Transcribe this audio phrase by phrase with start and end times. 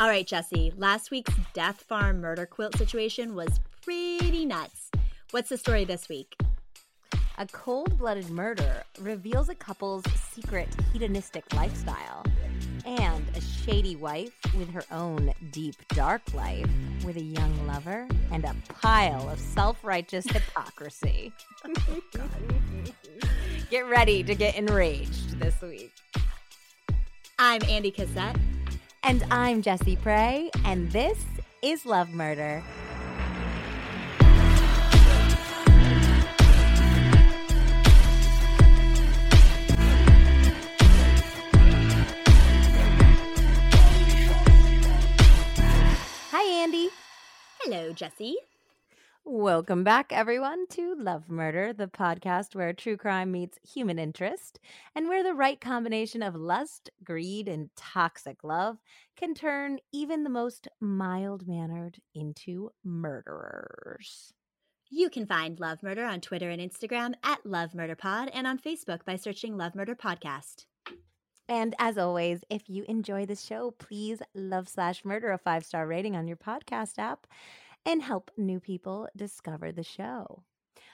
[0.00, 0.72] All right, Jesse.
[0.78, 4.90] Last week's Death Farm murder quilt situation was pretty nuts.
[5.30, 6.34] What's the story this week?
[7.36, 12.24] A cold blooded murder reveals a couple's secret hedonistic lifestyle
[12.86, 16.66] and a shady wife with her own deep, dark life
[17.04, 21.30] with a young lover and a pile of self righteous hypocrisy.
[23.68, 25.92] get ready to get enraged this week.
[27.38, 28.36] I'm Andy Cassette.
[29.02, 31.24] And I'm Jessie Prey, and this
[31.62, 32.62] is Love Murder.
[46.30, 46.90] Hi, Andy.
[47.62, 48.36] Hello, Jesse.
[49.24, 54.58] Welcome back, everyone, to Love Murder, the podcast where true crime meets human interest
[54.94, 58.78] and where the right combination of lust, greed, and toxic love
[59.16, 64.32] can turn even the most mild mannered into murderers.
[64.88, 68.58] You can find Love Murder on Twitter and Instagram at Love Murder Pod and on
[68.58, 70.64] Facebook by searching Love Murder Podcast.
[71.46, 75.86] And as always, if you enjoy the show, please love slash murder a five star
[75.86, 77.26] rating on your podcast app
[77.86, 80.42] and help new people discover the show.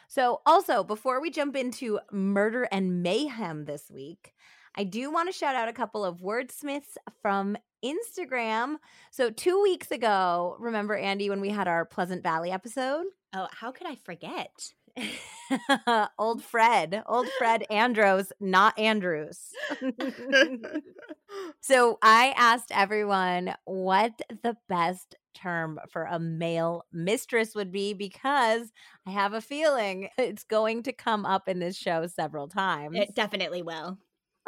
[0.09, 4.35] So, also, before we jump into murder and mayhem this week,
[4.77, 8.77] I do want to shout out a couple of wordsmiths from Instagram.
[9.11, 13.07] So, two weeks ago, remember, Andy, when we had our Pleasant Valley episode?
[13.35, 14.51] Oh, how could I forget?
[16.19, 19.53] old Fred, old Fred Andros, not Andrews.
[21.61, 28.73] so I asked everyone what the best term for a male mistress would be because
[29.07, 32.97] I have a feeling it's going to come up in this show several times.
[32.97, 33.99] It definitely will.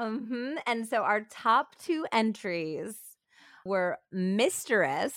[0.01, 0.55] Mm-hmm.
[0.67, 2.97] And so our top two entries
[3.65, 5.15] were Mistress,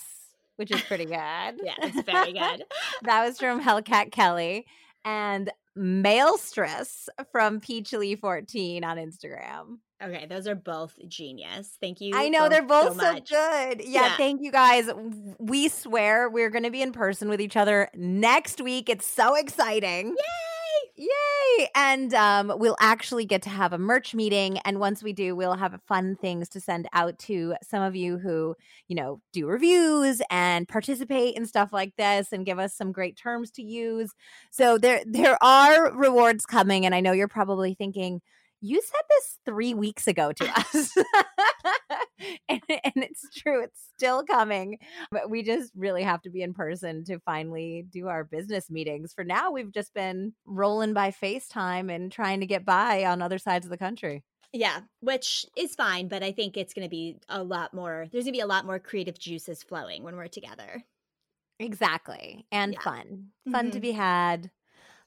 [0.56, 1.16] which is pretty good.
[1.16, 2.64] yeah, it's very good.
[3.04, 4.66] that was from Hellcat Kelly
[5.06, 9.78] and Maelstress from Peachly 14 on Instagram.
[10.04, 11.78] Okay, those are both genius.
[11.80, 12.16] Thank you.
[12.16, 13.82] I know they're both so, so, good.
[13.86, 14.90] Yeah, yeah, thank you guys.
[15.38, 18.90] We swear we're going to be in person with each other next week.
[18.90, 20.08] It's so exciting.
[20.08, 21.08] Yay!
[21.08, 21.68] Yay!
[21.76, 24.58] And um, we'll actually get to have a merch meeting.
[24.60, 28.18] And once we do, we'll have fun things to send out to some of you
[28.18, 28.56] who,
[28.88, 33.18] you know, do reviews and participate in stuff like this and give us some great
[33.18, 34.12] terms to use.
[34.50, 36.86] So there there are rewards coming.
[36.86, 38.22] And I know you're probably thinking,
[38.62, 40.96] you said this three weeks ago to us.
[42.50, 44.78] and, and, it's true, it's still coming.
[45.12, 49.14] But we just really have to be in person to finally do our business meetings.
[49.14, 53.40] For now, we've just been rolling by FaceTime and trying to get by on other
[53.40, 54.24] sides of the country.
[54.54, 58.26] Yeah, which is fine, but I think it's going to be a lot more, there's
[58.26, 60.84] going to be a lot more creative juices flowing when we're together.
[61.60, 62.46] Exactly.
[62.52, 62.82] And yeah.
[62.82, 63.28] fun.
[63.50, 63.70] Fun mm-hmm.
[63.72, 64.52] to be had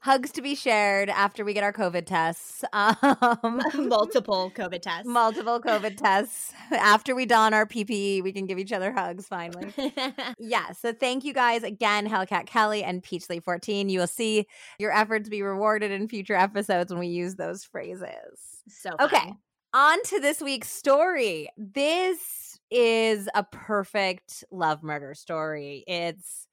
[0.05, 2.63] hugs to be shared after we get our COVID tests.
[2.75, 5.07] Um, multiple COVID tests.
[5.07, 6.53] Multiple COVID tests.
[6.73, 9.73] After we don our PPE, we can give each other hugs finally.
[10.39, 10.73] yeah.
[10.73, 13.89] So thank you guys again, Hellcat Kelly and Peachly 14.
[13.89, 14.47] You will see
[14.79, 18.63] your efforts be rewarded in future episodes when we use those phrases.
[18.69, 19.07] So fun.
[19.07, 19.33] okay.
[19.73, 21.49] On to this week's story.
[21.57, 25.85] This is a perfect love murder story.
[25.87, 26.49] It's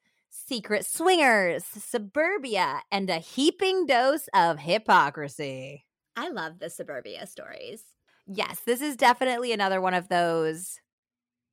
[0.52, 5.86] secret swingers, suburbia, and a heaping dose of hypocrisy.
[6.18, 7.84] I love the suburbia stories.
[8.28, 10.82] Yes, this is definitely another one of those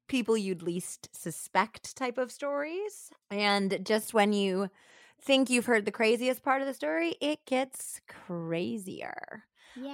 [0.09, 3.12] people you'd least suspect type of stories.
[3.31, 4.69] And just when you
[5.22, 9.44] think you've heard the craziest part of the story, it gets crazier.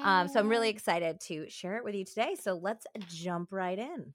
[0.02, 2.36] Um, so I'm really excited to share it with you today.
[2.40, 4.14] So let's jump right in.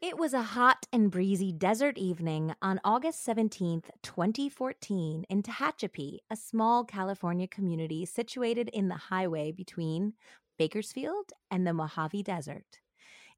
[0.00, 6.36] It was a hot and breezy desert evening on August 17th, 2014, in Tehachapi, a
[6.36, 10.14] small California community situated in the highway between
[10.56, 12.80] Bakersfield and the Mojave Desert.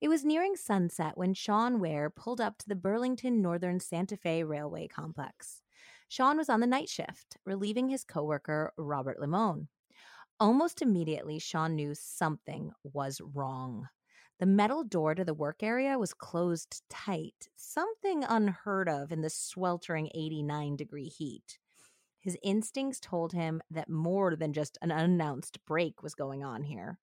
[0.00, 4.44] It was nearing sunset when Sean Ware pulled up to the Burlington Northern Santa Fe
[4.44, 5.62] Railway Complex.
[6.08, 9.66] Sean was on the night shift, relieving his coworker, Robert Limon.
[10.38, 13.88] Almost immediately, Sean knew something was wrong.
[14.42, 19.30] The metal door to the work area was closed tight, something unheard of in the
[19.30, 21.60] sweltering 89 degree heat.
[22.18, 26.98] His instincts told him that more than just an unannounced break was going on here.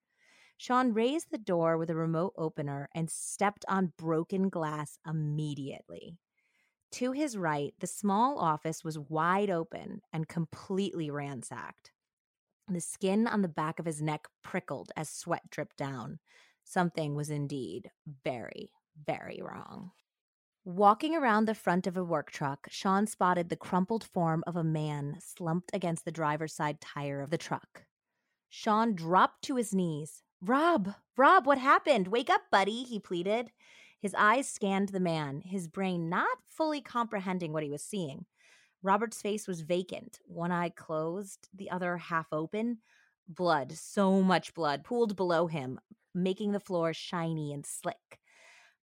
[0.57, 6.17] Sean raised the door with a remote opener and stepped on broken glass immediately.
[6.91, 11.93] To his right, the small office was wide open and completely ransacked.
[12.67, 16.19] The skin on the back of his neck prickled as sweat dripped down
[16.69, 17.89] something was indeed
[18.23, 18.69] very,
[19.05, 19.91] very wrong.
[20.65, 24.63] Walking around the front of a work truck, Sean spotted the crumpled form of a
[24.63, 27.85] man slumped against the driver's side tire of the truck.
[28.49, 30.21] Sean dropped to his knees.
[30.41, 32.07] Rob, Rob, what happened?
[32.07, 33.51] Wake up, buddy, he pleaded.
[34.01, 38.25] His eyes scanned the man, his brain not fully comprehending what he was seeing.
[38.81, 42.77] Robert's face was vacant, one eye closed, the other half open.
[43.27, 45.79] Blood, so much blood, pooled below him,
[46.13, 48.19] making the floor shiny and slick.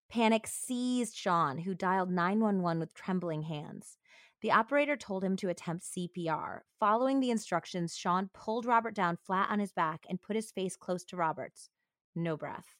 [0.08, 3.98] Panic seized Sean, who dialed 911 with trembling hands.
[4.42, 6.60] The operator told him to attempt CPR.
[6.78, 10.76] Following the instructions, Sean pulled Robert down flat on his back and put his face
[10.76, 11.70] close to Robert's.
[12.14, 12.76] No breath.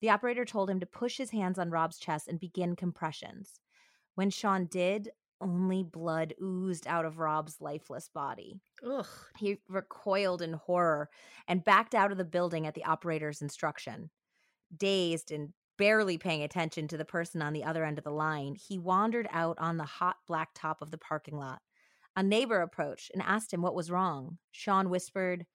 [0.00, 3.60] The operator told him to push his hands on Rob's chest and begin compressions.
[4.14, 8.60] When Sean did, only blood oozed out of Rob's lifeless body.
[8.86, 9.06] Ugh.
[9.36, 11.08] He recoiled in horror
[11.46, 14.10] and backed out of the building at the operator's instruction.
[14.76, 18.56] Dazed and barely paying attention to the person on the other end of the line,
[18.56, 21.60] he wandered out on the hot black top of the parking lot.
[22.16, 24.38] A neighbor approached and asked him what was wrong.
[24.50, 25.46] Sean whispered,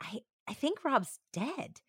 [0.00, 1.80] I, I think Rob's dead.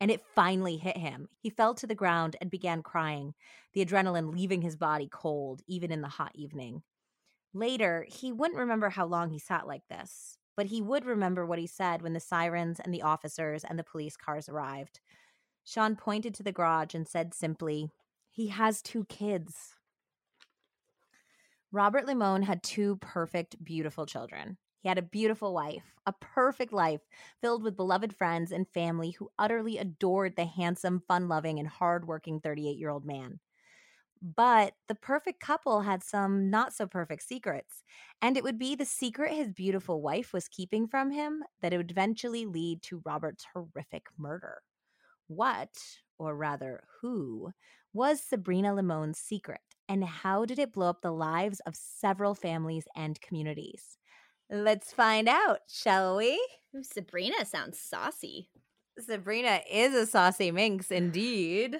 [0.00, 1.28] And it finally hit him.
[1.40, 3.34] He fell to the ground and began crying,
[3.72, 6.82] the adrenaline leaving his body cold, even in the hot evening.
[7.52, 11.58] Later, he wouldn't remember how long he sat like this, but he would remember what
[11.58, 15.00] he said when the sirens and the officers and the police cars arrived.
[15.64, 17.90] Sean pointed to the garage and said simply,
[18.30, 19.74] He has two kids.
[21.70, 24.56] Robert Limon had two perfect, beautiful children.
[24.80, 27.02] He had a beautiful wife, a perfect life
[27.40, 32.40] filled with beloved friends and family who utterly adored the handsome, fun loving, and hard-working
[32.40, 33.40] 38 year old man.
[34.20, 37.84] But the perfect couple had some not so perfect secrets,
[38.20, 41.90] and it would be the secret his beautiful wife was keeping from him that would
[41.90, 44.62] eventually lead to Robert's horrific murder.
[45.28, 47.52] What, or rather, who,
[47.92, 52.88] was Sabrina Limon's secret, and how did it blow up the lives of several families
[52.96, 53.97] and communities?
[54.50, 56.32] Let's find out, shall we?
[56.74, 58.48] Ooh, Sabrina sounds saucy.
[58.98, 61.76] Sabrina is a saucy minx indeed.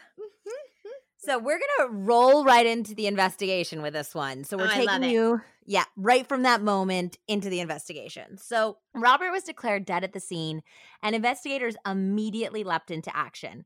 [1.19, 4.45] so we're gonna roll right into the investigation with this one.
[4.45, 8.37] So oh, we're Oh, taking you, yeah, right from that moment into the investigation.
[8.37, 10.63] So Robert was declared dead at the scene,
[11.03, 13.65] and investigators immediately leapt into action.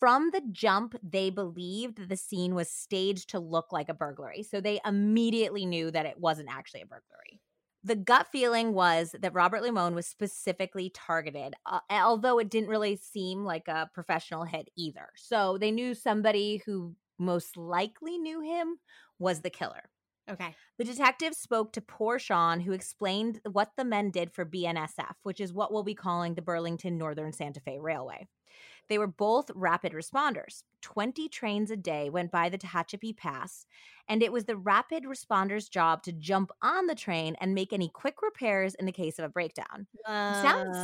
[0.00, 4.42] From the jump, they believed that the scene was staged to look like a burglary.
[4.42, 7.40] So they immediately knew that it wasn't actually a burglary.
[7.86, 12.96] The gut feeling was that Robert Limon was specifically targeted, uh, although it didn't really
[12.96, 15.10] seem like a professional hit either.
[15.16, 18.78] So they knew somebody who most likely knew him
[19.18, 19.90] was the killer.
[20.30, 20.56] Okay.
[20.78, 25.38] The detective spoke to poor Sean, who explained what the men did for BNSF, which
[25.38, 28.26] is what we'll be calling the Burlington Northern Santa Fe Railway.
[28.88, 30.62] They were both rapid responders.
[30.82, 33.66] 20 trains a day went by the Tehachapi Pass,
[34.08, 37.88] and it was the rapid responders' job to jump on the train and make any
[37.88, 39.86] quick repairs in the case of a breakdown.
[40.42, 40.76] Sounds-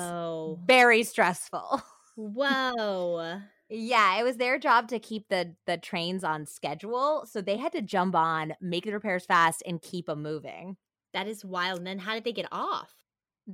[0.66, 1.82] Very stressful.
[2.16, 3.40] Whoa.
[3.72, 7.70] Yeah, it was their job to keep the the trains on schedule, so they had
[7.70, 10.76] to jump on, make the repairs fast, and keep them moving.
[11.12, 11.78] That is wild.
[11.78, 12.92] And then how did they get off?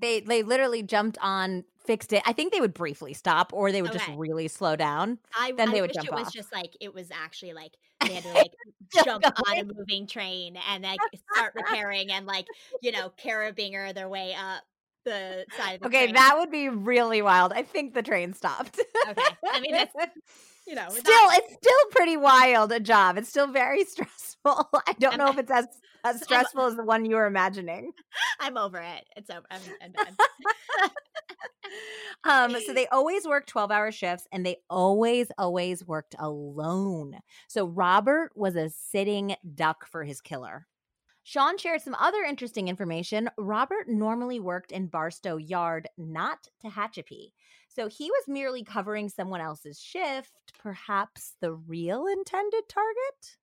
[0.00, 2.22] They they literally jumped on, fixed it.
[2.26, 5.18] I think they would briefly stop, or they would just really slow down.
[5.34, 6.32] I, Then I they would wish jump it was off.
[6.32, 8.52] just like it was actually like they had to like
[9.04, 11.00] jump on a moving train and like
[11.32, 12.46] start repairing and like
[12.82, 14.62] you know carabinger their way up
[15.04, 16.14] the side of the Okay, train.
[16.14, 17.52] that would be really wild.
[17.52, 18.80] I think the train stopped.
[19.08, 19.22] Okay.
[19.52, 19.94] I mean, that's
[20.66, 23.16] you know still, not- it's still pretty wild a job.
[23.16, 24.68] It's still very stressful.
[24.86, 25.66] I don't know if it's as
[26.14, 27.92] as stressful as the one you were imagining.
[28.40, 29.04] I'm over it.
[29.16, 29.46] It's over.
[29.50, 30.16] I'm, I'm done.
[32.24, 37.18] Um, so they always worked 12 hour shifts and they always, always worked alone.
[37.48, 40.66] So Robert was a sitting duck for his killer.
[41.22, 43.28] Sean shared some other interesting information.
[43.36, 47.32] Robert normally worked in Barstow Yard, not Tehachapi.
[47.68, 50.32] So he was merely covering someone else's shift,
[50.62, 53.36] perhaps the real intended target.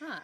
[0.00, 0.20] Huh.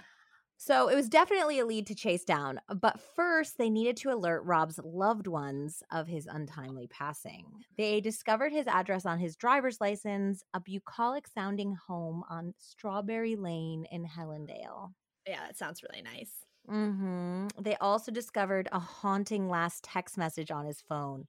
[0.57, 2.61] So it was definitely a lead to chase down.
[2.81, 7.65] But first, they needed to alert Rob's loved ones of his untimely passing.
[7.77, 13.85] They discovered his address on his driver's license, a bucolic sounding home on Strawberry Lane
[13.91, 14.95] in Helendale.
[15.27, 16.45] Yeah, that sounds really nice.
[16.67, 21.27] hmm They also discovered a haunting last text message on his phone.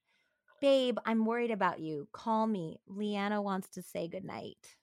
[0.62, 2.10] Babe, I'm worried about you.
[2.14, 2.80] Call me.
[2.88, 4.78] Leanna wants to say goodnight.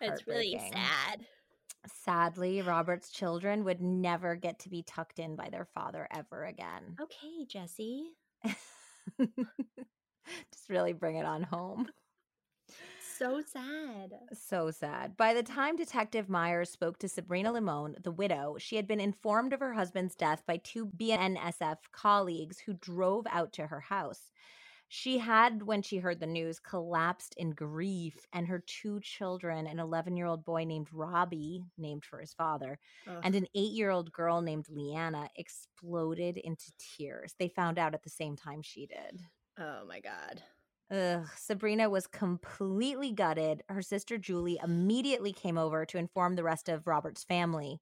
[0.00, 1.26] It's really sad.
[1.86, 6.96] Sadly, Robert's children would never get to be tucked in by their father ever again.
[7.00, 8.10] Okay, Jesse.
[10.52, 11.88] Just really bring it on home.
[13.16, 14.14] so sad.
[14.32, 15.16] So sad.
[15.16, 19.52] By the time Detective Myers spoke to Sabrina Limon, the widow, she had been informed
[19.52, 24.30] of her husband's death by two BNSF colleagues who drove out to her house.
[24.90, 29.78] She had, when she heard the news, collapsed in grief, and her two children, an
[29.78, 33.20] 11 year old boy named Robbie, named for his father, Ugh.
[33.22, 37.34] and an eight year old girl named Leanna, exploded into tears.
[37.38, 39.20] They found out at the same time she did.
[39.58, 40.42] oh my god.
[40.90, 43.62] Ugh, Sabrina was completely gutted.
[43.68, 47.78] Her sister Julie immediately came over to inform the rest of Robert's family.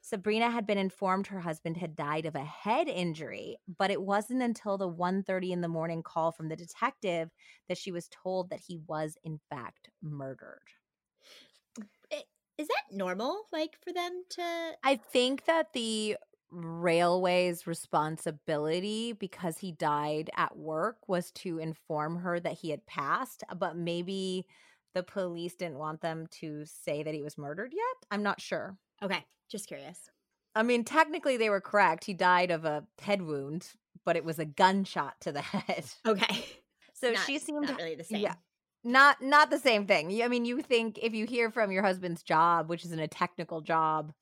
[0.00, 4.42] Sabrina had been informed her husband had died of a head injury, but it wasn't
[4.42, 7.30] until the 1:30 in the morning call from the detective
[7.68, 10.62] that she was told that he was in fact murdered.
[12.10, 12.22] Eh,
[12.56, 13.46] is that normal?
[13.52, 14.72] Like for them to?
[14.82, 16.16] I think that the
[16.50, 23.44] railway's responsibility because he died at work was to inform her that he had passed,
[23.58, 24.46] but maybe
[24.94, 28.06] the police didn't want them to say that he was murdered yet.
[28.10, 28.78] I'm not sure.
[29.02, 29.98] Okay, just curious.
[30.54, 32.04] I mean, technically they were correct.
[32.04, 33.68] He died of a head wound,
[34.04, 35.84] but it was a gunshot to the head.
[36.06, 36.44] Okay,
[36.94, 38.20] So Not- she seemed not really the same.
[38.20, 38.34] yeah.
[38.84, 40.22] not not the same thing.
[40.22, 43.60] I mean, you think if you hear from your husband's job, which isn't a technical
[43.60, 44.12] job,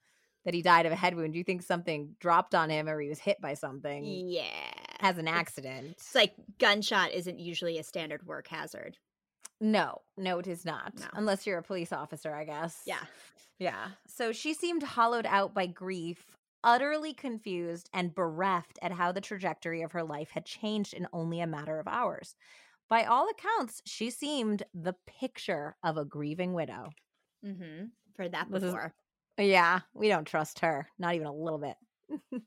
[0.45, 3.09] that he died of a head wound, you think something dropped on him or he
[3.09, 4.45] was hit by something Yeah.
[5.01, 5.87] as an It's- accident.
[5.93, 8.97] It's like gunshot isn't usually a standard work hazard.
[9.61, 10.93] No, no, it is not.
[10.99, 11.07] No.
[11.15, 12.83] Unless you're a police officer, I guess.
[12.87, 13.05] Yeah.
[13.59, 13.89] Yeah.
[14.07, 16.27] So she seemed hollowed out by grief,
[16.63, 21.41] utterly confused and bereft at how the trajectory of her life had changed in only
[21.41, 22.35] a matter of hours.
[22.89, 26.91] By all accounts, she seemed the picture of a grieving widow.
[27.45, 27.87] Mm-hmm.
[28.15, 28.93] For that This is- before.
[29.39, 31.77] Yeah, we don't trust her, not even a little bit.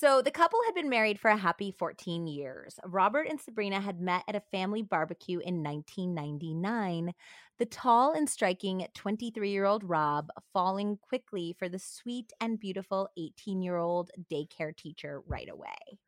[0.00, 2.80] so the couple had been married for a happy 14 years.
[2.86, 7.12] Robert and Sabrina had met at a family barbecue in 1999.
[7.58, 13.10] The tall and striking 23 year old Rob falling quickly for the sweet and beautiful
[13.18, 15.98] 18 year old daycare teacher right away.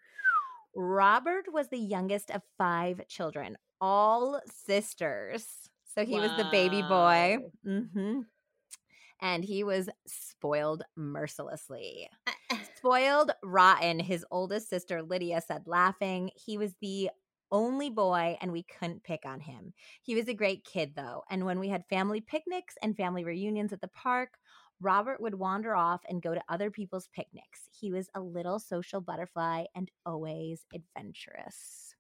[0.75, 5.45] Robert was the youngest of five children, all sisters.
[5.85, 7.37] So he was the baby boy.
[7.67, 7.83] Wow.
[7.91, 8.21] hmm
[9.21, 12.09] And he was spoiled mercilessly.
[12.83, 16.31] Spoiled rotten, his oldest sister Lydia said, laughing.
[16.35, 17.11] He was the
[17.53, 19.73] only boy, and we couldn't pick on him.
[20.03, 21.23] He was a great kid, though.
[21.31, 24.39] And when we had family picnics and family reunions at the park,
[24.81, 27.69] Robert would wander off and go to other people's picnics.
[27.71, 31.92] He was a little social butterfly and always adventurous.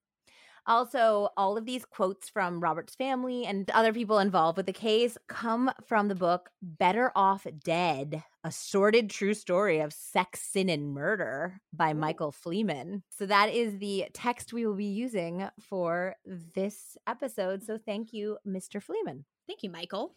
[0.66, 5.18] Also, all of these quotes from Robert's family and other people involved with the case
[5.28, 10.94] come from the book Better Off Dead A Sordid True Story of Sex, Sin, and
[10.94, 13.02] Murder by Michael Fleeman.
[13.10, 17.64] So, that is the text we will be using for this episode.
[17.64, 18.80] So, thank you, Mr.
[18.82, 19.24] Fleeman.
[19.48, 20.14] Thank you, Michael.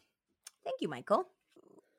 [0.64, 1.26] Thank you, Michael.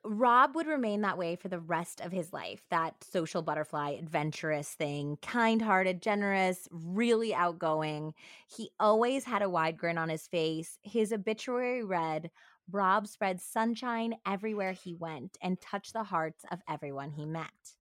[0.07, 4.69] Rob would remain that way for the rest of his life that social butterfly, adventurous
[4.69, 8.13] thing, kind hearted, generous, really outgoing.
[8.47, 10.79] He always had a wide grin on his face.
[10.81, 12.31] His obituary read
[12.71, 17.75] Rob spread sunshine everywhere he went and touched the hearts of everyone he met.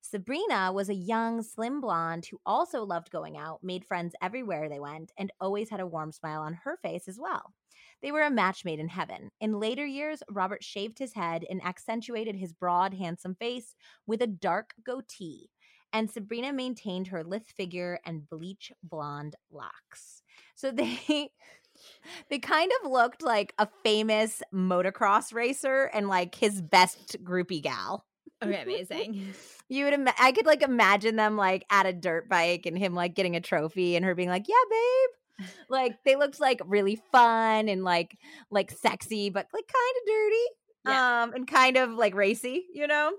[0.00, 4.80] Sabrina was a young, slim blonde who also loved going out, made friends everywhere they
[4.80, 7.52] went, and always had a warm smile on her face as well.
[8.02, 9.30] They were a match made in heaven.
[9.40, 13.74] In later years, Robert shaved his head and accentuated his broad, handsome face
[14.06, 15.50] with a dark goatee.
[15.92, 20.22] And Sabrina maintained her lithe figure and bleach blonde locks.
[20.54, 21.30] So they
[22.28, 28.04] they kind of looked like a famous motocross racer and like his best groupie gal.
[28.42, 29.34] Okay, amazing.
[29.68, 32.94] You would ima- I could like imagine them like at a dirt bike and him
[32.94, 35.10] like getting a trophy and her being like, "Yeah, babe."
[35.68, 38.16] Like they looked like really fun and like
[38.50, 40.44] like sexy but like kind of dirty.
[40.86, 41.22] Yeah.
[41.22, 43.12] Um and kind of like racy, you know?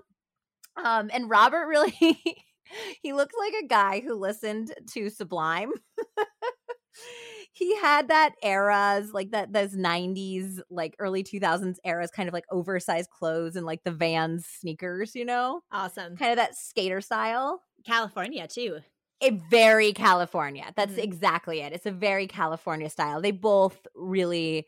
[0.82, 1.94] Um and Robert really
[3.02, 5.72] he looked like a guy who listened to Sublime.
[7.52, 12.44] he had that eras like that those 90s like early 2000s eras kind of like
[12.50, 15.62] oversized clothes and like the Vans sneakers, you know?
[15.72, 16.16] awesome.
[16.16, 17.62] kind of that skater style.
[17.84, 18.80] California too.
[19.20, 20.72] It very California.
[20.76, 21.04] That's Mhm.
[21.04, 21.72] exactly it.
[21.72, 23.20] It's a very California style.
[23.20, 24.66] They both really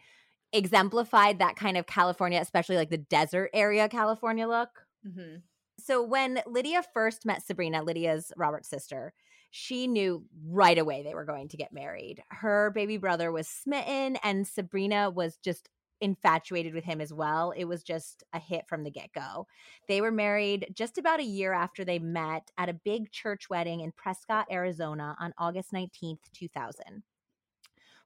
[0.53, 4.87] exemplified that kind of California, especially like the desert area California look.
[5.07, 5.43] Mm-hmm.
[5.79, 9.13] So when Lydia first met Sabrina, Lydia's Robert's sister,
[9.51, 12.23] she knew right away they were going to get married.
[12.31, 15.69] Her baby brother was smitten, and Sabrina was just
[16.03, 17.53] infatuated with him as well.
[17.53, 19.47] It was just a hit from the get go.
[19.89, 23.81] They were married just about a year after they met at a big church wedding
[23.81, 27.03] in Prescott, Arizona on August 19th, 2000.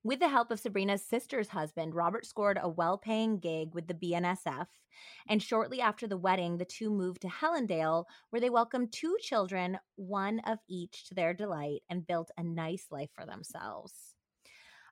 [0.05, 3.95] With the help of Sabrina's sister's husband, Robert scored a well paying gig with the
[3.95, 4.67] BNSF.
[5.29, 9.79] And shortly after the wedding, the two moved to Helendale, where they welcomed two children,
[9.97, 14.15] one of each to their delight, and built a nice life for themselves.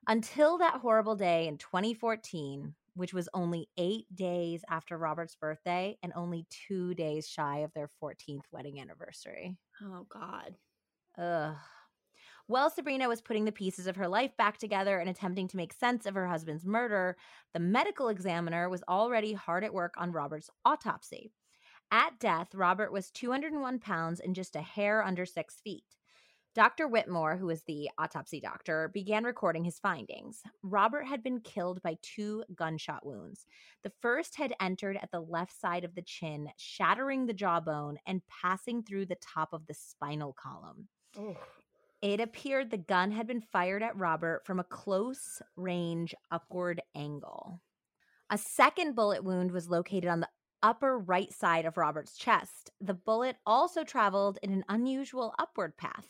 [0.07, 6.11] Until that horrible day in 2014, which was only eight days after Robert's birthday and
[6.15, 9.55] only two days shy of their 14th wedding anniversary.
[9.83, 10.55] Oh, God.
[11.17, 11.55] Ugh.
[12.47, 15.73] While Sabrina was putting the pieces of her life back together and attempting to make
[15.73, 17.17] sense of her husband's murder,
[17.53, 21.31] the medical examiner was already hard at work on Robert's autopsy.
[21.91, 25.95] At death, Robert was 201 pounds and just a hair under six feet.
[26.55, 26.87] Dr.
[26.87, 30.41] Whitmore, who was the autopsy doctor, began recording his findings.
[30.63, 33.45] Robert had been killed by two gunshot wounds.
[33.83, 38.21] The first had entered at the left side of the chin, shattering the jawbone and
[38.27, 40.87] passing through the top of the spinal column.
[41.19, 41.35] Oh.
[42.01, 47.59] It appeared the gun had been fired at Robert from a close range upward angle.
[48.29, 50.29] A second bullet wound was located on the
[50.63, 52.71] upper right side of Robert's chest.
[52.81, 56.07] The bullet also traveled in an unusual upward path.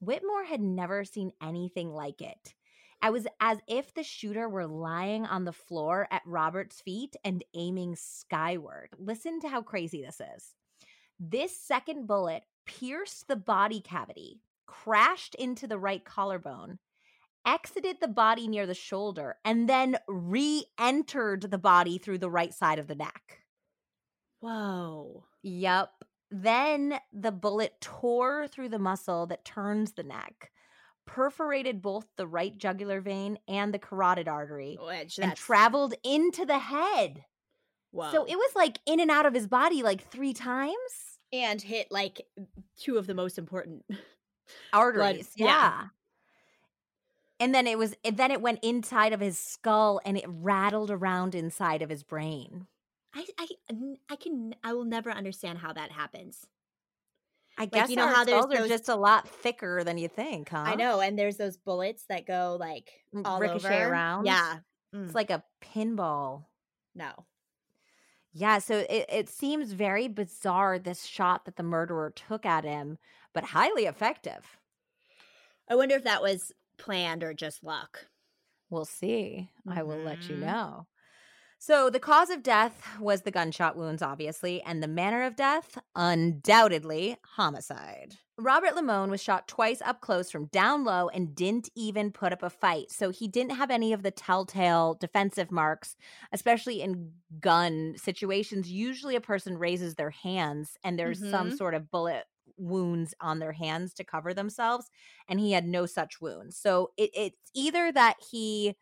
[0.00, 2.54] Whitmore had never seen anything like it.
[3.02, 7.44] It was as if the shooter were lying on the floor at Robert's feet and
[7.54, 8.90] aiming skyward.
[8.98, 10.54] Listen to how crazy this is.
[11.20, 16.78] This second bullet pierced the body cavity, crashed into the right collarbone,
[17.46, 22.52] exited the body near the shoulder, and then re entered the body through the right
[22.52, 23.40] side of the neck.
[24.40, 25.24] Whoa.
[25.42, 25.90] Yep.
[26.30, 30.50] Then the bullet tore through the muscle that turns the neck,
[31.06, 36.58] perforated both the right jugular vein and the carotid artery, Which and traveled into the
[36.58, 37.24] head.
[37.92, 38.10] whoa.
[38.12, 40.74] So it was like in and out of his body like three times.
[41.32, 42.20] and hit like
[42.76, 43.84] two of the most important.
[44.72, 45.30] Arteries.
[45.36, 45.46] yeah.
[45.46, 45.84] yeah.
[47.40, 50.90] And then it was and then it went inside of his skull and it rattled
[50.90, 52.66] around inside of his brain.
[53.12, 53.48] I I
[54.08, 56.46] I can I will never understand how that happens.
[57.58, 60.48] I guess you know how there's skulls are just a lot thicker than you think,
[60.50, 60.70] huh?
[60.70, 63.82] I know, and there's those bullets that go like Mm, all ricochet over.
[63.82, 64.42] around.
[64.52, 64.60] Yeah.
[65.04, 66.46] It's Mm, like a pinball.
[66.94, 67.26] no.
[68.32, 72.98] Yeah, so it, it seems very bizarre this shot that the murderer took at him,
[73.32, 74.58] but highly effective.
[75.68, 78.08] I wonder if that was planned or just luck.
[78.70, 79.50] We'll see.
[79.66, 80.38] I will let you Mhm.
[80.38, 80.86] know.
[81.60, 85.78] So, the cause of death was the gunshot wounds, obviously, and the manner of death,
[85.94, 88.16] undoubtedly homicide.
[88.40, 92.44] Robert Limon was shot twice up close from down low and didn't even put up
[92.44, 92.88] a fight.
[92.92, 95.96] So, he didn't have any of the telltale defensive marks,
[96.32, 98.70] especially in gun situations.
[98.70, 101.50] Usually, a person raises their hands and there's some Mhm.
[101.50, 104.88] sort of bullet wounds on their hands to cover themselves
[105.28, 106.56] and he had no such wounds.
[106.58, 108.74] So it, it's either that he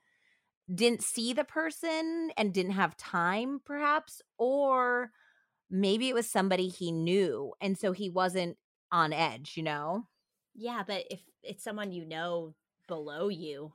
[0.72, 5.12] didn't see the person and didn't have time, perhaps, or
[5.70, 8.56] maybe it was somebody he knew and so he wasn't
[8.92, 10.06] on edge, you know?
[10.54, 12.54] Yeah, but if it's someone you know
[12.88, 13.72] below you,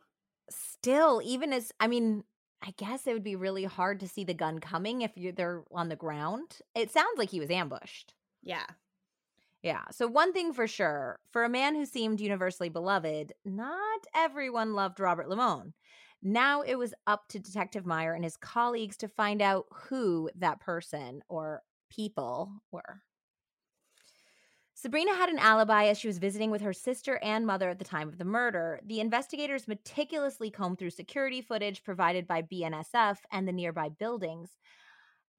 [0.49, 2.23] Still, even as I mean,
[2.61, 5.63] I guess it would be really hard to see the gun coming if you're they're
[5.71, 6.59] on the ground.
[6.75, 8.13] It sounds like he was ambushed.
[8.43, 8.65] yeah.
[9.63, 9.83] Yeah.
[9.91, 14.99] So, one thing for sure for a man who seemed universally beloved, not everyone loved
[14.99, 15.73] Robert Limon.
[16.21, 20.59] Now it was up to Detective Meyer and his colleagues to find out who that
[20.59, 23.01] person or people were.
[24.81, 27.85] Sabrina had an alibi as she was visiting with her sister and mother at the
[27.85, 28.79] time of the murder.
[28.83, 34.49] The investigators meticulously combed through security footage provided by BNSF and the nearby buildings,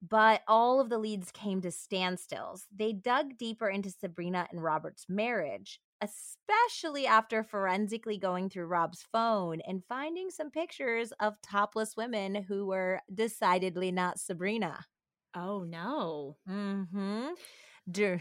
[0.01, 2.66] but all of the leads came to standstills.
[2.73, 9.61] They dug deeper into Sabrina and Robert's marriage, especially after forensically going through Rob's phone
[9.67, 14.85] and finding some pictures of topless women who were decidedly not Sabrina.
[15.35, 16.37] Oh no.
[16.49, 17.29] Mm-hmm.
[17.91, 18.21] Dur-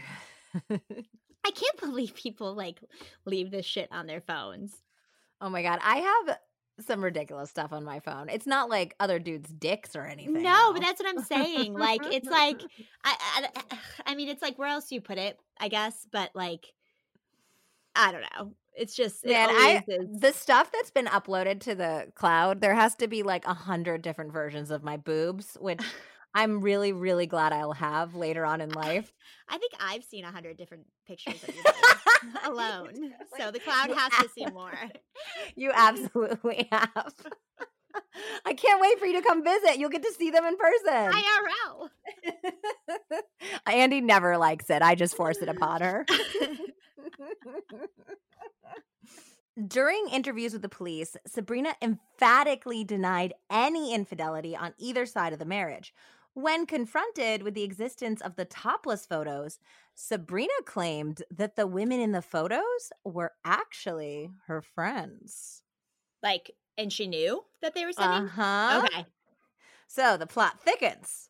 [0.70, 2.78] I can't believe people like
[3.26, 4.72] leave this shit on their phones.
[5.40, 6.38] oh my god, I have
[6.80, 8.28] some ridiculous stuff on my phone.
[8.28, 10.42] It's not like other dudes' dicks or anything.
[10.42, 11.74] No, but that's what I'm saying.
[11.74, 12.60] Like it's like
[13.04, 13.16] I,
[13.60, 15.38] I I mean it's like where else do you put it?
[15.60, 16.72] I guess, but like
[17.94, 18.54] I don't know.
[18.74, 22.94] It's just it I is- the stuff that's been uploaded to the cloud, there has
[22.96, 25.80] to be like a hundred different versions of my boobs, which
[26.34, 29.12] I'm really, really glad I'll have later on in life.
[29.50, 31.62] I think I've seen a hundred different pictures of you
[32.50, 33.12] alone.
[33.38, 34.72] So the cloud You has to see more.
[35.54, 37.12] You absolutely have.
[38.46, 39.76] I can't wait for you to come visit.
[39.78, 41.12] You'll get to see them in person.
[41.12, 41.90] IRL.
[43.66, 44.80] Andy never likes it.
[44.80, 46.06] I just force it upon her.
[49.68, 55.44] During interviews with the police, Sabrina emphatically denied any infidelity on either side of the
[55.44, 55.92] marriage.
[56.34, 59.58] When confronted with the existence of the topless photos,
[59.94, 65.62] Sabrina claimed that the women in the photos were actually her friends.
[66.22, 68.24] Like, and she knew that they were sending.
[68.24, 68.82] Uh huh.
[68.84, 69.04] Okay.
[69.86, 71.28] So the plot thickens.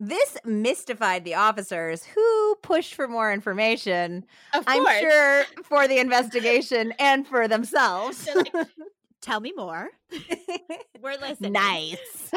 [0.00, 6.92] This mystified the officers who pushed for more information, Of I'm sure, for the investigation
[7.00, 8.28] and for themselves.
[8.34, 8.52] Like,
[9.20, 9.88] Tell me more.
[11.02, 11.52] We're listening.
[11.52, 12.30] nice.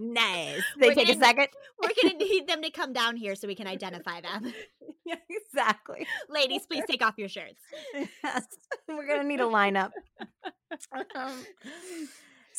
[0.00, 0.62] nice.
[0.78, 1.46] They We're take a gonna- second.
[1.82, 4.52] We're gonna need them to come down here so we can identify them.
[5.04, 6.06] Yeah, exactly.
[6.30, 7.60] Ladies, please take off your shirts.
[8.24, 8.46] Yes.
[8.88, 9.90] We're going to need a lineup.
[11.14, 11.44] Um,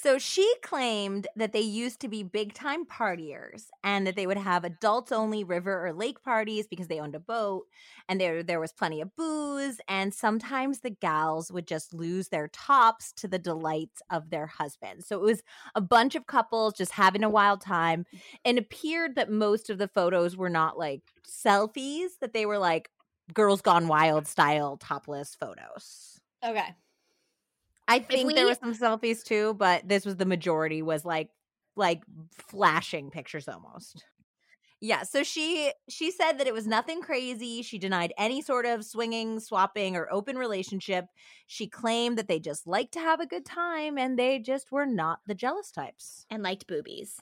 [0.01, 4.37] so she claimed that they used to be big time partiers and that they would
[4.37, 7.67] have adults only river or lake parties because they owned a boat
[8.09, 12.47] and there there was plenty of booze and sometimes the gals would just lose their
[12.47, 15.05] tops to the delights of their husbands.
[15.07, 15.43] So it was
[15.75, 18.05] a bunch of couples just having a wild time
[18.43, 22.57] and it appeared that most of the photos were not like selfies that they were
[22.57, 22.89] like
[23.33, 26.19] girls gone wild style topless photos.
[26.43, 26.75] Okay.
[27.91, 31.29] I think there we- were some selfies too, but this was the majority was like
[31.75, 34.03] like flashing pictures almost.
[34.83, 37.61] Yeah, so she she said that it was nothing crazy.
[37.61, 41.05] She denied any sort of swinging, swapping or open relationship.
[41.45, 44.87] She claimed that they just liked to have a good time and they just were
[44.87, 46.25] not the jealous types.
[46.31, 47.19] And liked boobies.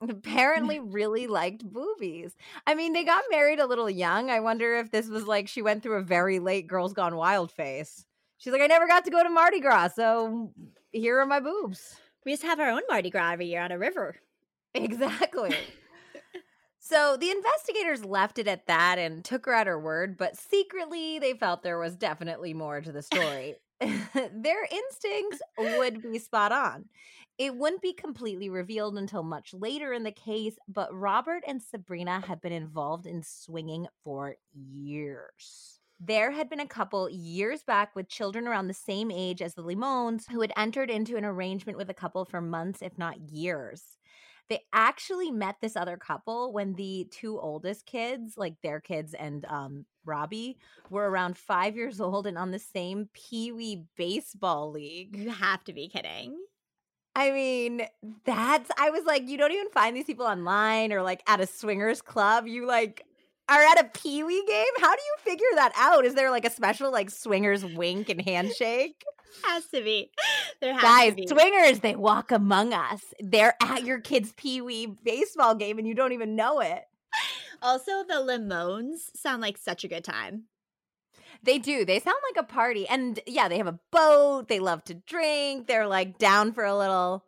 [0.00, 2.36] Apparently really liked boobies.
[2.66, 4.30] I mean, they got married a little young.
[4.30, 7.50] I wonder if this was like she went through a very late girls gone wild
[7.52, 8.06] phase.
[8.44, 10.52] She's like, I never got to go to Mardi Gras, so
[10.92, 11.96] here are my boobs.
[12.26, 14.16] We just have our own Mardi Gras every year on a river.
[14.74, 15.56] Exactly.
[16.78, 21.18] so the investigators left it at that and took her at her word, but secretly
[21.18, 23.54] they felt there was definitely more to the story.
[23.80, 26.84] Their instincts would be spot on.
[27.38, 32.20] It wouldn't be completely revealed until much later in the case, but Robert and Sabrina
[32.20, 35.73] had been involved in swinging for years.
[36.00, 39.62] There had been a couple years back with children around the same age as the
[39.62, 43.82] Limons who had entered into an arrangement with a couple for months, if not years.
[44.50, 49.44] They actually met this other couple when the two oldest kids, like their kids and
[49.46, 50.58] um, Robbie,
[50.90, 55.16] were around five years old and on the same Pee Wee baseball league.
[55.16, 56.36] You have to be kidding.
[57.16, 57.86] I mean,
[58.24, 61.46] that's, I was like, you don't even find these people online or like at a
[61.46, 62.46] swingers club.
[62.46, 63.06] You like
[63.48, 64.64] are at a Pee Wee game.
[64.80, 66.04] How do you figure that out?
[66.04, 69.04] Is there like a special like swingers wink and handshake?
[69.44, 70.10] Has to be.
[70.60, 71.26] There Guys, to be.
[71.26, 73.02] swingers, they walk among us.
[73.20, 76.84] They're at your kid's Pee Wee baseball game and you don't even know it.
[77.62, 80.44] also, the Limons sound like such a good time.
[81.42, 81.84] They do.
[81.84, 82.88] They sound like a party.
[82.88, 84.48] And yeah, they have a boat.
[84.48, 85.66] They love to drink.
[85.66, 87.24] They're like down for a little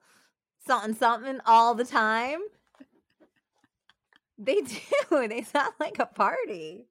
[0.67, 2.41] something something all the time.
[4.39, 4.61] They
[5.11, 5.29] do.
[5.29, 6.87] They sound like a party.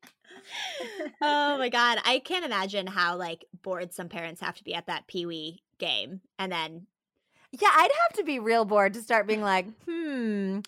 [1.22, 4.88] oh my god, I can't imagine how like bored some parents have to be at
[4.88, 6.88] that Pee Wee game, and then
[7.52, 10.60] Yeah, I'd have to be real bored to start being like, hmm,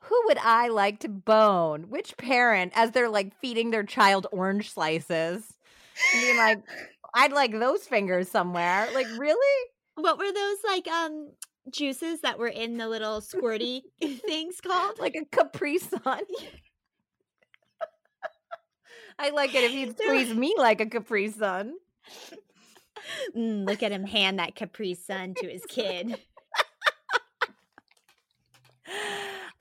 [0.00, 1.84] who would I like to bone?
[1.90, 5.44] Which parent, as they're like feeding their child orange slices,
[6.12, 6.62] being like,
[7.14, 8.88] I'd like those fingers somewhere.
[8.94, 9.66] Like, really?
[9.96, 11.30] what were those like um
[11.68, 14.98] juices that were in the little squirty things called?
[14.98, 16.22] Like a Capri Sun?
[19.18, 21.74] I like it if you'd squeeze me like a Capri Sun.
[23.36, 26.16] Mm, look at him hand that Capri Sun to his kid.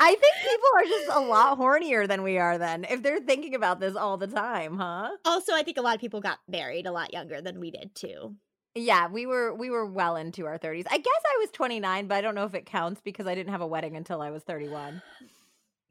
[0.01, 3.53] I think people are just a lot hornier than we are then if they're thinking
[3.53, 5.09] about this all the time, huh?
[5.25, 7.93] Also, I think a lot of people got married a lot younger than we did
[7.95, 8.35] too.
[8.79, 10.85] Yeah, we were we were well into our 30s.
[10.89, 13.51] I guess I was 29, but I don't know if it counts because I didn't
[13.51, 15.01] have a wedding until I was 31.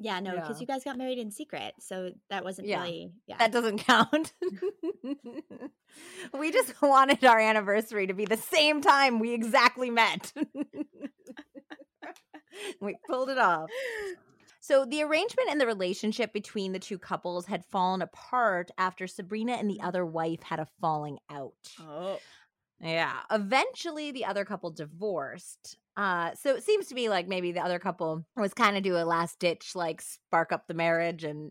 [0.00, 0.60] Yeah, no, because Yeah.
[0.60, 2.82] you guys got married in secret, so that wasn't Yeah.
[2.82, 3.12] really.
[3.26, 4.32] Yeah, That doesn't count.
[6.38, 10.32] we just wanted our anniversary to be the same time we exactly met.
[12.80, 13.70] we pulled it off.
[14.60, 19.52] So the arrangement and the relationship between the two couples had fallen apart after Sabrina
[19.52, 21.54] and the other wife had a falling out.
[21.80, 22.18] oh,
[22.80, 23.20] Yeah.
[23.30, 25.76] Eventually, the other couple divorced.
[25.96, 28.96] Uh, so it seems to me like maybe the other couple was kind of do
[28.96, 31.50] a last ditch, like spark up the marriage, and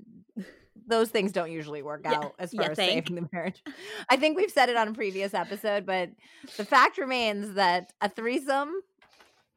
[0.88, 3.08] those things don't usually work Yeah, out as far as think?
[3.08, 3.62] saving the marriage.
[4.10, 6.12] I think we've said it on a previous episode, but
[6.56, 8.72] the fact remains that a threesome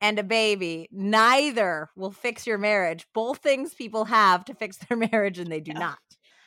[0.00, 3.06] and a baby neither will fix your marriage.
[3.14, 5.78] Both things people have to fix their marriage, and they do Yeah.
[5.78, 5.98] not.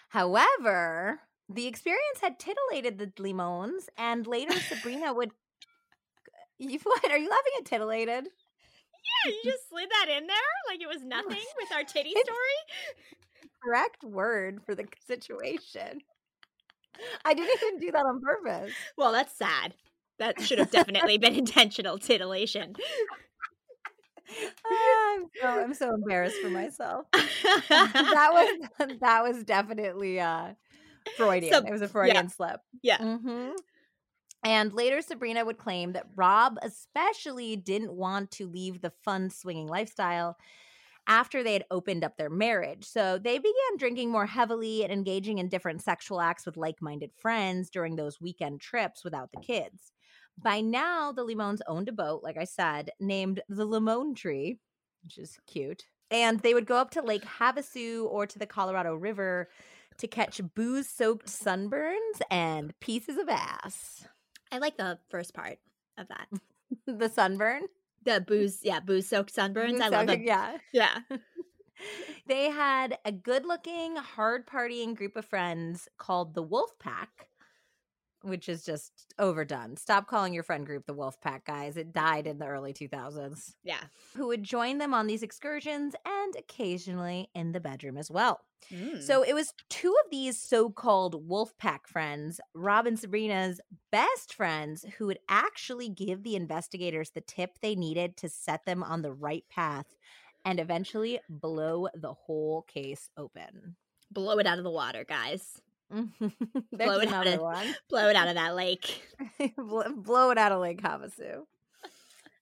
[0.10, 1.22] However,
[1.54, 5.32] The experience had titillated the Limons, and later Sabrina would.
[6.60, 7.12] You what?
[7.12, 8.26] Are you laughing at titillated?
[8.26, 10.38] Yeah, you just slid that in there
[10.70, 13.48] like it was nothing with our titty It's- story.
[13.64, 16.02] Correct word for the situation.
[17.26, 18.74] I didn't even do that on purpose.
[18.98, 19.74] Well, that's sad.
[20.20, 22.76] That should have definitely been intentional titillation.
[24.66, 27.06] Ah, I'm so I'm so embarrassed for myself.
[27.14, 30.54] that was that was definitely uh
[31.18, 31.54] Freudian.
[31.54, 32.60] So- it was a Freudian slip.
[32.82, 32.98] yeah.
[32.98, 33.52] hmm
[34.44, 39.68] And later, Sabrina would claim that Rob especially didn't want to leave the fun swinging
[39.68, 40.38] lifestyle
[41.08, 42.86] after they had opened up their marriage.
[42.86, 47.12] So they began drinking more heavily and engaging in different sexual acts with like minded
[47.20, 49.92] friends during those weekend trips without the kids.
[50.42, 54.60] By now, the Limons owned a boat, like I said, named the Limone Tree,
[55.04, 55.84] which is cute.
[56.10, 59.50] And they would go up to Lake Havasu or to the Colorado River
[59.98, 64.06] to catch booze soaked sunburns and pieces of ass.
[64.52, 65.58] I like the first part
[65.98, 66.28] of that.
[66.88, 67.64] the sunburn?
[68.04, 69.80] The booze, yeah, booze soaked sunburns.
[69.82, 70.22] I love them.
[70.26, 70.58] Yeah.
[70.74, 71.00] Yeah.
[72.28, 77.28] They had a good looking, hard partying group of friends called the Wolf Pack,
[78.24, 79.76] which is just overdone.
[79.78, 81.78] Stop calling your friend group the Wolf Pack, guys.
[81.78, 83.54] It died in the early 2000s.
[83.64, 83.82] Yeah.
[84.16, 88.40] Who would join them on these excursions and occasionally in the bedroom as well.
[88.72, 89.04] Mm.
[89.04, 93.60] So it was two of these so called wolf pack friends, Rob and Sabrina's
[93.92, 98.82] best friends, who would actually give the investigators the tip they needed to set them
[98.82, 99.88] on the right path
[100.46, 103.76] and eventually blow the whole case open.
[104.12, 105.62] blow it out of the water, guys.
[106.72, 107.76] Blow it out of- one.
[107.90, 109.02] Blow it out of that lake.
[109.58, 111.44] blow, it out of Lake Havasu.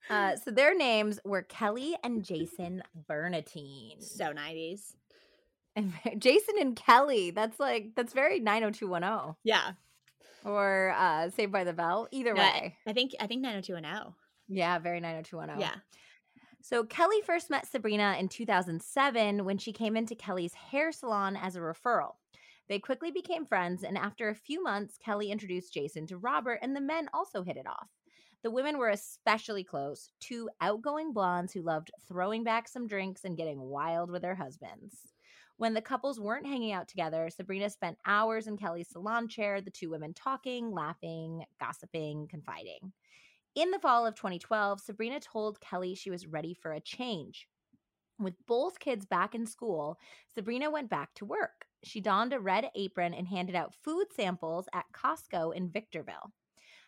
[0.09, 4.01] Uh, so their names were Kelly and Jason Bernatine.
[4.03, 4.95] So 90s.
[5.75, 7.31] And Jason and Kelly.
[7.31, 9.71] That's like that's very 90210 Yeah.
[10.43, 12.07] or uh Saved by the Bell.
[12.11, 12.77] Either No, I- way.
[12.85, 14.13] I think I think 90210.
[14.49, 15.61] Yeah, very 90210.
[15.61, 15.79] Yeah.
[16.61, 21.55] So Kelly first met Sabrina in 2007 when she came into Kelly's hair salon as
[21.55, 22.15] a referral.
[22.67, 26.75] They quickly became friends, and after a few months, Kelly introduced Jason to Robert, and
[26.75, 27.89] the men also hit it off.
[28.43, 33.37] The women were especially close, two outgoing blondes who loved throwing back some drinks and
[33.37, 35.13] getting wild with their husbands.
[35.57, 39.69] When the couples weren't hanging out together, Sabrina spent hours in Kelly's salon chair, the
[39.69, 42.93] two women talking, laughing, gossiping, confiding.
[43.53, 47.47] In the fall of 2012, Sabrina told Kelly she was ready for a change.
[48.17, 49.99] With both kids back in school,
[50.33, 51.67] Sabrina went back to work.
[51.83, 56.31] She donned a red apron and handed out food samples at Costco in Victorville.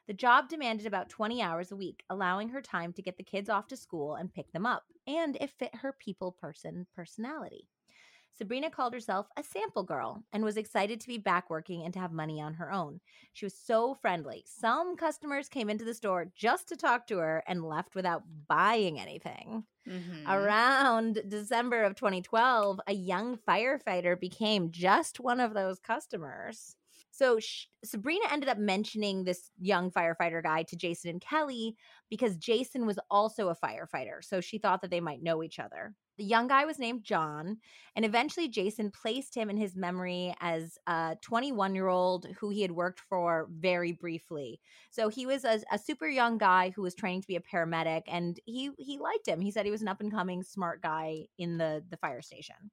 [0.08, 3.50] The job demanded about 20 hours a week, allowing her time to get the kids
[3.50, 7.70] off to school and pick them up, and it fit her people person personality.
[8.34, 12.00] Sabrina called herself a sample girl and was excited to be back working and to
[12.00, 13.00] have money on her own.
[13.32, 14.43] She was so friendly.
[14.48, 19.00] Some customers came into the store just to talk to her and left without buying
[19.00, 19.65] anything.
[19.86, 20.50] Mhm.
[20.50, 26.76] Around December of 2012, a young firefighter became just one of those customers.
[27.13, 27.38] So
[27.86, 31.76] Sabrina ended up mentioning this young firefighter guy to Jason and Kelly
[32.10, 34.23] because Jason was also a firefighter.
[34.23, 35.93] So she thought that they might know each other.
[36.17, 37.58] The young guy was named John,
[37.95, 42.63] and eventually Jason placed him in his memory as a 21 year old who he
[42.63, 44.60] had worked for very briefly.
[44.89, 48.04] So he was a, a super young guy who was training to be a paramedic,
[48.08, 49.39] and he he liked him.
[49.39, 52.71] He said he was an up and coming smart guy in the the fire station.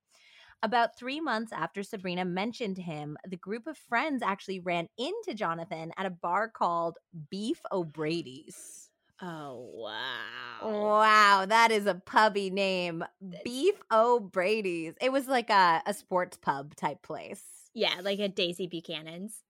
[0.62, 5.90] About three months after Sabrina mentioned him, the group of friends actually ran into Jonathan
[5.96, 6.98] at a bar called
[7.30, 8.90] Beef O'Brady's.
[9.22, 10.60] Oh wow.
[10.62, 13.04] Wow, that is a pubby name.
[13.44, 14.94] Beef O'Brady's.
[15.00, 17.42] It was like a, a sports pub type place.
[17.72, 19.42] Yeah, like a Daisy Buchanan's.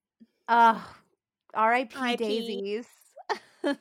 [0.49, 0.95] Oh,
[1.55, 1.99] R.I.P.
[1.99, 2.17] R.I.P..
[2.17, 2.87] Daisies.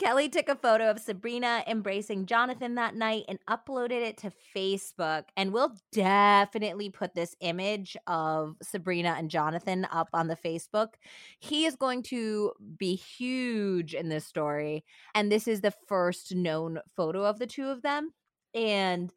[0.00, 5.24] Kelly took a photo of Sabrina embracing Jonathan that night and uploaded it to Facebook.
[5.36, 10.94] And we'll definitely put this image of Sabrina and Jonathan up on the Facebook.
[11.38, 14.84] He is going to be huge in this story.
[15.14, 18.12] And this is the first known photo of the two of them.
[18.52, 19.12] And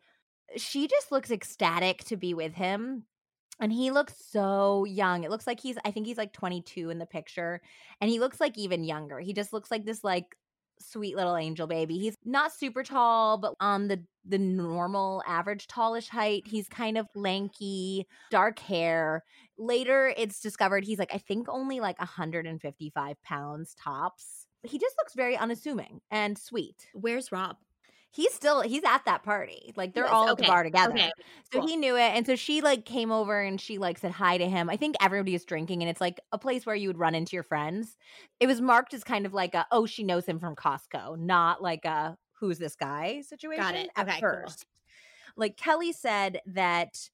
[0.58, 3.06] she just looks ecstatic to be with him.
[3.60, 5.24] And he looks so young.
[5.24, 7.62] It looks like he's, I think he's like 22 in the picture.
[8.00, 9.20] And he looks like even younger.
[9.20, 10.38] He just looks like this, like,
[10.80, 11.98] sweet little angel baby.
[11.98, 16.44] He's not super tall, but on the the normal average tallish height.
[16.46, 19.24] He's kind of lanky, dark hair.
[19.58, 24.48] Later it's discovered he's like I think only like 155 pounds tops.
[24.64, 26.88] He just looks very unassuming and sweet.
[26.94, 27.58] Where's Rob?
[28.18, 29.74] He's still he's at that party.
[29.78, 30.96] Like they're Yes, all at the bar together.
[30.96, 31.12] okay,
[31.54, 31.68] So cool.
[31.68, 32.02] he knew it.
[32.16, 34.70] And so she like came over and she like said hi to him.
[34.70, 37.36] I think everybody was drinking and it's like a place where you would run into
[37.36, 37.98] your friends.
[38.40, 41.62] It was marked as kind of like a oh, she knows him from Costco, not
[41.62, 43.92] like a who's this guy situation Got it.
[43.96, 44.40] at Okay, cool.
[44.44, 44.66] first.
[45.38, 47.10] Like Kelly said that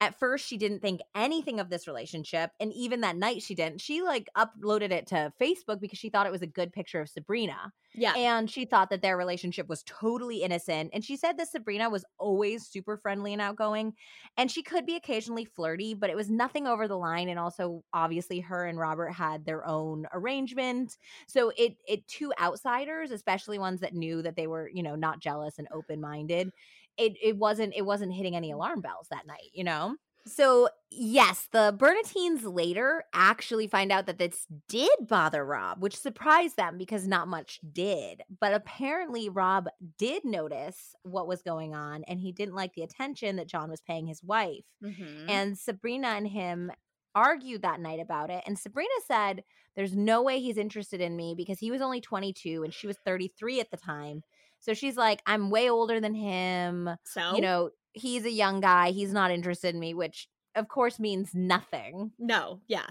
[0.00, 3.80] at first she didn't think anything of this relationship and even that night she didn't.
[3.80, 7.08] She like uploaded it to Facebook because she thought it was a good picture of
[7.08, 8.14] Sabrina Yeah.
[8.14, 12.04] and she thought that their relationship was totally innocent and she said that sabrina was
[12.18, 13.94] always super friendly and outgoing
[14.36, 17.84] and she could be occasionally flirty but it was nothing over the line and also
[17.92, 23.80] obviously her and robert had their own arrangement so it it to outsiders especially ones
[23.80, 26.50] that knew that they were you know not jealous and open-minded
[26.98, 31.48] it it wasn't it wasn't hitting any alarm bells that night you know so, yes,
[31.52, 37.06] the Bernatines later actually find out that this did bother Rob, which surprised them because
[37.06, 38.22] not much did.
[38.40, 43.36] But apparently, Rob did notice what was going on and he didn't like the attention
[43.36, 44.64] that John was paying his wife.
[44.82, 45.26] Mhm.
[45.28, 46.72] And Sabrina and him
[47.14, 48.42] argued that night about it.
[48.46, 49.44] And Sabrina said,
[49.76, 52.96] There's no way he's interested in me because he was only 22 and she was
[53.04, 54.22] 33 at the time.
[54.64, 58.92] So she's like, I'm way older than him so you know, he's a young guy.
[58.92, 62.12] He's not interested in me, which of course means nothing.
[62.18, 62.86] no, yeah.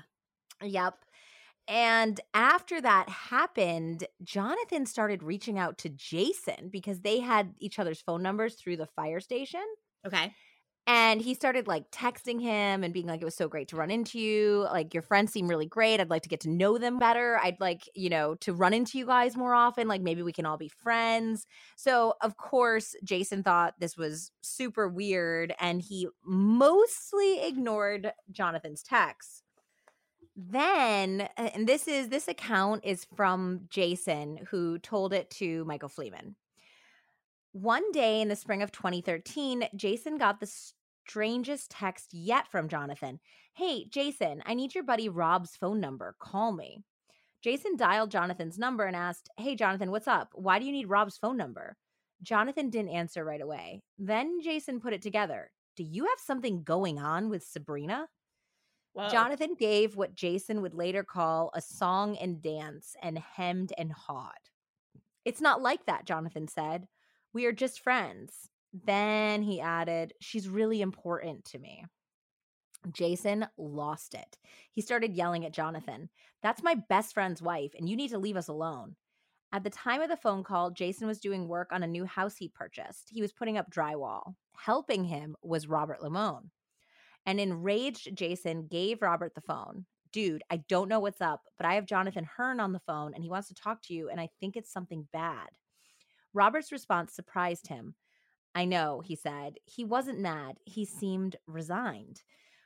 [0.61, 0.95] Yep.
[1.67, 8.01] And after that happened, Jonathan started reaching out to Jason because they had each other's
[8.01, 9.63] phone numbers through the fire station.
[10.05, 10.33] Okay.
[10.85, 13.89] And he started like texting him and being like, it was so great to run
[13.89, 14.67] into you.
[14.69, 16.01] Like, your friends seem really great.
[16.01, 17.39] I'd like to get to know them better.
[17.41, 19.87] I'd like, you know, to run into you guys more often.
[19.87, 21.47] Like, maybe we can all be friends.
[21.77, 29.43] So, of course, Jason thought this was super weird and he mostly ignored Jonathan's texts.
[30.35, 36.35] Then, and this is this account is from Jason, who told it to Michael Fleeman.
[37.53, 40.51] One day in the spring of 2013, Jason got the
[41.05, 43.19] strangest text yet from Jonathan.
[43.53, 46.15] Hey, Jason, I need your buddy Rob's phone number.
[46.19, 46.79] Call me.
[47.43, 50.29] Jason dialed Jonathan's number and asked, Hey, Jonathan, what's up?
[50.33, 51.77] Why do you need Rob's phone number?
[52.23, 53.83] Jonathan didn't answer right away.
[53.99, 55.51] Then Jason put it together.
[55.75, 58.07] Do you have something going on with Sabrina?
[58.93, 59.09] Whoa.
[59.09, 64.31] Jonathan gave what Jason would later call a song and dance and hemmed and hawed.
[65.23, 66.87] It's not like that, Jonathan said.
[67.33, 68.49] We are just friends.
[68.73, 71.85] Then he added, She's really important to me.
[72.91, 74.37] Jason lost it.
[74.71, 76.09] He started yelling at Jonathan,
[76.41, 78.95] That's my best friend's wife, and you need to leave us alone.
[79.51, 82.35] At the time of the phone call, Jason was doing work on a new house
[82.37, 83.09] he purchased.
[83.11, 84.33] He was putting up drywall.
[84.57, 86.49] Helping him was Robert Limon.
[87.25, 89.85] An enraged Jason gave Robert the phone.
[90.11, 93.23] Dude, I don't know what's up, but I have Jonathan Hearn on the phone and
[93.23, 95.49] he wants to talk to you, and I think it's something bad.
[96.33, 97.95] Robert's response surprised him.
[98.55, 99.57] I know, he said.
[99.65, 102.21] He wasn't mad, he seemed resigned.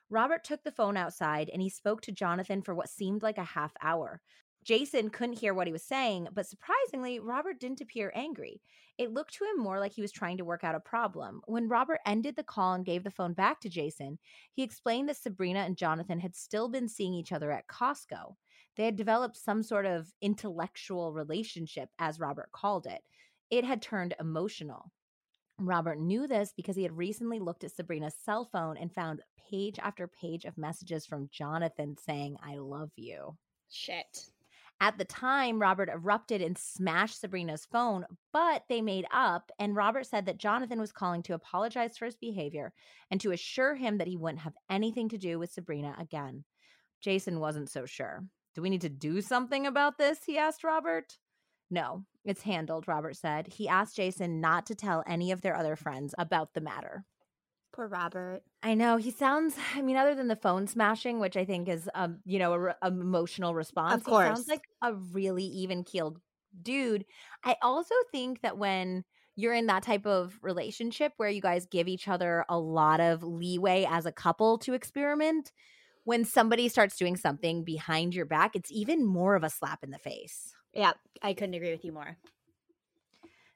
[0.09, 3.43] Robert took the phone outside and he spoke to Jonathan for what seemed like a
[3.43, 4.21] half hour.
[4.63, 8.61] Jason couldn't hear what he was saying, but surprisingly, Robert didn't appear angry.
[8.97, 11.41] It looked to him more like he was trying to work out a problem.
[11.45, 14.19] When Robert ended the call and gave the phone back to Jason,
[14.51, 18.35] he explained that Sabrina and Jonathan had still been seeing each other at Costco.
[18.75, 23.03] They had developed some sort of intellectual relationship, as Robert called it.
[23.49, 24.91] It had turned emotional.
[25.59, 29.79] Robert knew this because he had recently looked at Sabrina's cell phone and found page
[29.79, 33.35] after page of messages from Jonathan saying, I love you.
[33.69, 34.25] Shit.
[34.79, 40.05] At the time, Robert erupted and smashed Sabrina's phone, but they made up, and Robert
[40.05, 42.73] said that Jonathan was calling to apologize for his behavior
[43.09, 46.43] and to assure him that he wouldn't have anything to do with Sabrina again.
[47.01, 48.23] Jason wasn't so sure.
[48.53, 50.19] Do we need to do something about this?
[50.23, 51.17] He asked Robert.
[51.71, 53.47] No, it's handled, Robert said.
[53.47, 57.05] He asked Jason not to tell any of their other friends about the matter.
[57.73, 58.41] Poor Robert.
[58.63, 59.55] I know he sounds.
[59.75, 62.59] I mean, other than the phone smashing, which I think is, um, you know, a
[62.59, 64.03] re- emotional response.
[64.03, 64.27] he course.
[64.27, 66.19] sounds like a really even keeled
[66.61, 67.05] dude.
[67.43, 69.03] I also think that when
[69.35, 73.21] you're in that type of relationship where you guys give each other a lot of
[73.21, 75.51] leeway as a couple to experiment,
[76.03, 79.91] when somebody starts doing something behind your back, it's even more of a slap in
[79.91, 80.53] the face.
[80.73, 82.17] Yeah, I couldn't agree with you more.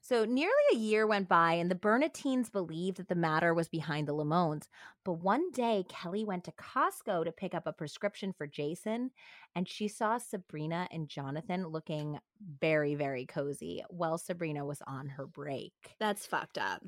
[0.03, 4.07] So nearly a year went by, and the Bernatines believed that the matter was behind
[4.07, 4.67] the Limons.
[5.05, 9.11] But one day, Kelly went to Costco to pick up a prescription for Jason,
[9.55, 12.19] and she saw Sabrina and Jonathan looking
[12.59, 15.97] very, very cozy while Sabrina was on her break.
[15.99, 16.83] That's fucked up.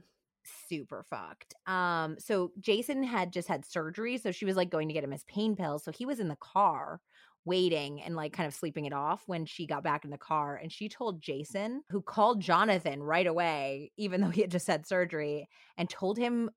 [0.68, 1.54] super fucked.
[1.68, 5.12] Um, so Jason had just had surgery, so she was like going to get him
[5.12, 5.84] his pain pills.
[5.84, 7.00] So he was in the car
[7.46, 10.56] waiting and like kind of sleeping it off when she got back in the car.
[10.56, 14.88] And she told Jason, who called Jonathan right away, even though he had just had
[14.88, 16.50] surgery, and told him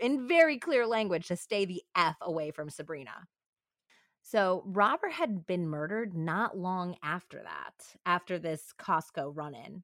[0.00, 3.26] in very clear language to stay the F away from Sabrina.
[4.22, 7.74] So Robert had been murdered not long after that,
[8.04, 9.82] after this Costco run in.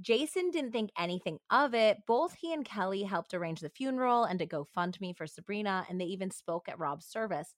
[0.00, 1.98] Jason didn't think anything of it.
[2.06, 6.04] Both he and Kelly helped arrange the funeral and to GoFundMe for Sabrina, and they
[6.06, 7.54] even spoke at Rob's service.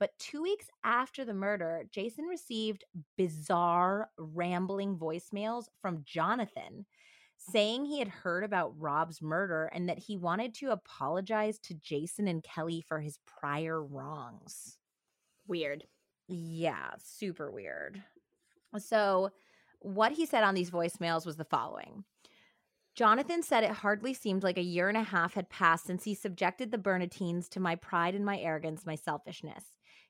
[0.00, 2.84] But two weeks after the murder, Jason received
[3.16, 6.84] bizarre, rambling voicemails from Jonathan
[7.36, 12.26] saying he had heard about Rob's murder and that he wanted to apologize to Jason
[12.26, 14.78] and Kelly for his prior wrongs.
[15.46, 15.84] Weird.
[16.28, 18.02] Yeah, super weird.
[18.78, 19.30] So,
[19.80, 22.04] what he said on these voicemails was the following
[22.94, 26.14] Jonathan said it hardly seemed like a year and a half had passed since he
[26.14, 29.64] subjected the Bernatines to my pride and my arrogance, my selfishness.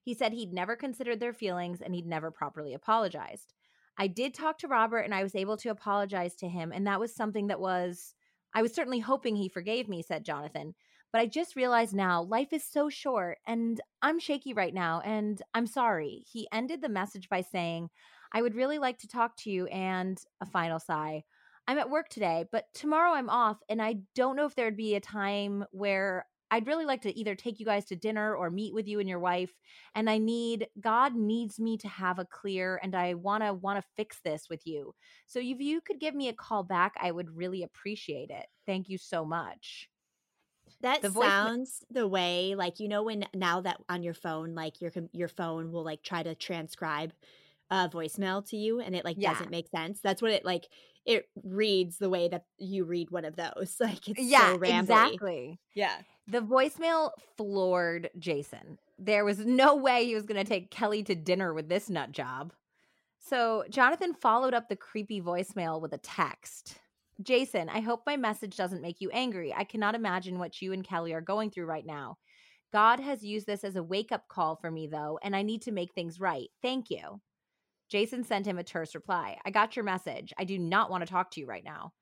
[0.05, 3.55] He said he'd never considered their feelings and he'd never properly apologized.
[3.97, 7.01] I did talk to Robert and I was able to apologize to him, and that
[7.01, 8.15] was something that was,
[8.55, 10.75] I was certainly hoping he forgave me, said Jonathan.
[11.11, 15.41] But I just realized now life is so short and I'm shaky right now and
[15.55, 16.25] I'm sorry.
[16.29, 17.89] He ended the message by saying,
[18.33, 21.23] I would really like to talk to you and a final sigh.
[21.69, 24.97] I'm at work today, but tomorrow I'm off and I don't know if there'd be
[24.97, 28.75] a time where I'd really like to either take you guys to dinner or meet
[28.75, 29.53] with you and your wife.
[29.95, 33.81] And I need, God needs me to have a clear, and I want to, want
[33.81, 34.95] to fix this with you.
[35.27, 38.47] So if you could give me a call back, I would really appreciate it.
[38.67, 39.89] Thank you so much.
[40.81, 44.81] That the sounds the way, like, you know, when now that on your phone, like
[44.81, 47.13] your, your phone will like try to transcribe
[47.75, 49.33] a voicemail to you and it like yeah.
[49.33, 50.01] doesn't make sense.
[50.03, 50.69] That's what it like
[51.05, 53.77] it reads the way that you read one of those.
[53.81, 54.81] Like it's yeah, so rambly.
[54.81, 55.61] exactly.
[55.75, 55.97] Yeah.
[56.27, 58.79] The voicemail floored Jason.
[58.99, 62.13] There was no way he was going to take Kelly to dinner with this nut
[62.13, 62.53] job.
[63.19, 66.79] So Jonathan followed up the creepy voicemail with a text.
[67.23, 69.53] Jason, I hope my message doesn't make you angry.
[69.55, 72.17] I cannot imagine what you and Kelly are going through right now.
[72.73, 75.63] God has used this as a wake up call for me, though, and I need
[75.63, 76.49] to make things right.
[76.61, 77.21] Thank you.
[77.89, 80.33] Jason sent him a terse reply I got your message.
[80.39, 81.93] I do not want to talk to you right now.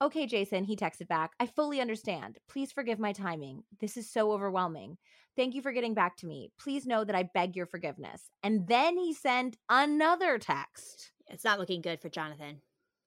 [0.00, 1.32] Okay, Jason, he texted back.
[1.40, 2.38] I fully understand.
[2.48, 3.64] Please forgive my timing.
[3.80, 4.96] This is so overwhelming.
[5.36, 6.50] Thank you for getting back to me.
[6.58, 8.30] Please know that I beg your forgiveness.
[8.42, 11.12] And then he sent another text.
[11.26, 12.60] It's not looking good for Jonathan.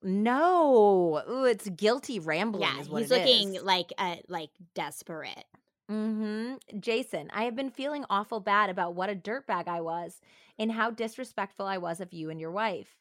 [0.03, 2.63] No, Ooh, it's guilty rambling.
[2.63, 3.63] Yeah, he's looking is.
[3.63, 5.45] like uh, like desperate.
[5.91, 6.53] Hmm.
[6.79, 10.21] Jason, I have been feeling awful bad about what a dirtbag I was,
[10.57, 12.95] and how disrespectful I was of you and your wife.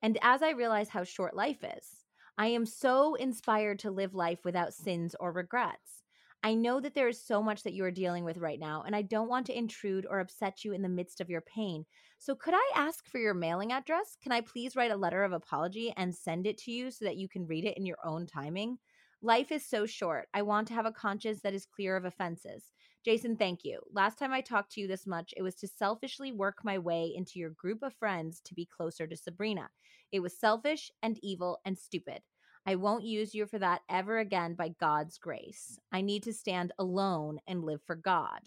[0.00, 2.04] And as I realize how short life is,
[2.38, 6.04] I am so inspired to live life without sins or regrets.
[6.44, 8.94] I know that there is so much that you are dealing with right now, and
[8.94, 11.84] I don't want to intrude or upset you in the midst of your pain.
[12.18, 14.16] So, could I ask for your mailing address?
[14.22, 17.16] Can I please write a letter of apology and send it to you so that
[17.16, 18.78] you can read it in your own timing?
[19.22, 20.28] Life is so short.
[20.34, 22.72] I want to have a conscience that is clear of offenses.
[23.04, 23.80] Jason, thank you.
[23.92, 27.12] Last time I talked to you this much, it was to selfishly work my way
[27.16, 29.68] into your group of friends to be closer to Sabrina.
[30.12, 32.20] It was selfish and evil and stupid.
[32.66, 35.78] I won't use you for that ever again by God's grace.
[35.92, 38.40] I need to stand alone and live for God.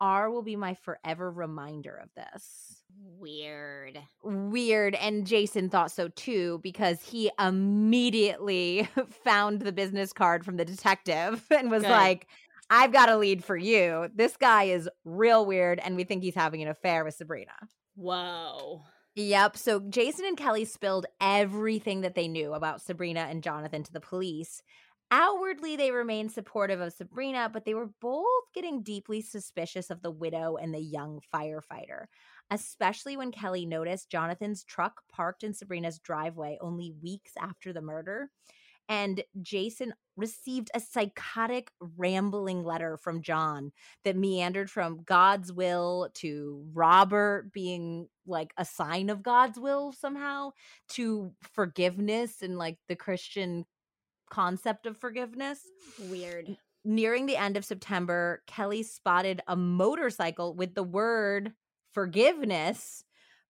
[0.00, 2.82] R will be my forever reminder of this.
[3.18, 3.98] Weird.
[4.22, 4.94] Weird.
[4.94, 8.88] And Jason thought so too because he immediately
[9.24, 11.90] found the business card from the detective and was Good.
[11.90, 12.26] like,
[12.68, 14.08] I've got a lead for you.
[14.14, 17.52] This guy is real weird, and we think he's having an affair with Sabrina.
[17.94, 18.82] Whoa.
[19.14, 19.56] Yep.
[19.56, 24.00] So Jason and Kelly spilled everything that they knew about Sabrina and Jonathan to the
[24.00, 24.62] police.
[25.12, 30.10] Outwardly, they remained supportive of Sabrina, but they were both getting deeply suspicious of the
[30.10, 32.06] widow and the young firefighter,
[32.50, 38.30] especially when Kelly noticed Jonathan's truck parked in Sabrina's driveway only weeks after the murder.
[38.88, 43.72] And Jason received a psychotic, rambling letter from John
[44.04, 50.50] that meandered from God's will to Robert being like a sign of God's will somehow
[50.90, 53.66] to forgiveness and like the Christian
[54.30, 55.60] concept of forgiveness.
[56.10, 56.56] Weird.
[56.84, 61.52] Nearing the end of September, Kelly spotted a motorcycle with the word
[61.92, 63.04] forgiveness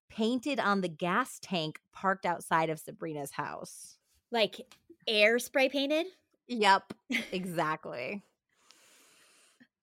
[0.09, 3.99] painted on the gas tank parked outside of Sabrina's house.
[4.31, 4.74] Like
[5.07, 6.07] air spray painted?
[6.49, 6.95] Yep,
[7.33, 8.22] exactly.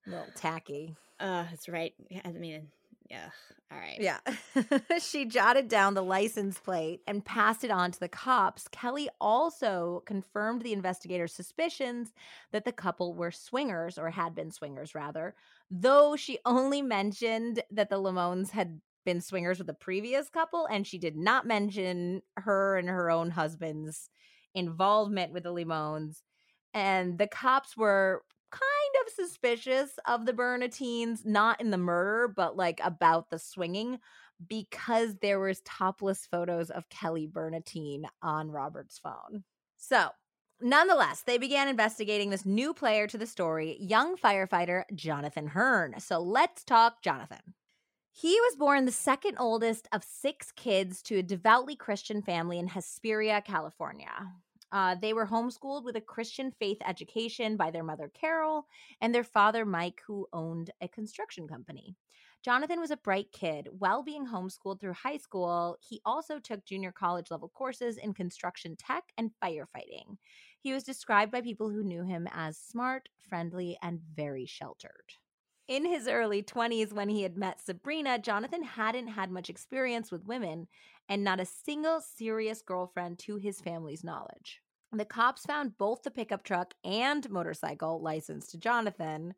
[0.06, 0.96] a little tacky.
[1.20, 1.94] Uh, that's right.
[2.24, 2.68] I mean,
[3.10, 3.30] Yeah.
[3.70, 3.98] All right.
[3.98, 4.18] Yeah.
[5.00, 8.68] she jotted down the license plate and passed it on to the cops.
[8.68, 12.12] Kelly also confirmed the investigators' suspicions
[12.52, 15.34] that the couple were swingers or had been swingers, rather,
[15.70, 20.86] though she only mentioned that the Limons had been swingers with the previous couple and
[20.86, 24.08] she did not mention her and her own husband's
[24.54, 26.22] involvement with the Limons.
[26.72, 28.22] And the cops were
[28.54, 33.98] kind of suspicious of the Bernatines, not in the murder, but like about the swinging
[34.48, 39.44] because there was topless photos of Kelly Bernatine on Robert's phone.
[39.76, 40.08] So,
[40.60, 45.96] nonetheless, they began investigating this new player to the story, young firefighter Jonathan Hearn.
[45.98, 47.54] So, let's talk Jonathan.
[48.12, 52.68] He was born the second oldest of six kids to a devoutly Christian family in
[52.68, 54.32] Hesperia, California.
[54.74, 58.66] Uh, they were homeschooled with a Christian faith education by their mother, Carol,
[59.00, 61.94] and their father, Mike, who owned a construction company.
[62.44, 63.68] Jonathan was a bright kid.
[63.78, 68.74] While being homeschooled through high school, he also took junior college level courses in construction
[68.76, 70.16] tech and firefighting.
[70.58, 75.14] He was described by people who knew him as smart, friendly, and very sheltered.
[75.68, 80.26] In his early 20s, when he had met Sabrina, Jonathan hadn't had much experience with
[80.26, 80.66] women
[81.08, 84.60] and not a single serious girlfriend to his family's knowledge.
[84.96, 89.34] The cops found both the pickup truck and motorcycle licensed to Jonathan.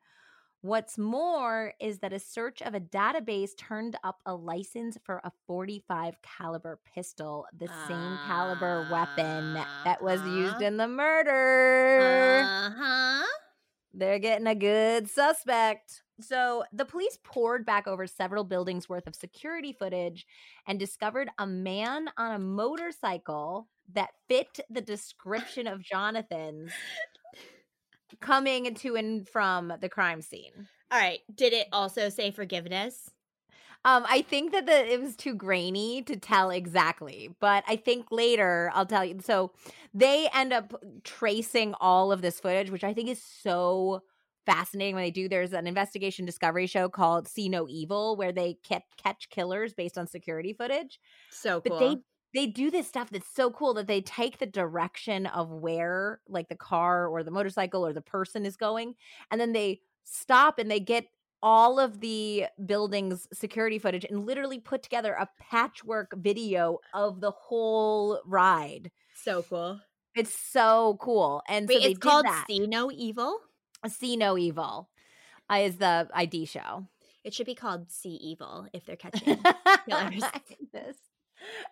[0.61, 5.33] What's more is that a search of a database turned up a license for a
[5.47, 9.55] 45 caliber pistol, the uh, same caliber weapon
[9.85, 12.43] that was used in the murder.
[12.45, 13.27] Uh-huh.
[13.95, 16.03] They're getting a good suspect.
[16.21, 20.27] So the police poured back over several buildings worth of security footage
[20.67, 26.72] and discovered a man on a motorcycle that fit the description of Jonathan's
[28.20, 30.68] coming to and from the crime scene.
[30.91, 31.20] All right.
[31.34, 33.11] Did it also say forgiveness?
[33.84, 38.07] Um, I think that the it was too grainy to tell exactly, but I think
[38.11, 39.18] later I'll tell you.
[39.22, 39.53] So
[39.95, 40.74] they end up
[41.05, 44.03] tracing all of this footage, which I think is so
[44.45, 45.28] fascinating when they do.
[45.28, 50.09] There's an investigation discovery show called See No Evil where they catch killers based on
[50.09, 50.99] security footage.
[51.30, 51.78] So cool.
[51.78, 51.97] But they
[52.37, 56.49] they do this stuff that's so cool that they take the direction of where like
[56.49, 58.95] the car or the motorcycle or the person is going
[59.30, 61.07] and then they stop and they get
[61.43, 67.30] all of the building's security footage and literally put together a patchwork video of the
[67.30, 68.91] whole ride.
[69.14, 69.80] So cool.
[70.14, 71.43] It's so cool.
[71.49, 72.26] And Wait, so it's called.
[72.49, 73.39] See No Evil?
[73.89, 74.89] See No Evil
[75.51, 76.87] uh, is the ID show.
[77.22, 79.39] It should be called See Evil if they're catching
[80.72, 80.97] this.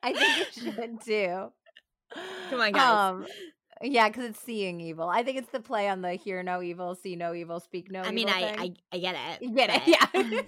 [0.02, 1.52] I think it should too.
[2.50, 3.12] Come on, guys.
[3.12, 3.26] Um,
[3.82, 5.08] yeah, because it's seeing evil.
[5.08, 8.02] I think it's the play on the hear no evil, see no evil, speak no.
[8.02, 9.42] I mean, I, I, I get it.
[9.42, 10.42] You get it, yeah.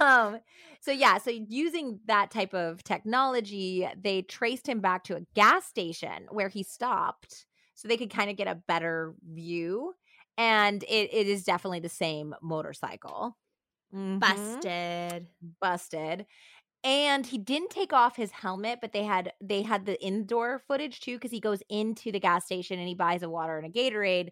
[0.00, 0.40] um.
[0.80, 5.66] So yeah, so using that type of technology, they traced him back to a gas
[5.66, 9.94] station where he stopped, so they could kind of get a better view.
[10.38, 13.36] And it, it is definitely the same motorcycle.
[13.94, 14.18] Mm-hmm.
[14.18, 15.28] Busted.
[15.60, 16.26] Busted.
[16.82, 21.00] And he didn't take off his helmet, but they had they had the indoor footage
[21.00, 23.70] too because he goes into the gas station and he buys a water and a
[23.78, 24.30] Gatorade.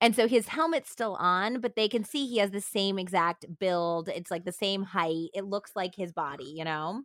[0.00, 3.46] And so his helmet's still on, but they can see he has the same exact
[3.60, 4.08] build.
[4.08, 5.28] It's like the same height.
[5.34, 7.02] It looks like his body, you know?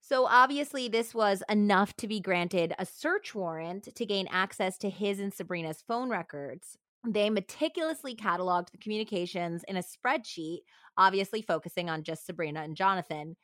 [0.00, 4.90] So obviously, this was enough to be granted a search warrant to gain access to
[4.90, 6.78] his and Sabrina's phone records.
[7.06, 10.60] They meticulously cataloged the communications in a spreadsheet,
[10.96, 13.36] obviously focusing on just Sabrina and Jonathan.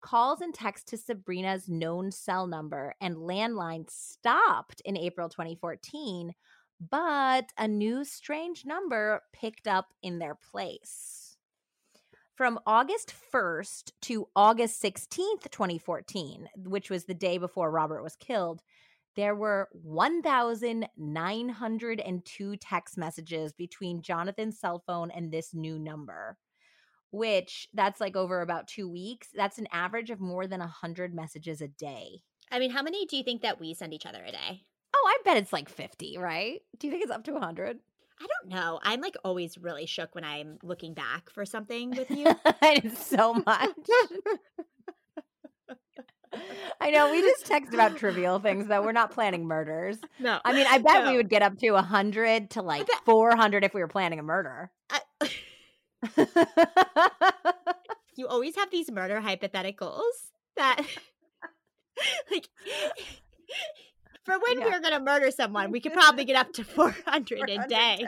[0.00, 6.32] Calls and texts to Sabrina's known cell number and landline stopped in April 2014,
[6.90, 11.36] but a new strange number picked up in their place.
[12.34, 18.62] From August 1st to August 16th, 2014, which was the day before Robert was killed,
[19.16, 26.38] there were 1,902 text messages between Jonathan's cell phone and this new number,
[27.10, 29.28] which that's like over about two weeks.
[29.34, 32.22] That's an average of more than 100 messages a day.
[32.50, 34.62] I mean, how many do you think that we send each other a day?
[34.94, 36.60] Oh, I bet it's like 50, right?
[36.78, 37.78] Do you think it's up to 100?
[38.20, 38.78] I don't know.
[38.82, 42.26] I'm like always really shook when I'm looking back for something with you.
[42.62, 43.70] it's so much.
[46.80, 48.82] I know we just text about trivial things though.
[48.82, 49.98] We're not planning murders.
[50.18, 50.38] No.
[50.44, 51.10] I mean, I bet no.
[51.10, 54.70] we would get up to 100 to like 400 if we were planning a murder.
[54.88, 55.00] I-
[58.16, 60.02] you always have these murder hypotheticals
[60.56, 60.80] that
[62.30, 62.48] like
[64.24, 64.66] for when yeah.
[64.66, 67.68] we are going to murder someone, we could probably get up to 400, 400 a
[67.68, 68.06] day.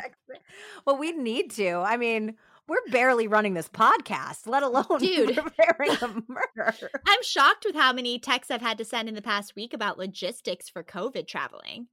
[0.87, 1.79] Well, we need to.
[1.79, 2.37] I mean,
[2.69, 5.37] we're barely running this podcast, let alone Dude.
[5.37, 6.91] preparing a murder.
[7.07, 9.99] I'm shocked with how many texts I've had to send in the past week about
[9.99, 11.89] logistics for COVID traveling.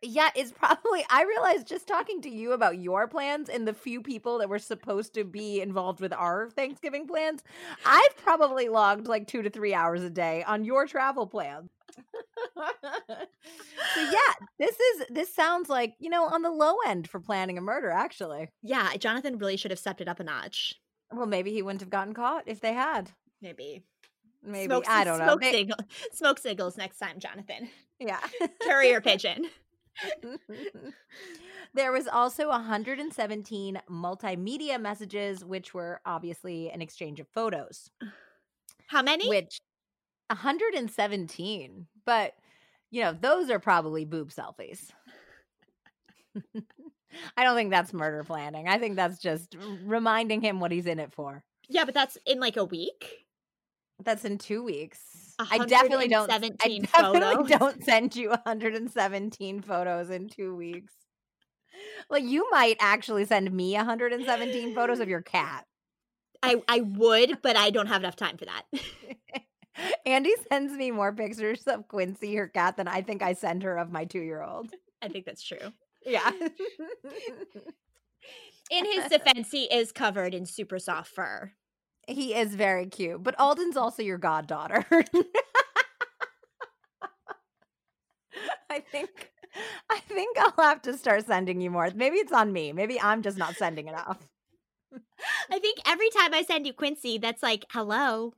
[0.00, 1.04] Yeah, it's probably.
[1.10, 4.60] I realized just talking to you about your plans and the few people that were
[4.60, 7.42] supposed to be involved with our Thanksgiving plans,
[7.84, 11.70] I've probably logged like two to three hours a day on your travel plans.
[12.56, 17.58] So yeah, this is this sounds like you know on the low end for planning
[17.58, 17.90] a murder.
[17.90, 20.74] Actually, yeah, Jonathan really should have stepped it up a notch.
[21.12, 23.10] Well, maybe he wouldn't have gotten caught if they had.
[23.40, 23.82] Maybe.
[24.42, 25.36] Maybe smoke, I don't know.
[25.38, 25.80] Smoke,
[26.12, 27.68] smoke signals next time, Jonathan.
[27.98, 28.20] Yeah,
[28.62, 29.46] carrier pigeon.
[31.74, 37.90] there was also 117 multimedia messages, which were obviously an exchange of photos.
[38.86, 39.28] How many?
[39.28, 39.60] Which
[40.28, 41.86] 117.
[42.04, 42.34] But,
[42.90, 44.90] you know, those are probably boob selfies.
[47.36, 48.68] I don't think that's murder planning.
[48.68, 51.42] I think that's just reminding him what he's in it for.
[51.68, 53.26] Yeah, but that's in like a week.
[54.04, 55.00] That's in two weeks.
[55.38, 56.30] I definitely don't.
[56.30, 57.48] I definitely photos.
[57.48, 60.94] don't send you 117 photos in two weeks.
[62.10, 65.64] Like you might actually send me 117 photos of your cat.
[66.42, 68.62] I I would, but I don't have enough time for that.
[70.06, 73.76] Andy sends me more pictures of Quincy, her cat, than I think I send her
[73.76, 74.74] of my two year old.
[75.02, 75.72] I think that's true.
[76.04, 76.30] Yeah.
[78.70, 81.52] in his defense, he is covered in super soft fur.
[82.06, 84.86] He is very cute, but Alden's also your goddaughter.
[88.70, 89.32] I think
[89.90, 91.90] I think I'll have to start sending you more.
[91.94, 92.72] Maybe it's on me.
[92.72, 94.18] Maybe I'm just not sending enough.
[95.50, 98.34] I think every time I send you Quincy, that's like, hello.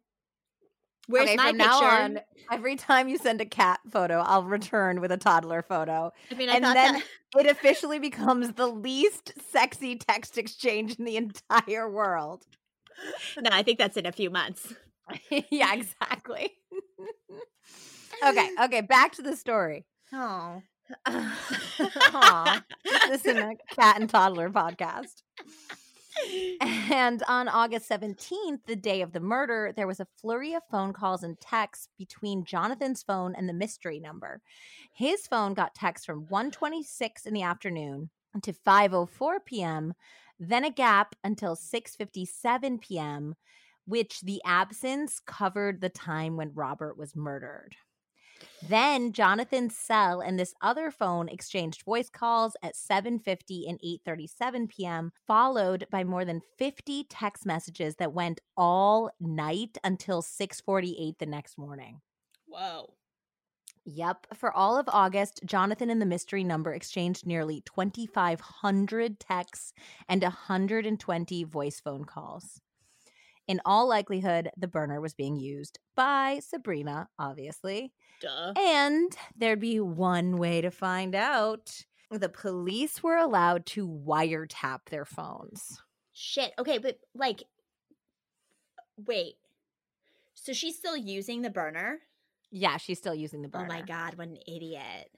[1.10, 1.70] Where's okay, my from picture?
[1.70, 6.12] Now on, every time you send a cat photo, I'll return with a toddler photo.
[6.30, 7.04] I mean, I and then that...
[7.38, 12.46] it officially becomes the least sexy text exchange in the entire world
[13.40, 14.74] no, I think that's in a few months.
[15.50, 16.52] yeah, exactly.
[18.26, 19.86] okay, okay, back to the story.
[20.12, 20.62] Oh.
[23.08, 25.22] this is a cat and toddler podcast.
[26.90, 30.92] And on August 17th, the day of the murder, there was a flurry of phone
[30.92, 34.42] calls and texts between Jonathan's phone and the mystery number.
[34.92, 38.10] His phone got texts from 126 in the afternoon
[38.42, 39.94] to 5:04 p.m
[40.40, 43.34] then a gap until 6:57 p.m.,
[43.84, 47.76] which the absence covered the time when Robert was murdered.
[48.68, 55.12] Then Jonathan's cell and this other phone exchanged voice calls at 7:50 and 8:37 p.m.,
[55.26, 61.58] followed by more than 50 text messages that went all night until 6:48 the next
[61.58, 62.00] morning.
[62.46, 62.94] Whoa.
[63.84, 64.26] Yep.
[64.34, 69.72] For all of August, Jonathan and the mystery number exchanged nearly 2,500 texts
[70.08, 72.60] and 120 voice phone calls.
[73.50, 77.92] In all likelihood, the burner was being used by Sabrina, obviously.
[78.20, 78.52] Duh.
[78.56, 81.82] And there'd be one way to find out.
[82.12, 85.82] The police were allowed to wiretap their phones.
[86.12, 86.52] Shit.
[86.60, 87.42] Okay, but like,
[89.04, 89.34] wait.
[90.34, 91.98] So she's still using the burner?
[92.52, 93.66] Yeah, she's still using the burner.
[93.68, 95.10] Oh my god, what an idiot.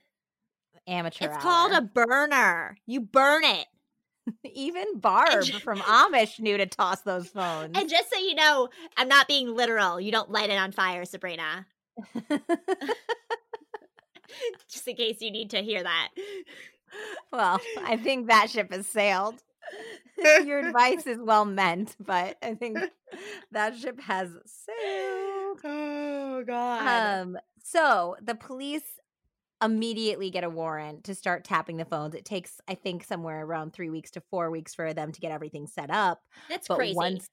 [0.87, 1.25] Amateur.
[1.25, 1.39] It's hour.
[1.39, 2.77] called a burner.
[2.87, 3.67] You burn it.
[4.53, 7.77] Even Barb from Amish knew to toss those phones.
[7.77, 9.99] And just so you know, I'm not being literal.
[9.99, 11.65] You don't light it on fire, Sabrina.
[14.67, 16.09] just in case you need to hear that.
[17.31, 19.41] Well, I think that ship has sailed.
[20.45, 22.77] Your advice is well meant, but I think
[23.51, 25.59] that ship has sailed.
[25.63, 27.21] Oh god.
[27.21, 28.99] Um so the police
[29.63, 32.15] immediately get a warrant to start tapping the phones.
[32.15, 35.31] It takes I think somewhere around 3 weeks to 4 weeks for them to get
[35.31, 36.21] everything set up.
[36.49, 36.95] That's but crazy.
[36.95, 37.29] Once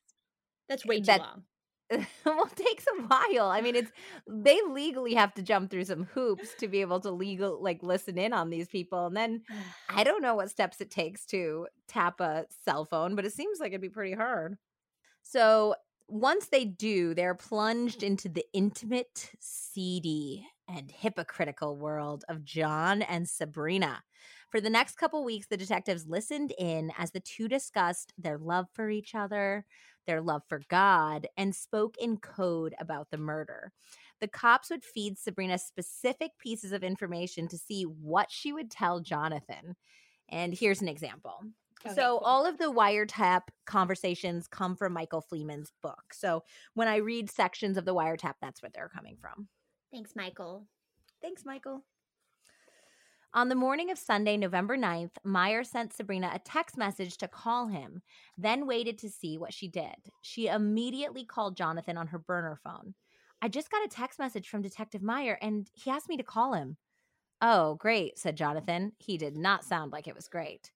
[0.68, 1.44] That's way too that, long.
[2.24, 3.48] well, it takes a while.
[3.48, 3.90] I mean, it's
[4.28, 8.16] they legally have to jump through some hoops to be able to legal like listen
[8.18, 9.06] in on these people.
[9.06, 9.42] And then
[9.88, 13.58] I don't know what steps it takes to tap a cell phone, but it seems
[13.60, 14.56] like it'd be pretty hard.
[15.22, 15.74] So
[16.08, 23.28] once they do, they're plunged into the intimate, seedy, and hypocritical world of John and
[23.28, 24.02] Sabrina.
[24.50, 28.66] For the next couple weeks, the detectives listened in as the two discussed their love
[28.72, 29.64] for each other,
[30.06, 33.72] their love for God, and spoke in code about the murder.
[34.20, 39.00] The cops would feed Sabrina specific pieces of information to see what she would tell
[39.00, 39.76] Jonathan.
[40.28, 41.40] And here's an example.
[41.84, 42.20] Okay, so cool.
[42.24, 46.12] all of the wiretap conversations come from Michael Fleeman's book.
[46.12, 46.42] So
[46.74, 49.48] when I read sections of the wiretap, that's where they're coming from.
[49.92, 50.66] Thanks, Michael.
[51.20, 51.84] Thanks, Michael.
[53.32, 57.68] On the morning of Sunday, November 9th, Meyer sent Sabrina a text message to call
[57.68, 58.02] him,
[58.36, 59.94] then waited to see what she did.
[60.22, 62.94] She immediately called Jonathan on her burner phone.
[63.40, 66.54] I just got a text message from Detective Meyer and he asked me to call
[66.54, 66.76] him.
[67.40, 68.92] Oh, great, said Jonathan.
[68.98, 70.72] He did not sound like it was great.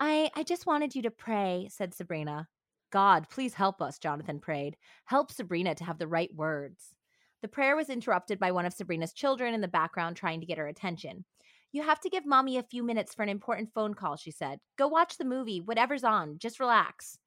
[0.00, 2.48] I I just wanted you to pray, said Sabrina.
[2.90, 4.76] God, please help us, Jonathan prayed.
[5.04, 6.95] Help Sabrina to have the right words.
[7.42, 10.58] The prayer was interrupted by one of Sabrina's children in the background trying to get
[10.58, 11.24] her attention.
[11.72, 14.60] You have to give mommy a few minutes for an important phone call, she said.
[14.78, 16.38] Go watch the movie, whatever's on.
[16.38, 17.18] Just relax.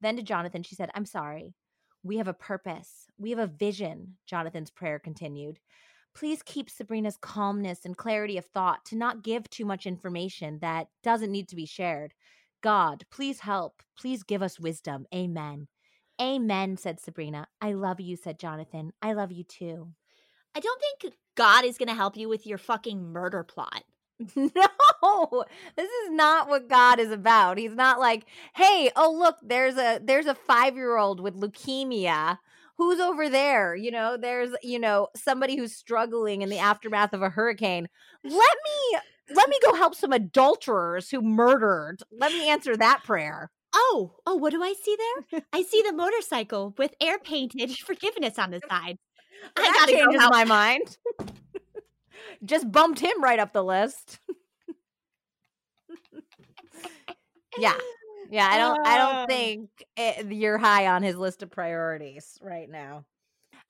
[0.00, 1.54] Then to Jonathan, she said, I'm sorry.
[2.02, 3.06] We have a purpose.
[3.16, 5.58] We have a vision, Jonathan's prayer continued.
[6.14, 10.88] Please keep Sabrina's calmness and clarity of thought to not give too much information that
[11.02, 12.12] doesn't need to be shared.
[12.62, 13.82] God, please help.
[13.98, 15.06] Please give us wisdom.
[15.14, 15.66] Amen.
[16.20, 17.48] Amen, said Sabrina.
[17.60, 18.92] I love you, said Jonathan.
[19.02, 19.88] I love you too.
[20.54, 23.84] I don't think God is going to help you with your fucking murder plot.
[25.02, 25.44] No,
[25.76, 27.58] this is not what God is about.
[27.58, 32.38] He's not like, hey, oh look, there's a there's a five year old with leukemia
[32.78, 33.74] who's over there.
[33.76, 37.88] You know, there's you know somebody who's struggling in the aftermath of a hurricane.
[38.22, 38.98] Let me
[39.34, 41.98] let me go help some adulterers who murdered.
[42.10, 43.50] Let me answer that prayer.
[43.74, 45.42] Oh, oh, what do I see there?
[45.52, 48.98] I see the motorcycle with air painted forgiveness on the side.
[49.56, 50.96] I gotta changes go my mind.
[52.44, 54.20] Just bumped him right up the list.
[57.58, 57.74] yeah.
[58.30, 62.68] Yeah, I don't I don't think it, you're high on his list of priorities right
[62.68, 63.04] now.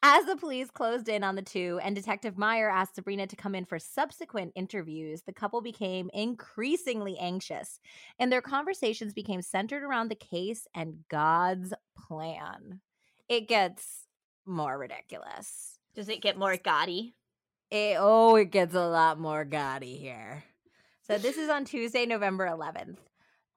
[0.07, 3.55] As the police closed in on the two and Detective Meyer asked Sabrina to come
[3.55, 7.81] in for subsequent interviews, the couple became increasingly anxious,
[8.19, 12.83] and their conversations became centered around the case and God's plan.
[13.31, 14.05] It gets
[14.45, 15.79] more ridiculous.
[15.95, 17.15] Does it get more gaudy?
[17.71, 20.45] It, oh, it gets a lot more gaudy here.
[21.01, 22.99] So this is on Tuesday, November 11th.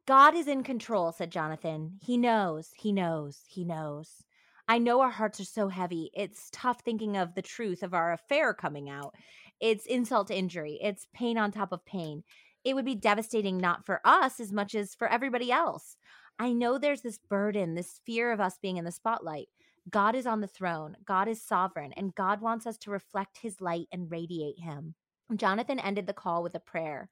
[0.08, 2.00] God is in control, said Jonathan.
[2.02, 4.24] He knows, he knows, he knows.
[4.68, 6.12] I know our hearts are so heavy.
[6.14, 9.16] It's tough thinking of the truth of our affair coming out.
[9.60, 12.24] It's insult to injury, it's pain on top of pain.
[12.64, 15.96] It would be devastating not for us as much as for everybody else.
[16.38, 19.48] I know there's this burden, this fear of us being in the spotlight.
[19.90, 23.62] God is on the throne, God is sovereign, and God wants us to reflect his
[23.62, 24.96] light and radiate him.
[25.36, 27.10] Jonathan ended the call with a prayer.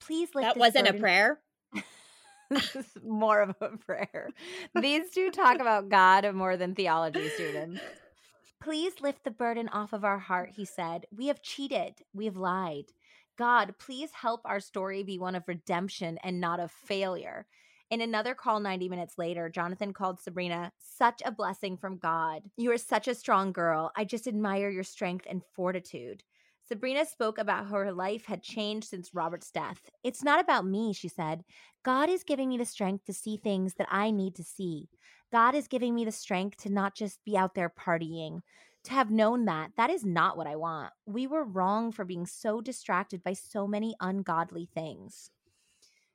[0.00, 1.40] Please lift That wasn't burden- a prayer?
[3.04, 4.30] more of a prayer.
[4.74, 7.80] These two talk about God more than theology students.
[8.62, 11.06] Please lift the burden off of our heart, he said.
[11.16, 12.86] We have cheated, we have lied.
[13.38, 17.46] God, please help our story be one of redemption and not of failure.
[17.90, 22.42] In another call 90 minutes later, Jonathan called Sabrina, such a blessing from God.
[22.56, 23.90] You are such a strong girl.
[23.96, 26.22] I just admire your strength and fortitude.
[26.70, 29.90] Sabrina spoke about how her life had changed since Robert's death.
[30.04, 31.42] It's not about me, she said.
[31.82, 34.88] God is giving me the strength to see things that I need to see.
[35.32, 38.42] God is giving me the strength to not just be out there partying.
[38.84, 40.92] To have known that, that is not what I want.
[41.06, 45.32] We were wrong for being so distracted by so many ungodly things.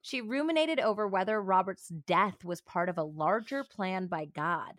[0.02, 4.76] She ruminated over whether Robert's death was part of a larger plan by God.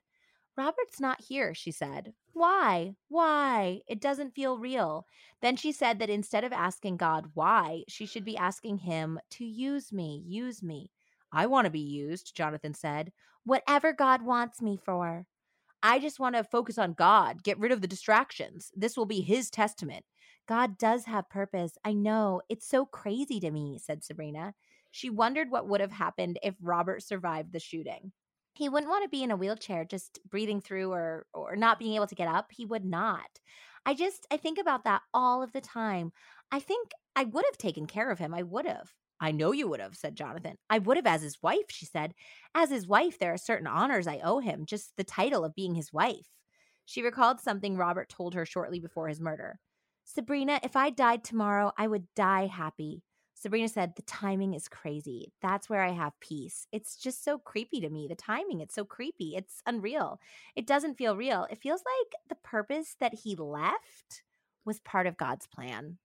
[0.57, 2.15] Robert's not here, she said.
[2.33, 2.95] Why?
[3.09, 3.81] Why?
[3.87, 5.07] It doesn't feel real.
[5.43, 9.45] Then she said that instead of asking God why, she should be asking him to
[9.45, 10.91] use me, use me.
[11.31, 13.13] I want to be used, Jonathan said.
[13.45, 15.27] Whatever God wants me for.
[15.83, 18.73] I just want to focus on God, get rid of the distractions.
[18.75, 20.07] This will be his testament.
[20.49, 21.77] God does have purpose.
[21.85, 22.41] I know.
[22.49, 24.55] It's so crazy to me, said Sabrina.
[24.91, 28.13] She wondered what would have happened if Robert survived the shooting
[28.57, 31.95] he wouldn't want to be in a wheelchair just breathing through or or not being
[31.95, 33.29] able to get up he would not.
[33.85, 36.13] I just i think about that all of the time.
[36.51, 38.93] I think i would have taken care of him i would have.
[39.21, 40.57] I know you would have said jonathan.
[40.71, 42.15] I would have as his wife she said.
[42.55, 45.75] As his wife there are certain honors i owe him just the title of being
[45.75, 46.29] his wife.
[46.85, 49.59] She recalled something robert told her shortly before his murder.
[50.05, 53.03] Sabrina if i died tomorrow i would die happy
[53.39, 55.31] Sabrina said, The timing is crazy.
[55.43, 56.67] That's where I have peace.
[56.73, 58.09] It's just so creepy to me.
[58.09, 59.35] The timing, it's so creepy.
[59.37, 60.19] It's unreal.
[60.57, 61.47] It doesn't feel real.
[61.51, 64.23] It feels like the purpose that he left
[64.65, 65.99] was part of God's plan.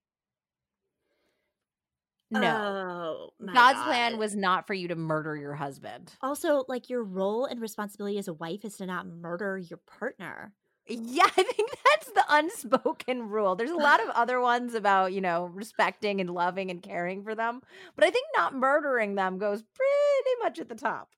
[2.29, 3.31] No.
[3.41, 3.85] Oh, God's God.
[3.85, 6.13] plan was not for you to murder your husband.
[6.21, 10.53] Also, like your role and responsibility as a wife is to not murder your partner.
[10.91, 13.55] Yeah, I think that's the unspoken rule.
[13.55, 17.35] There's a lot of other ones about, you know, respecting and loving and caring for
[17.35, 17.61] them,
[17.95, 21.09] but I think not murdering them goes pretty much at the top.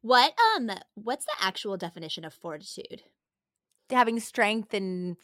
[0.00, 3.02] What um what's the actual definition of fortitude?
[3.90, 5.16] Having strength and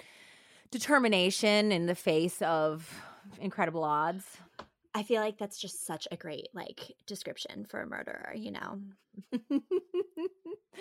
[0.71, 3.03] determination in the face of
[3.41, 4.25] incredible odds.
[4.95, 8.81] I feel like that's just such a great like description for a murderer, you know.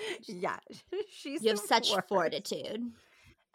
[0.27, 0.57] yeah,
[1.11, 2.07] she's you have such worst.
[2.07, 2.91] fortitude.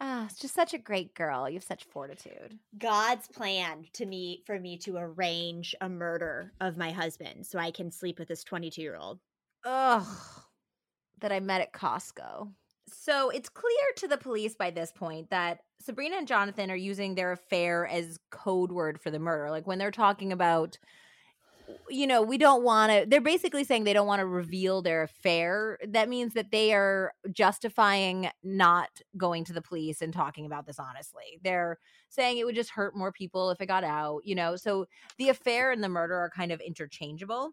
[0.01, 1.49] Ah, it's just such a great girl.
[1.49, 2.57] You have such fortitude.
[2.77, 7.71] God's plan to me for me to arrange a murder of my husband so I
[7.71, 9.19] can sleep with this 22 year old.
[9.65, 10.07] Ugh.
[11.19, 12.49] That I met at Costco.
[12.87, 17.13] So it's clear to the police by this point that Sabrina and Jonathan are using
[17.15, 19.51] their affair as code word for the murder.
[19.51, 20.77] Like when they're talking about
[21.89, 25.03] you know, we don't want to, they're basically saying they don't want to reveal their
[25.03, 25.77] affair.
[25.87, 30.79] That means that they are justifying not going to the police and talking about this
[30.79, 31.39] honestly.
[31.43, 31.77] They're
[32.09, 34.55] saying it would just hurt more people if it got out, you know.
[34.55, 34.85] So
[35.17, 37.51] the affair and the murder are kind of interchangeable.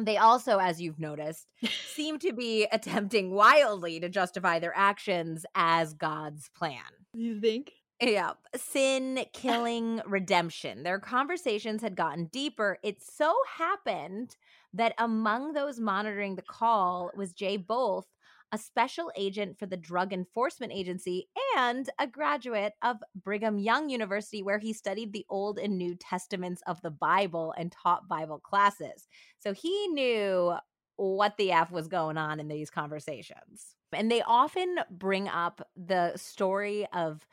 [0.00, 1.46] They also, as you've noticed,
[1.94, 6.80] seem to be attempting wildly to justify their actions as God's plan.
[7.12, 7.72] You think?
[8.10, 8.32] Yeah.
[8.54, 10.82] Sin, killing, redemption.
[10.82, 12.78] Their conversations had gotten deeper.
[12.82, 14.36] It so happened
[14.72, 18.06] that among those monitoring the call was Jay Bolth,
[18.52, 24.42] a special agent for the Drug Enforcement Agency and a graduate of Brigham Young University,
[24.42, 29.08] where he studied the Old and New Testaments of the Bible and taught Bible classes.
[29.38, 30.54] So he knew
[30.96, 33.74] what the F was going on in these conversations.
[33.92, 37.26] And they often bring up the story of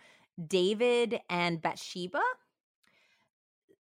[0.48, 2.22] David and Bathsheba.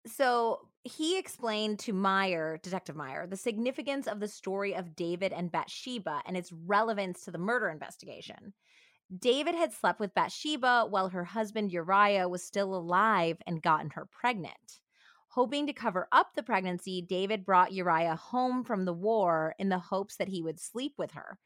[0.06, 5.52] So he explained to Meyer, Detective Meyer, the significance of the story of David and
[5.52, 8.54] Bathsheba and its relevance to the murder investigation.
[9.18, 14.06] David had slept with Bathsheba while her husband Uriah was still alive and gotten her
[14.06, 14.80] pregnant.
[15.30, 19.80] Hoping to cover up the pregnancy, David brought Uriah home from the war in the
[19.80, 21.38] hopes that he would sleep with her.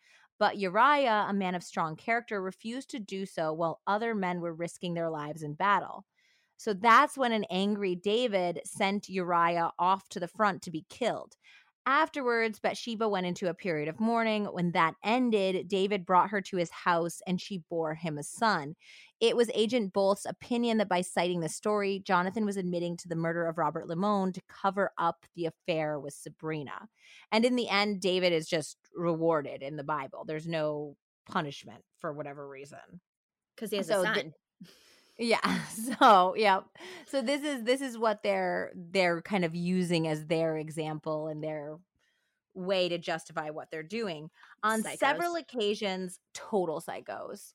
[0.42, 4.56] But Uriah, a man of strong character, refused to do so while other men were
[4.56, 6.04] risking their lives in battle.
[6.58, 11.36] So that's when an angry David sent Uriah off to the front to be killed.
[11.86, 14.46] Afterwards, Bathsheba went into a period of mourning.
[14.46, 18.76] When that ended, David brought her to his house and she bore him a son.
[19.20, 23.16] It was Agent Bolth's opinion that by citing the story, Jonathan was admitting to the
[23.16, 26.88] murder of Robert Limon to cover up the affair with Sabrina.
[27.32, 30.24] And in the end, David is just rewarded in the Bible.
[30.26, 30.96] There's no
[31.28, 32.80] punishment for whatever reason.
[33.56, 34.14] Because he has so a son.
[34.14, 34.34] Th-
[35.22, 35.60] yeah.
[36.00, 36.62] So yeah.
[37.08, 41.44] So this is this is what they're they're kind of using as their example and
[41.44, 41.78] their
[42.54, 44.30] way to justify what they're doing.
[44.64, 44.98] On psychos.
[44.98, 47.54] several occasions, total psychos.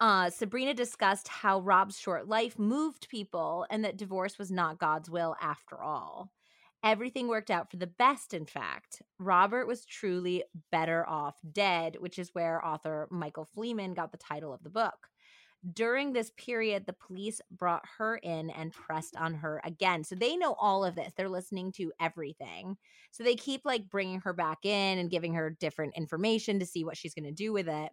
[0.00, 5.08] Uh, Sabrina discussed how Rob's short life moved people and that divorce was not God's
[5.08, 6.30] will after all.
[6.82, 9.00] Everything worked out for the best, in fact.
[9.18, 14.52] Robert was truly better off dead, which is where author Michael Fleeman got the title
[14.52, 15.08] of the book.
[15.72, 20.04] During this period, the police brought her in and pressed on her again.
[20.04, 21.12] So they know all of this.
[21.16, 22.76] They're listening to everything.
[23.10, 26.84] So they keep like bringing her back in and giving her different information to see
[26.84, 27.90] what she's going to do with it.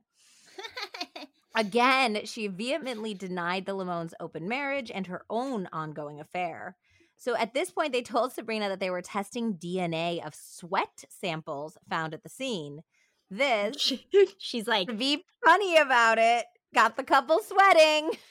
[1.55, 6.75] Again, she vehemently denied the Limons open marriage and her own ongoing affair.
[7.17, 11.77] So at this point, they told Sabrina that they were testing DNA of sweat samples
[11.89, 12.81] found at the scene.
[13.29, 13.93] This,
[14.39, 16.45] she's like, be funny about it.
[16.73, 18.11] Got the couple sweating.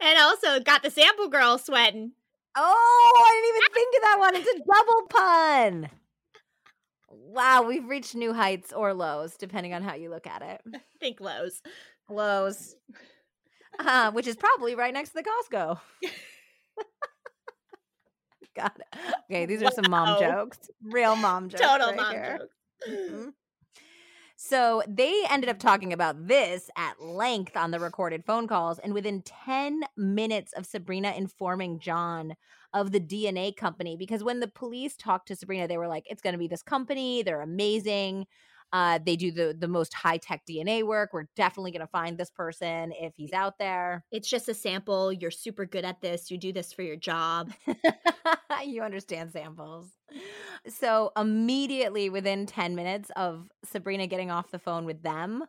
[0.00, 2.12] And also got the sample girl sweating.
[2.56, 4.36] Oh, I didn't even think of that one.
[4.36, 5.90] It's a double pun.
[7.10, 10.82] Wow, we've reached new heights or lows, depending on how you look at it.
[11.00, 11.62] think lows.
[12.08, 12.76] Lows.
[13.78, 15.78] uh, which is probably right next to the Costco.
[18.56, 18.98] Got it.
[19.30, 19.70] Okay, these are wow.
[19.70, 20.70] some mom jokes.
[20.82, 21.62] Real mom jokes.
[21.62, 22.38] Total right mom here.
[22.38, 22.54] jokes.
[22.88, 23.28] Mm-hmm.
[24.38, 28.78] So they ended up talking about this at length on the recorded phone calls.
[28.78, 32.36] And within 10 minutes of Sabrina informing John
[32.74, 36.20] of the DNA company, because when the police talked to Sabrina, they were like, it's
[36.20, 37.22] going to be this company.
[37.22, 38.26] They're amazing.
[38.72, 41.10] Uh, they do the the most high tech DNA work.
[41.12, 44.04] We're definitely going to find this person if he's out there.
[44.10, 45.12] It's just a sample.
[45.12, 46.30] You're super good at this.
[46.30, 47.52] You do this for your job.
[48.64, 49.90] you understand samples.
[50.68, 55.44] So immediately within 10 minutes of Sabrina getting off the phone with them,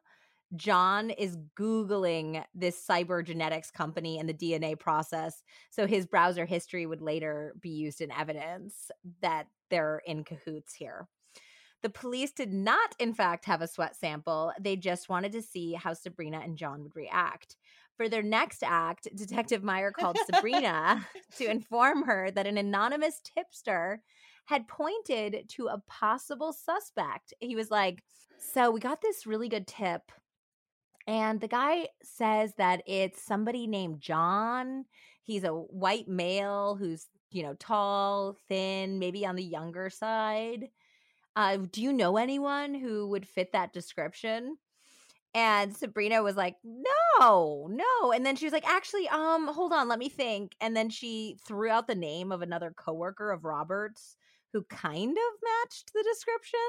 [0.55, 5.43] John is Googling this cybergenetics company and the DNA process.
[5.72, 8.89] So his browser history would later be used in evidence
[9.22, 11.07] that they're in cahoots here.
[11.84, 14.52] The police did not, in fact, have a sweat sample.
[14.60, 17.56] They just wanted to see how Sabrina and John would react.
[17.96, 21.06] For their next act, Detective Meyer called Sabrina
[21.38, 24.02] to inform her that an anonymous tipster
[24.46, 27.34] had pointed to a possible suspect.
[27.40, 28.04] He was like,
[28.40, 30.12] So we got this really good tip.
[31.06, 34.86] And the guy says that it's somebody named John.
[35.24, 40.70] He's a white male who's you know, tall, thin, maybe on the younger side.
[41.38, 44.58] Uh, do you know anyone who would fit that description?
[45.36, 49.88] And Sabrina was like, "No, no." And then she was like, "Actually, um, hold on,
[49.88, 54.18] let me think." And then she threw out the name of another coworker of Roberts
[54.52, 56.60] who kind of matched the description.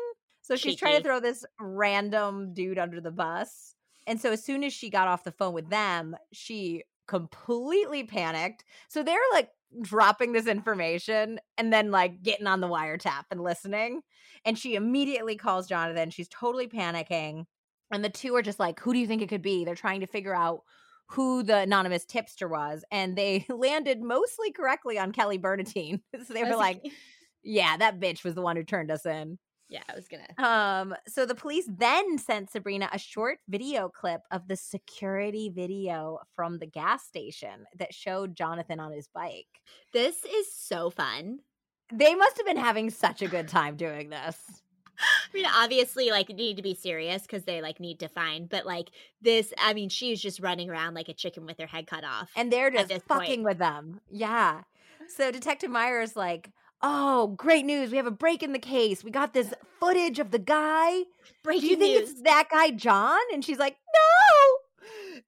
[0.43, 0.77] So she's Cheeky.
[0.77, 3.75] trying to throw this random dude under the bus.
[4.07, 8.65] And so as soon as she got off the phone with them, she completely panicked.
[8.89, 9.51] So they're like
[9.83, 14.03] dropping this information and then like getting on the wiretap and listening.
[14.45, 16.11] And she immediately calls Jonathan.
[16.11, 17.45] She's totally panicking.
[17.91, 19.65] And the two are just like, who do you think it could be?
[19.65, 20.61] They're trying to figure out
[21.07, 22.85] who the anonymous tipster was.
[22.91, 26.01] And they landed mostly correctly on Kelly Bernadine.
[26.27, 26.83] so they were like,
[27.43, 29.39] yeah, that bitch was the one who turned us in.
[29.69, 30.27] Yeah, I was gonna.
[30.39, 36.21] Um, so the police then sent Sabrina a short video clip of the security video
[36.35, 39.61] from the gas station that showed Jonathan on his bike.
[39.93, 41.41] This is so fun.
[41.93, 44.39] They must have been having such a good time doing this.
[44.99, 48.67] I mean, obviously, like need to be serious because they like need to find, but
[48.67, 48.91] like
[49.23, 52.31] this, I mean, she's just running around like a chicken with her head cut off,
[52.35, 53.45] and they're just fucking point.
[53.45, 54.01] with them.
[54.11, 54.63] Yeah.
[55.09, 56.51] So Detective Meyer is like,
[56.83, 57.91] "Oh, great news!
[57.91, 59.03] We have a break in the case.
[59.05, 61.03] We got this footage of the guy.
[61.43, 62.11] Breaking Do you think news.
[62.11, 64.59] it's that guy, John?" And she's like, "No."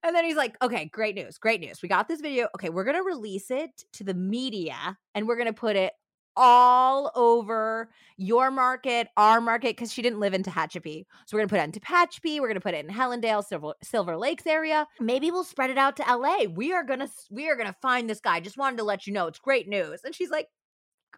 [0.03, 1.81] And then he's like, okay, great news, great news.
[1.83, 2.47] We got this video.
[2.55, 5.93] Okay, we're going to release it to the media and we're going to put it
[6.35, 11.05] all over your market, our market, because she didn't live in Tehachapi.
[11.25, 12.39] So we're gonna put it in Tehachapi.
[12.39, 14.87] We're gonna put it in Helendale, Silver, Silver Lakes area.
[14.99, 16.45] Maybe we'll spread it out to LA.
[16.45, 18.39] We are gonna we are gonna find this guy.
[18.39, 20.01] Just wanted to let you know it's great news.
[20.05, 20.47] And she's like,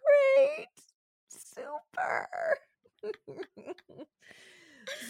[0.04, 0.68] great,
[1.28, 2.28] super.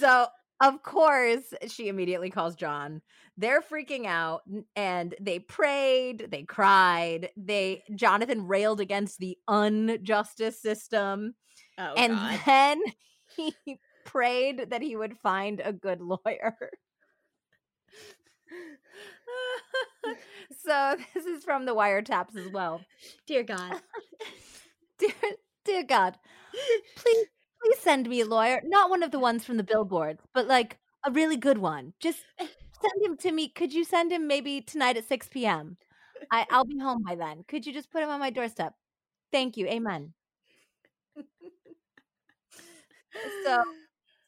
[0.01, 0.27] so
[0.61, 3.03] of course, she immediately calls John.
[3.37, 4.43] They're freaking out
[4.77, 11.35] and they prayed, they cried, they Jonathan railed against the unjustice system.
[11.77, 12.41] Oh, and God.
[12.47, 12.81] then
[13.37, 13.53] he
[14.07, 16.57] prayed that he would find a good lawyer.
[20.65, 22.81] so this is from the wiretaps as well.
[23.27, 23.81] Dear God.
[25.07, 25.33] Dear
[25.65, 26.17] dear God.
[26.97, 27.27] Please
[27.63, 28.61] please send me a lawyer.
[28.65, 31.93] Not one of the ones from the billboards, but like a really good one.
[32.01, 32.47] Just eh,
[32.81, 33.49] send him to me.
[33.49, 35.77] Could you send him maybe tonight at 6 p.m.?
[36.31, 37.45] I, I'll be home by then.
[37.49, 38.75] Could you just put him on my doorstep?
[39.33, 39.67] Thank you.
[39.67, 40.13] Amen.
[43.45, 43.63] so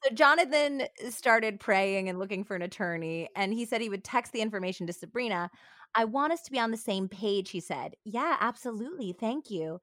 [0.03, 4.03] so Jonathan eh, started praying and looking for an attorney, and he said he would
[4.03, 5.49] text the information to Sabrina.
[5.95, 7.95] I want us to be on the same page, he said.
[8.03, 9.15] Yeah, absolutely.
[9.19, 9.79] Thank you.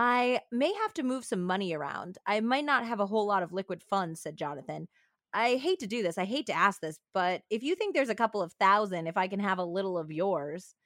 [0.00, 2.18] I may have to move some money around.
[2.24, 4.86] I might not have a whole lot of liquid funds, said Jonathan.
[5.34, 6.16] I hate to do this.
[6.16, 9.16] I hate to ask this, but if you think there's a couple of thousand, if
[9.16, 10.76] I can have a little of yours,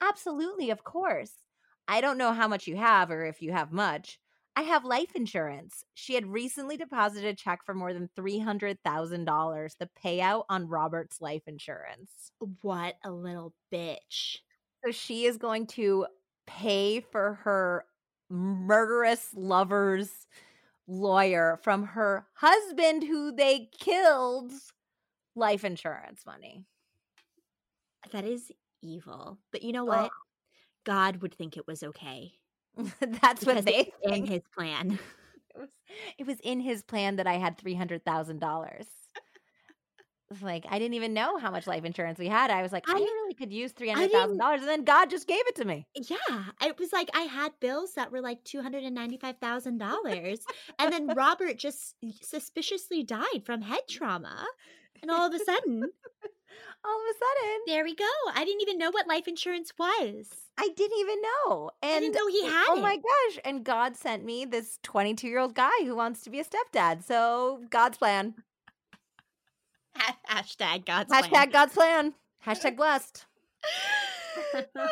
[0.00, 1.32] absolutely, of course.
[1.86, 4.18] I don't know how much you have or if you have much.
[4.56, 5.84] I have life insurance.
[5.92, 11.42] She had recently deposited a check for more than $300,000, the payout on Robert's life
[11.46, 12.32] insurance.
[12.62, 14.38] What a little bitch.
[14.82, 16.06] So she is going to
[16.46, 17.84] pay for her
[18.32, 20.10] murderous lover's
[20.88, 24.50] lawyer from her husband who they killed
[25.36, 26.64] life insurance money.
[28.10, 28.50] That is
[28.82, 29.38] evil.
[29.52, 30.10] But you know what?
[30.10, 30.16] Oh.
[30.84, 32.32] God would think it was okay.
[33.00, 34.98] That's what they in his plan.
[35.54, 35.68] It was,
[36.16, 38.86] it was in his plan that I had three hundred thousand dollars
[40.40, 42.50] like I didn't even know how much life insurance we had.
[42.50, 45.10] I was like, I, I really could use three hundred thousand dollars, and then God
[45.10, 45.86] just gave it to me.
[45.94, 49.36] Yeah, it was like I had bills that were like two hundred and ninety five
[49.38, 50.38] thousand dollars,
[50.78, 54.46] and then Robert just suspiciously died from head trauma,
[55.02, 55.82] and all of a sudden.
[56.84, 58.04] all of a sudden, there we go.
[58.34, 60.26] I didn't even know what life insurance was.
[60.58, 61.70] I didn't even know.
[61.82, 62.82] And I didn't know he had Oh it.
[62.82, 63.40] my gosh.
[63.44, 67.04] And God sent me this 22 year old guy who wants to be a stepdad.
[67.04, 68.34] So God's plan.
[69.96, 71.50] Hashtag God's Hashtag plan.
[71.50, 72.14] God's plan.
[72.46, 73.26] Hashtag blessed.
[74.54, 74.82] oh my god.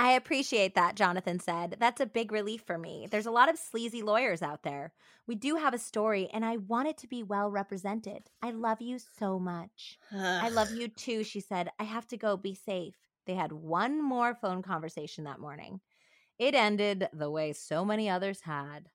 [0.00, 1.76] I appreciate that, Jonathan said.
[1.80, 3.08] That's a big relief for me.
[3.10, 4.92] There's a lot of sleazy lawyers out there.
[5.26, 8.22] We do have a story, and I want it to be well represented.
[8.40, 9.98] I love you so much.
[10.12, 11.70] I love you too, she said.
[11.78, 12.36] I have to go.
[12.36, 12.94] Be safe.
[13.26, 15.80] They had one more phone conversation that morning.
[16.38, 18.88] It ended the way so many others had.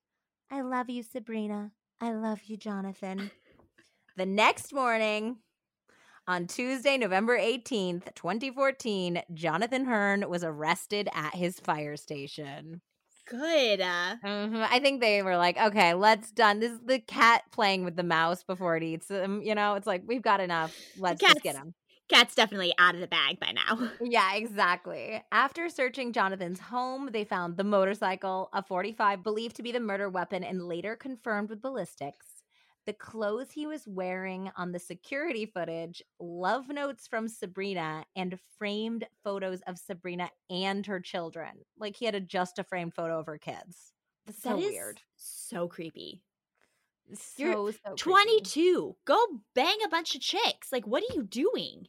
[0.50, 1.72] I love you, Sabrina.
[2.00, 3.30] I love you, Jonathan.
[4.16, 5.38] The next morning,
[6.28, 12.82] on Tuesday, November 18th, 2014, Jonathan Hearn was arrested at his fire station.
[13.28, 13.82] Good.
[13.82, 14.64] Uh, mm-hmm.
[14.70, 16.60] I think they were like, okay, let's done.
[16.60, 19.42] This is the cat playing with the mouse before it eats him.
[19.42, 20.78] You know, it's like we've got enough.
[20.98, 21.74] Let's just get him.
[22.08, 23.90] cat's definitely out of the bag by now.
[24.02, 25.24] Yeah, exactly.
[25.32, 30.10] After searching Jonathan's home, they found the motorcycle, a 45 believed to be the murder
[30.10, 32.28] weapon and later confirmed with ballistics,
[32.86, 39.06] the clothes he was wearing on the security footage, love notes from Sabrina, and framed
[39.24, 41.52] photos of Sabrina and her children.
[41.78, 43.94] Like he had a just a framed photo of her kids.
[44.26, 45.02] That's that so weird.
[45.16, 46.22] So creepy.
[47.14, 48.96] So, You're so 22.
[49.06, 50.72] Go bang a bunch of chicks.
[50.72, 51.88] Like, what are you doing?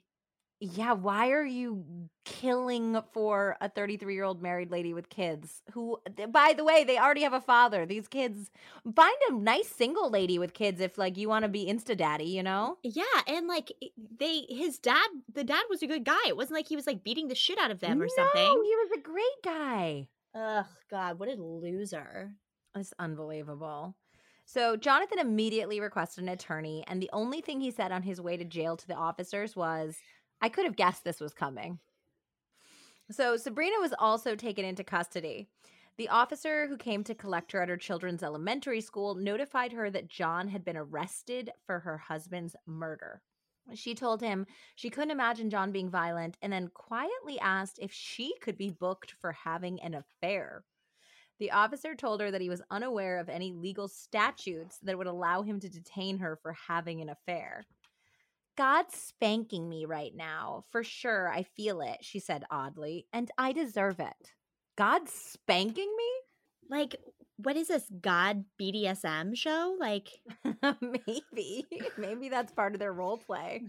[0.61, 1.84] Yeah, why are you
[2.24, 5.98] killing for a 33 year old married lady with kids who,
[6.28, 7.84] by the way, they already have a father?
[7.84, 8.50] These kids,
[8.94, 12.24] find a nice single lady with kids if, like, you want to be insta daddy,
[12.24, 12.78] you know?
[12.82, 13.72] Yeah, and like,
[14.18, 16.22] they, his dad, the dad was a good guy.
[16.26, 18.62] It wasn't like he was like beating the shit out of them or no, something.
[18.64, 20.09] he was a great guy.
[20.34, 22.32] Ugh, God, what a loser.
[22.76, 23.96] It's unbelievable.
[24.46, 28.36] So Jonathan immediately requested an attorney, and the only thing he said on his way
[28.36, 29.96] to jail to the officers was,
[30.41, 31.78] I could have guessed this was coming.
[33.11, 35.49] So Sabrina was also taken into custody.
[35.97, 40.09] The officer who came to collect her at her children's elementary school notified her that
[40.09, 43.22] John had been arrested for her husband's murder.
[43.74, 48.35] She told him she couldn't imagine John being violent and then quietly asked if she
[48.41, 50.64] could be booked for having an affair.
[51.39, 55.43] The officer told her that he was unaware of any legal statutes that would allow
[55.43, 57.64] him to detain her for having an affair.
[58.57, 60.64] God's spanking me right now.
[60.70, 64.32] For sure, I feel it, she said oddly, and I deserve it.
[64.76, 66.11] God's spanking me?
[66.70, 66.96] Like,
[67.36, 69.76] what is this God BDSM show?
[69.78, 70.09] Like,
[70.80, 71.66] maybe,
[71.98, 73.62] maybe that's part of their role play.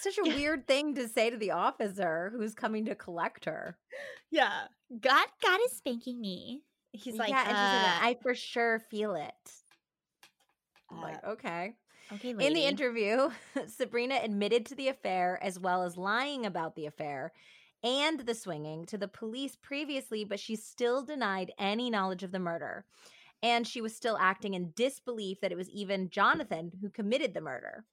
[0.00, 3.76] Such a weird thing to say to the officer who's coming to collect her.
[4.30, 4.66] Yeah,
[5.00, 6.62] God, God is spanking me.
[6.92, 9.52] He's like, yeah, uh, I for sure feel it.
[10.90, 11.74] Uh, like, okay.
[12.12, 12.46] Okay, lady.
[12.46, 13.30] In the interview,
[13.66, 17.32] Sabrina admitted to the affair as well as lying about the affair
[17.82, 22.38] and the swinging to the police previously, but she still denied any knowledge of the
[22.38, 22.84] murder.
[23.42, 27.40] And she was still acting in disbelief that it was even Jonathan who committed the
[27.40, 27.84] murder.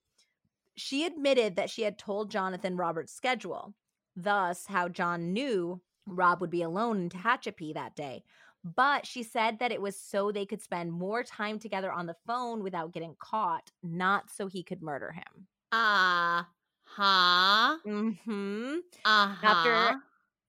[0.76, 3.74] She admitted that she had told Jonathan Robert's schedule,
[4.16, 8.24] thus, how John knew Rob would be alone in Tehachapi that day,
[8.64, 12.16] but she said that it was so they could spend more time together on the
[12.26, 15.48] phone without getting caught, not so he could murder him.
[15.72, 16.44] Uh
[16.84, 17.78] huh.
[17.86, 18.76] Mm-hmm.
[19.04, 19.46] Uh-huh.
[19.46, 19.96] After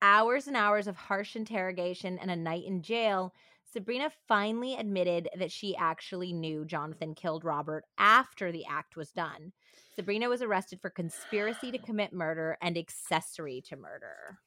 [0.01, 3.33] hours and hours of harsh interrogation and a night in jail,
[3.65, 9.51] Sabrina finally admitted that she actually knew Jonathan killed Robert after the act was done.
[9.89, 14.39] Sabrina was arrested for conspiracy to commit murder and accessory to murder.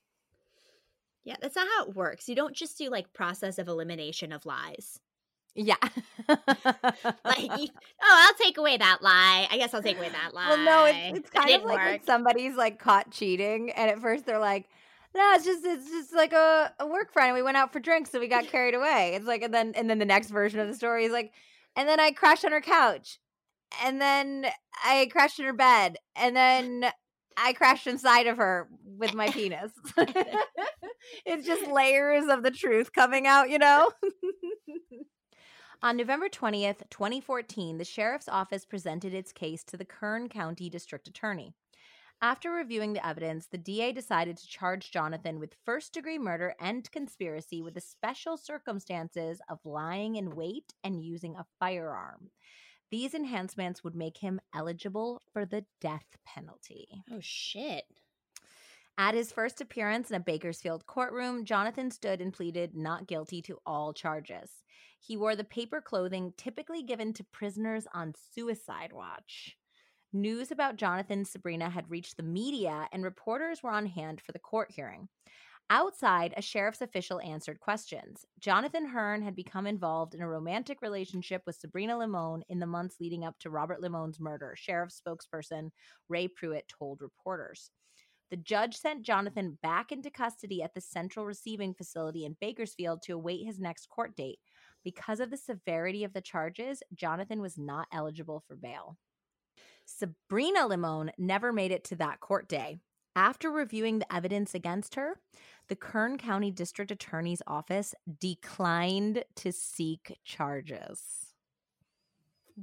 [1.29, 2.27] Yeah, that's not how it works.
[2.27, 4.99] You don't just do like process of elimination of lies.
[5.55, 5.75] Yeah.
[6.27, 6.39] like,
[7.23, 7.69] oh,
[8.01, 9.47] I'll take away that lie.
[9.51, 10.49] I guess I'll take away that lie.
[10.49, 14.25] Well, no, it's, it's kind of like when somebody's like caught cheating, and at first
[14.25, 14.71] they're like,
[15.15, 17.35] "No, it's just it's just like a, a work friend.
[17.35, 19.91] We went out for drinks, so we got carried away." It's like, and then and
[19.91, 21.33] then the next version of the story is like,
[21.77, 23.19] and then I crashed on her couch,
[23.85, 24.47] and then
[24.83, 26.91] I crashed in her bed, and then
[27.41, 29.71] I crashed inside of her with my penis.
[31.25, 33.91] it's just layers of the truth coming out, you know?
[35.81, 41.07] On November 20th, 2014, the sheriff's office presented its case to the Kern County District
[41.07, 41.55] Attorney.
[42.21, 46.91] After reviewing the evidence, the DA decided to charge Jonathan with first degree murder and
[46.91, 52.31] conspiracy with the special circumstances of lying in wait and using a firearm.
[52.91, 56.87] These enhancements would make him eligible for the death penalty.
[57.13, 57.85] Oh, shit.
[58.97, 63.59] At his first appearance in a Bakersfield courtroom, Jonathan stood and pleaded not guilty to
[63.65, 64.51] all charges.
[64.99, 69.57] He wore the paper clothing typically given to prisoners on suicide watch.
[70.13, 74.33] News about Jonathan and Sabrina had reached the media, and reporters were on hand for
[74.33, 75.09] the court hearing.
[75.71, 78.25] Outside, a sheriff's official answered questions.
[78.41, 82.97] Jonathan Hearn had become involved in a romantic relationship with Sabrina Limon in the months
[83.01, 85.71] leading up to Robert Limon's murder, sheriff spokesperson
[86.09, 87.71] Ray Pruitt told reporters.
[88.31, 93.13] The judge sent Jonathan back into custody at the Central Receiving Facility in Bakersfield to
[93.13, 94.39] await his next court date.
[94.85, 98.97] Because of the severity of the charges, Jonathan was not eligible for bail.
[99.85, 102.79] Sabrina Limone never made it to that court day.
[103.17, 105.19] After reviewing the evidence against her,
[105.69, 111.35] the Kern County District Attorney's Office declined to seek charges.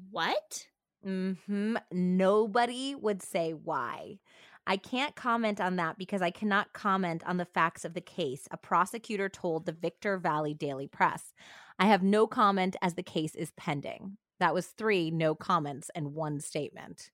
[0.09, 0.67] What?
[1.05, 1.77] Mm-hmm.
[1.91, 4.19] Nobody would say why.
[4.67, 8.47] I can't comment on that because I cannot comment on the facts of the case,
[8.49, 11.33] a prosecutor told the Victor Valley Daily Press.
[11.77, 14.17] I have no comment as the case is pending.
[14.39, 17.11] That was three no comments and one statement.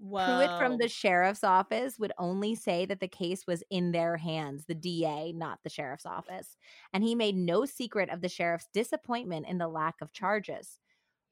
[0.00, 0.24] Whoa.
[0.24, 4.64] Pruitt from the sheriff's office would only say that the case was in their hands,
[4.64, 6.56] the DA, not the sheriff's office.
[6.94, 10.78] And he made no secret of the sheriff's disappointment in the lack of charges.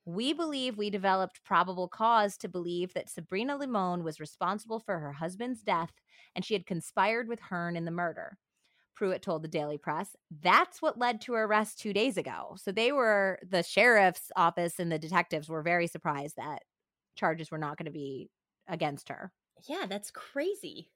[0.04, 5.12] We believe we developed probable cause to believe that Sabrina Limon was responsible for her
[5.12, 5.92] husband's death
[6.36, 8.36] and she had conspired with Hearn in the murder.
[8.94, 10.14] Pruitt told the Daily Press.
[10.42, 12.56] That's what led to her arrest two days ago.
[12.58, 16.64] So they were, the sheriff's office and the detectives were very surprised that
[17.14, 18.28] charges were not going to be
[18.68, 19.32] against her.
[19.68, 20.90] Yeah, that's crazy.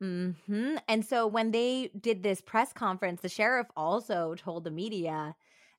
[0.00, 5.34] hmm And so when they did this press conference, the sheriff also told the media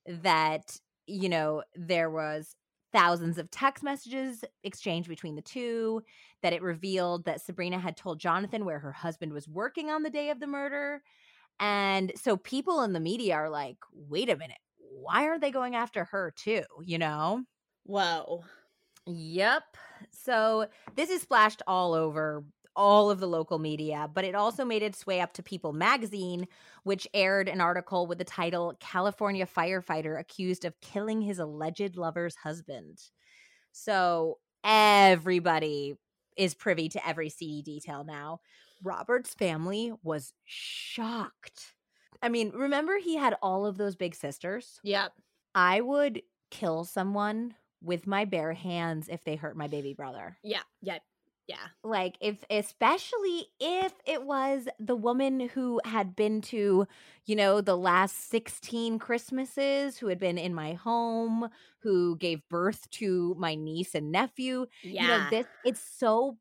[0.05, 2.55] that, you know, there was
[2.91, 6.01] thousands of text messages exchanged between the two,
[6.41, 10.09] that it revealed that Sabrina had told Jonathan where her husband was working on the
[10.09, 11.01] day of the murder.
[11.59, 15.75] And so people in the media are like, wait a minute, why are they going
[15.75, 16.63] after her too?
[16.83, 17.45] You know?
[17.83, 18.45] Whoa.
[19.05, 19.63] Yep.
[20.11, 22.43] So this is splashed all over
[22.75, 26.47] all of the local media, but it also made its way up to People magazine,
[26.83, 32.35] which aired an article with the title California Firefighter Accused of Killing His Alleged Lover's
[32.35, 32.97] Husband.
[33.71, 35.95] So everybody
[36.37, 38.39] is privy to every seedy detail now.
[38.81, 41.73] Robert's family was shocked.
[42.21, 44.79] I mean, remember he had all of those big sisters?
[44.83, 45.11] Yep.
[45.53, 50.37] I would kill someone with my bare hands if they hurt my baby brother.
[50.43, 50.61] Yeah.
[50.81, 50.99] Yeah.
[51.47, 51.55] Yeah.
[51.83, 56.87] Like if especially if it was the woman who had been to,
[57.25, 61.49] you know, the last 16 Christmases, who had been in my home,
[61.79, 64.67] who gave birth to my niece and nephew.
[64.83, 65.01] Yeah.
[65.01, 66.37] You know, this it's so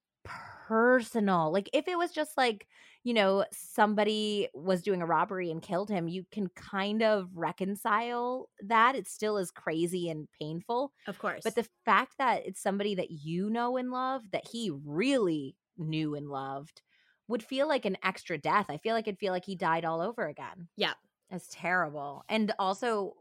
[0.68, 1.52] personal.
[1.52, 2.66] Like if it was just like,
[3.04, 8.48] you know, somebody was doing a robbery and killed him, you can kind of reconcile
[8.62, 8.94] that.
[8.94, 10.92] It still is crazy and painful.
[11.06, 11.40] Of course.
[11.44, 16.14] But the fact that it's somebody that you know and love, that he really knew
[16.14, 16.82] and loved,
[17.28, 18.66] would feel like an extra death.
[18.68, 20.68] I feel like it'd feel like he died all over again.
[20.76, 20.94] Yeah.
[21.30, 22.24] It's terrible.
[22.28, 23.14] And also,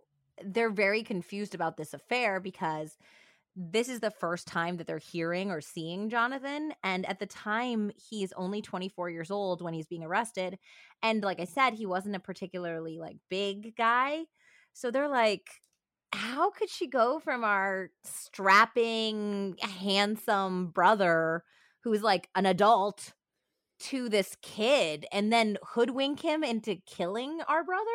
[0.44, 2.98] they're very confused about this affair because
[3.60, 6.74] this is the first time that they're hearing or seeing Jonathan.
[6.84, 10.60] And at the time, he's only 24 years old when he's being arrested.
[11.02, 14.26] And like I said, he wasn't a particularly like big guy.
[14.74, 15.50] So they're like,
[16.14, 21.44] how could she go from our strapping, handsome brother
[21.84, 23.14] who's like an adult
[23.80, 27.86] to this kid and then hoodwink him into killing our brother?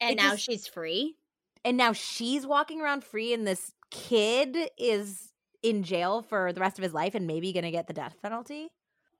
[0.00, 1.16] And it now just, she's free.
[1.64, 6.78] And now she's walking around free in this kid is in jail for the rest
[6.78, 8.70] of his life and maybe going to get the death penalty.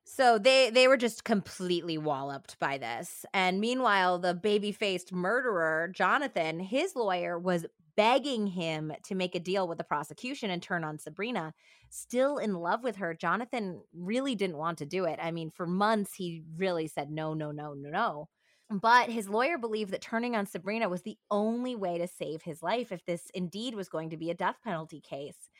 [0.05, 3.24] So they they were just completely walloped by this.
[3.32, 7.66] And meanwhile, the baby-faced murderer, Jonathan, his lawyer was
[7.97, 11.52] begging him to make a deal with the prosecution and turn on Sabrina.
[11.90, 15.18] Still in love with her, Jonathan really didn't want to do it.
[15.22, 18.28] I mean, for months he really said no, no, no, no, no.
[18.70, 22.62] But his lawyer believed that turning on Sabrina was the only way to save his
[22.62, 25.51] life if this indeed was going to be a death penalty case.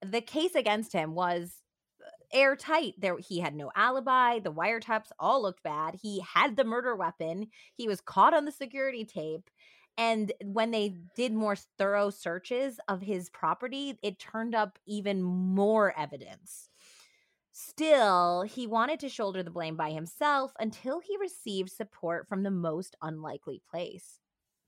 [0.00, 1.56] The case against him was
[2.00, 2.94] uh, airtight.
[2.96, 5.96] There he had no alibi, the wiretaps all looked bad.
[6.00, 7.48] He had the murder weapon.
[7.74, 9.50] He was caught on the security tape.
[9.98, 15.92] And when they did more thorough searches of his property, it turned up even more
[15.98, 16.69] evidence.
[17.52, 22.50] Still, he wanted to shoulder the blame by himself until he received support from the
[22.50, 24.20] most unlikely place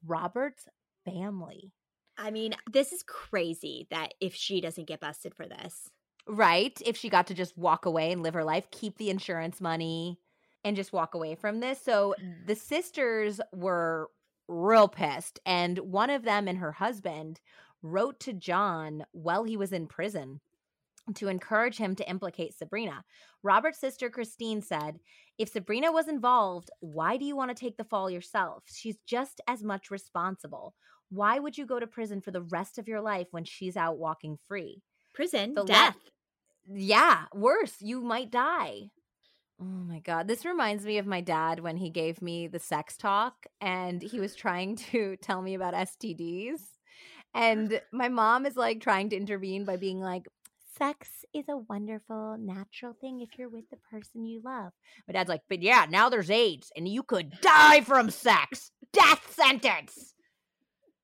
[0.04, 0.68] Robert's
[1.04, 1.72] family.
[2.18, 5.90] I mean, this is crazy that if she doesn't get busted for this.
[6.26, 6.80] Right.
[6.84, 10.18] If she got to just walk away and live her life, keep the insurance money,
[10.64, 11.80] and just walk away from this.
[11.80, 12.46] So hmm.
[12.46, 14.10] the sisters were
[14.48, 15.40] real pissed.
[15.46, 17.40] And one of them and her husband
[17.82, 20.40] wrote to John while he was in prison
[21.14, 23.04] to encourage him to implicate Sabrina.
[23.42, 25.00] Robert's sister Christine said,
[25.38, 28.64] If Sabrina was involved, why do you want to take the fall yourself?
[28.66, 30.74] She's just as much responsible.
[31.10, 33.98] Why would you go to prison for the rest of your life when she's out
[33.98, 34.82] walking free?
[35.14, 35.96] Prison, the death.
[36.72, 38.90] Yeah, worse, you might die.
[39.60, 40.26] Oh my God.
[40.26, 44.18] This reminds me of my dad when he gave me the sex talk and he
[44.18, 46.60] was trying to tell me about STDs.
[47.34, 50.26] And my mom is like trying to intervene by being like,
[50.82, 54.72] sex is a wonderful, natural thing if you're with the person you love.
[55.06, 58.72] My dad's like, but yeah, now there's AIDS and you could die from sex.
[58.92, 60.14] Death sentence.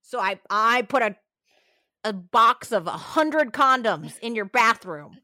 [0.02, 1.16] So I I put a
[2.02, 5.18] a box of a hundred condoms in your bathroom.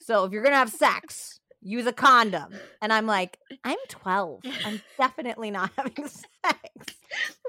[0.00, 2.52] So if you're gonna have sex, use a condom.
[2.82, 4.40] And I'm like, I'm 12.
[4.66, 6.98] I'm definitely not having sex.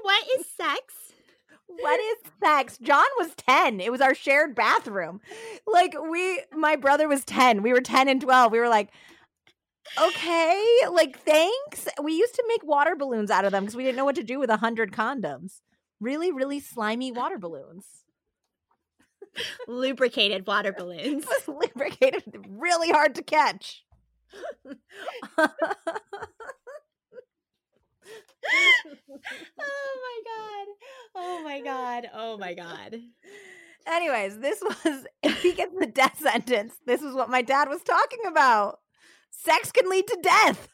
[0.02, 1.05] What is sex?
[1.80, 2.78] What is sex?
[2.78, 3.80] John was 10.
[3.80, 5.20] It was our shared bathroom.
[5.66, 7.62] Like we my brother was 10.
[7.62, 8.52] We were 10 and 12.
[8.52, 8.90] We were like
[10.00, 11.88] okay, like thanks.
[12.02, 14.22] We used to make water balloons out of them because we didn't know what to
[14.22, 15.60] do with a hundred condoms.
[16.00, 17.86] Really, really slimy water balloons.
[19.68, 21.26] Lubricated water balloons.
[21.46, 23.84] lubricated, really hard to catch.
[29.60, 30.66] oh my god.
[31.14, 32.10] Oh my god.
[32.14, 33.00] Oh my god.
[33.86, 37.82] Anyways, this was if he gets the death sentence, this is what my dad was
[37.82, 38.80] talking about.
[39.30, 40.68] Sex can lead to death.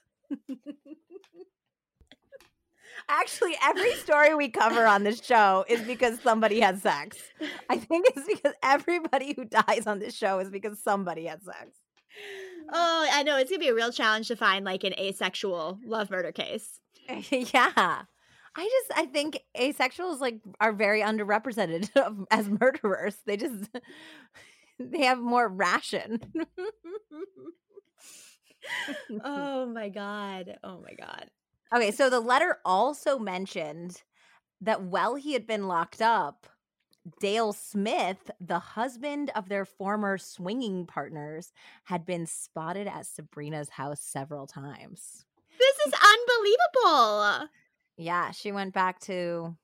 [3.08, 7.18] Actually, every story we cover on this show is because somebody has sex.
[7.68, 11.78] I think it's because everybody who dies on this show is because somebody had sex.
[12.72, 13.36] Oh, I know.
[13.36, 16.80] It's going to be a real challenge to find like an asexual love murder case.
[17.30, 18.02] yeah.
[18.54, 23.16] I just I think asexuals like are very underrepresented as murderers.
[23.26, 23.70] They just
[24.78, 26.20] they have more ration.
[29.24, 30.58] oh my god.
[30.62, 31.30] Oh my god.
[31.74, 34.02] Okay, so the letter also mentioned
[34.60, 36.46] that while he had been locked up,
[37.20, 41.52] Dale Smith, the husband of their former swinging partners,
[41.84, 45.24] had been spotted at Sabrina's house several times.
[45.58, 47.48] This is unbelievable.
[47.96, 49.56] Yeah, she went back to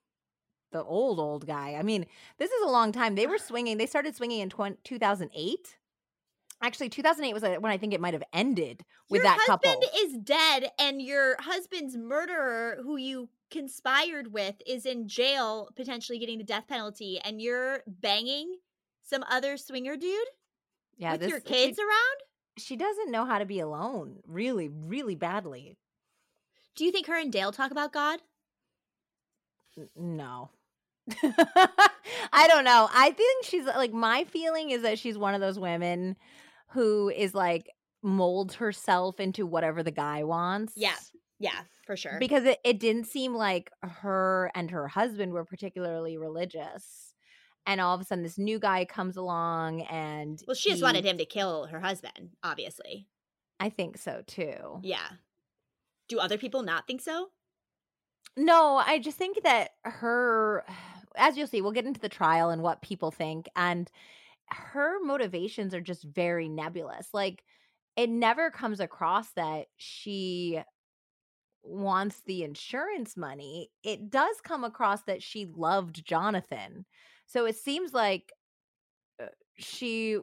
[0.73, 1.75] the old, old guy.
[1.79, 2.07] I mean,
[2.39, 3.15] this is a long time.
[3.15, 5.77] They were swinging, they started swinging in 20, 2008.
[6.61, 9.71] Actually, 2008 was uh, when I think it might have ended with your that couple.
[9.71, 15.69] Your husband is dead, and your husband's murderer, who you conspired with, is in jail,
[15.77, 18.57] potentially getting the death penalty, and you're banging
[19.05, 20.19] some other swinger dude.
[20.97, 22.28] Yeah, with this, your kids she, around.
[22.59, 25.79] She doesn't know how to be alone, really, really badly.
[26.77, 28.21] Do you think her and Dale talk about God?
[29.97, 30.51] No.
[31.23, 32.89] I don't know.
[32.93, 36.17] I think she's like my feeling is that she's one of those women
[36.69, 37.71] who is like
[38.03, 40.75] molds herself into whatever the guy wants.
[40.77, 40.97] Yeah.
[41.41, 42.17] Yeah, for sure.
[42.19, 47.08] Because it, it didn't seem like her and her husband were particularly religious.
[47.69, 50.83] And all of a sudden this new guy comes along and Well, she he, just
[50.83, 53.07] wanted him to kill her husband, obviously.
[53.61, 54.81] I think so too.
[54.83, 55.07] Yeah.
[56.09, 57.29] Do other people not think so?
[58.39, 60.65] No, I just think that her
[61.17, 63.49] as you'll see, we'll get into the trial and what people think.
[63.55, 63.91] And
[64.51, 67.09] her motivations are just very nebulous.
[67.13, 67.45] Like
[67.97, 70.63] it never comes across that she
[71.63, 73.71] wants the insurance money.
[73.83, 76.87] It does come across that she loved Jonathan.
[77.29, 78.33] So it seems like
[79.23, 79.27] uh,
[79.59, 80.19] she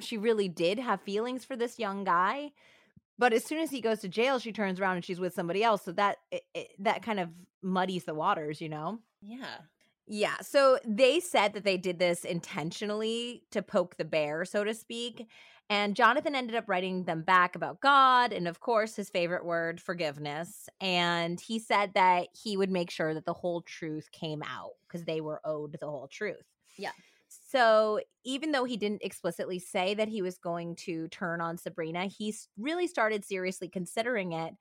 [0.00, 2.50] she really did have feelings for this young guy.
[3.18, 5.64] But as soon as he goes to jail, she turns around and she's with somebody
[5.64, 5.84] else.
[5.84, 7.30] So that it, it, that kind of
[7.62, 9.00] muddies the waters, you know?
[9.22, 9.58] Yeah.
[10.06, 10.36] Yeah.
[10.40, 15.26] So they said that they did this intentionally to poke the bear, so to speak.
[15.70, 19.80] And Jonathan ended up writing them back about God and, of course, his favorite word,
[19.80, 20.68] forgiveness.
[20.80, 25.04] And he said that he would make sure that the whole truth came out because
[25.04, 26.36] they were owed the whole truth.
[26.78, 26.92] Yeah.
[27.50, 32.06] So even though he didn't explicitly say that he was going to turn on Sabrina,
[32.06, 34.54] he really started seriously considering it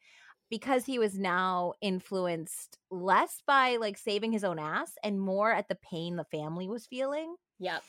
[0.50, 5.68] because he was now influenced less by like saving his own ass and more at
[5.68, 7.36] the pain the family was feeling.
[7.60, 7.84] Yep.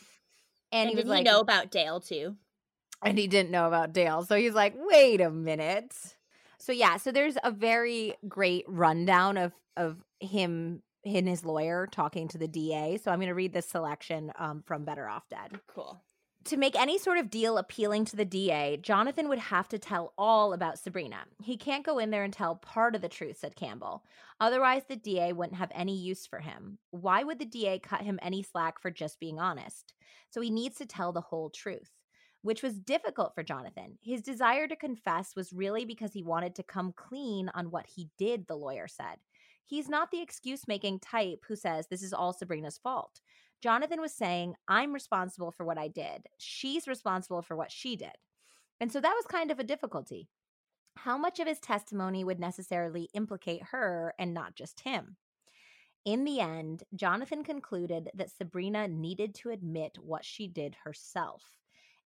[0.72, 2.36] And, and he did was he like, know about Dale too?
[3.02, 4.24] And he didn't know about Dale.
[4.24, 5.94] So he's like, wait a minute.
[6.58, 12.28] So yeah, so there's a very great rundown of of him and his lawyer talking
[12.28, 12.98] to the DA.
[13.02, 15.60] So I'm going to read this selection um, from Better Off Dead.
[15.68, 16.00] Cool.
[16.44, 20.14] To make any sort of deal appealing to the DA, Jonathan would have to tell
[20.16, 21.18] all about Sabrina.
[21.42, 24.02] He can't go in there and tell part of the truth, said Campbell.
[24.40, 26.78] Otherwise, the DA wouldn't have any use for him.
[26.90, 29.92] Why would the DA cut him any slack for just being honest?
[30.30, 31.90] So he needs to tell the whole truth,
[32.42, 33.98] which was difficult for Jonathan.
[34.00, 38.08] His desire to confess was really because he wanted to come clean on what he
[38.18, 39.16] did, the lawyer said.
[39.64, 43.20] He's not the excuse making type who says this is all Sabrina's fault.
[43.60, 46.26] Jonathan was saying, I'm responsible for what I did.
[46.38, 48.16] She's responsible for what she did.
[48.80, 50.28] And so that was kind of a difficulty.
[50.96, 55.16] How much of his testimony would necessarily implicate her and not just him?
[56.04, 61.42] In the end, Jonathan concluded that Sabrina needed to admit what she did herself.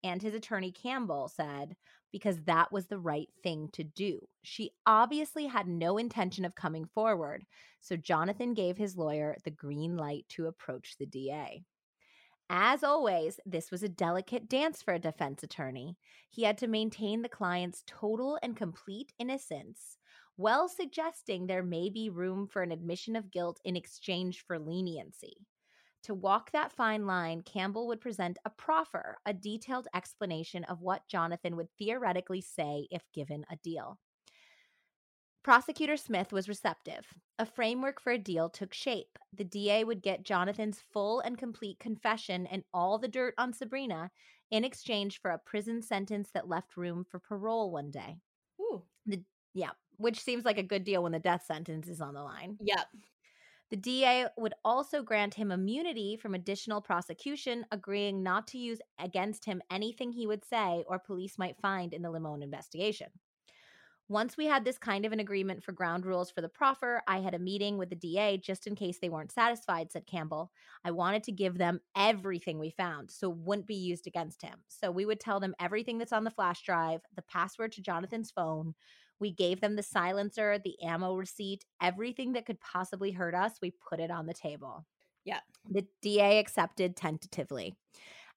[0.03, 1.77] And his attorney Campbell said,
[2.13, 4.27] because that was the right thing to do.
[4.43, 7.45] She obviously had no intention of coming forward,
[7.81, 11.63] so Jonathan gave his lawyer the green light to approach the DA.
[12.53, 15.97] As always, this was a delicate dance for a defense attorney.
[16.29, 19.99] He had to maintain the client's total and complete innocence,
[20.35, 25.47] while suggesting there may be room for an admission of guilt in exchange for leniency.
[26.05, 31.07] To walk that fine line, Campbell would present a proffer, a detailed explanation of what
[31.09, 33.99] Jonathan would theoretically say if given a deal.
[35.43, 37.07] Prosecutor Smith was receptive.
[37.39, 39.19] A framework for a deal took shape.
[39.33, 44.11] The DA would get Jonathan's full and complete confession and all the dirt on Sabrina
[44.51, 48.19] in exchange for a prison sentence that left room for parole one day.
[48.61, 48.83] Ooh.
[49.07, 49.23] The,
[49.55, 52.59] yeah, which seems like a good deal when the death sentence is on the line.
[52.61, 52.87] Yep.
[53.71, 59.45] The DA would also grant him immunity from additional prosecution, agreeing not to use against
[59.45, 63.09] him anything he would say or police might find in the Limon investigation.
[64.09, 67.21] Once we had this kind of an agreement for ground rules for the proffer, I
[67.21, 70.51] had a meeting with the DA just in case they weren't satisfied, said Campbell.
[70.85, 74.59] I wanted to give them everything we found so it wouldn't be used against him.
[74.67, 78.33] So we would tell them everything that's on the flash drive, the password to Jonathan's
[78.33, 78.75] phone.
[79.21, 83.53] We gave them the silencer, the ammo receipt, everything that could possibly hurt us.
[83.61, 84.87] We put it on the table.
[85.25, 85.41] Yeah.
[85.69, 87.77] The DA accepted tentatively.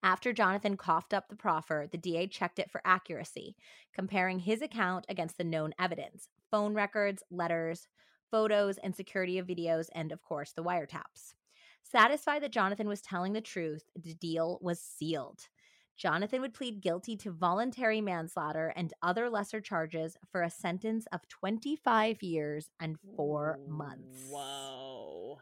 [0.03, 3.55] After Jonathan coughed up the proffer, the DA checked it for accuracy,
[3.93, 7.87] comparing his account against the known evidence phone records, letters,
[8.29, 11.33] photos, and security of videos, and of course, the wiretaps.
[11.83, 15.47] Satisfied that Jonathan was telling the truth, the deal was sealed.
[15.97, 21.27] Jonathan would plead guilty to voluntary manslaughter and other lesser charges for a sentence of
[21.27, 24.25] 25 years and four months.
[24.29, 25.39] Whoa.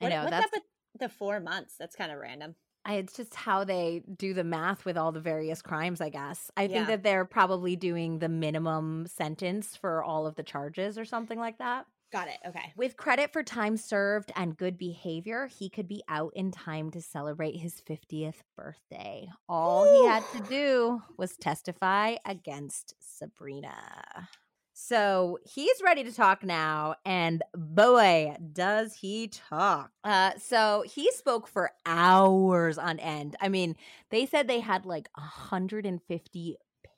[0.00, 0.62] I know, what's up with
[0.98, 1.76] the four months?
[1.78, 2.56] That's kind of random.
[2.84, 6.50] I, it's just how they do the math with all the various crimes, I guess.
[6.56, 6.68] I Yeah.
[6.68, 11.38] think that they're probably doing the minimum sentence for all of the charges or something
[11.38, 11.86] like that.
[12.12, 12.38] Got it.
[12.46, 12.74] Okay.
[12.76, 17.00] With credit for time served and good behavior, he could be out in time to
[17.00, 19.28] celebrate his 50th birthday.
[19.48, 24.28] All he had to do was testify against Sabrina.
[24.74, 29.90] So he's ready to talk now, and boy, does he talk.
[30.02, 33.36] Uh, so he spoke for hours on end.
[33.40, 33.76] I mean,
[34.10, 36.56] they said they had like 150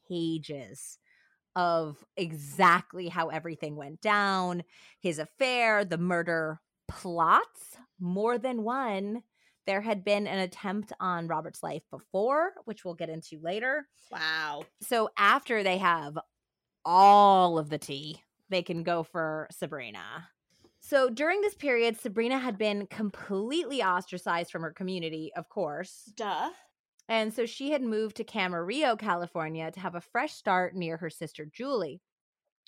[0.09, 0.99] pages
[1.57, 4.63] of exactly how everything went down,
[5.01, 9.23] his affair, the murder plots, more than one.
[9.67, 13.87] There had been an attempt on Robert's life before, which we'll get into later.
[14.11, 14.65] Wow.
[14.83, 16.19] So after they have
[16.85, 18.21] all of the tea,
[18.51, 20.29] they can go for Sabrina.
[20.81, 26.13] So during this period, Sabrina had been completely ostracized from her community, of course.
[26.15, 26.51] Duh.
[27.09, 31.11] And so she had moved to Camarillo, California to have a fresh start near her
[31.11, 32.01] sister Julie.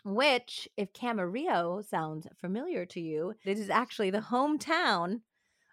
[0.04, 5.20] Which, if Camarillo sounds familiar to you, it is actually the hometown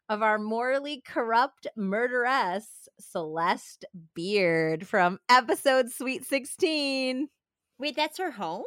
[0.10, 3.86] of our morally corrupt murderess, Celeste
[4.16, 7.28] Beard from episode Sweet 16.
[7.78, 8.64] Wait, that's her home?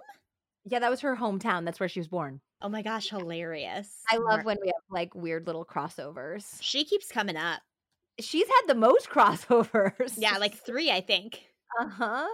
[0.65, 1.65] Yeah, that was her hometown.
[1.65, 2.41] That's where she was born.
[2.63, 4.03] Oh my gosh, hilarious.
[4.11, 6.57] I love when we have like weird little crossovers.
[6.61, 7.61] she keeps coming up.
[8.21, 10.15] She's had the most crossovers.
[10.17, 11.47] Yeah, like three, I think.
[11.81, 12.27] uh-huh.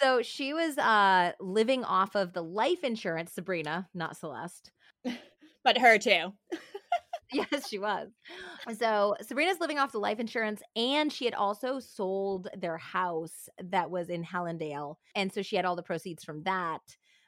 [0.00, 4.72] So she was uh living off of the life insurance, Sabrina, not Celeste.
[5.62, 6.32] But her too.
[7.32, 8.08] yes, she was.
[8.78, 13.90] So Sabrina's living off the life insurance, and she had also sold their house that
[13.90, 14.96] was in Helendale.
[15.14, 16.80] And so she had all the proceeds from that.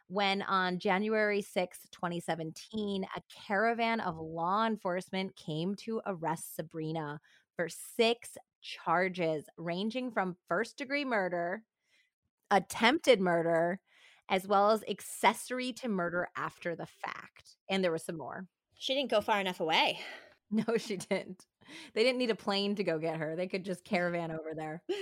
[0.08, 7.20] When on January 6th, 2017, a caravan of law enforcement came to arrest Sabrina
[7.56, 11.62] for six charges, ranging from first degree murder,
[12.50, 13.80] attempted murder,
[14.28, 17.56] as well as accessory to murder after the fact.
[17.68, 18.46] And there was some more.
[18.78, 20.00] She didn't go far enough away.
[20.54, 21.46] No, she didn't.
[21.94, 23.36] They didn't need a plane to go get her.
[23.36, 24.82] They could just caravan over there.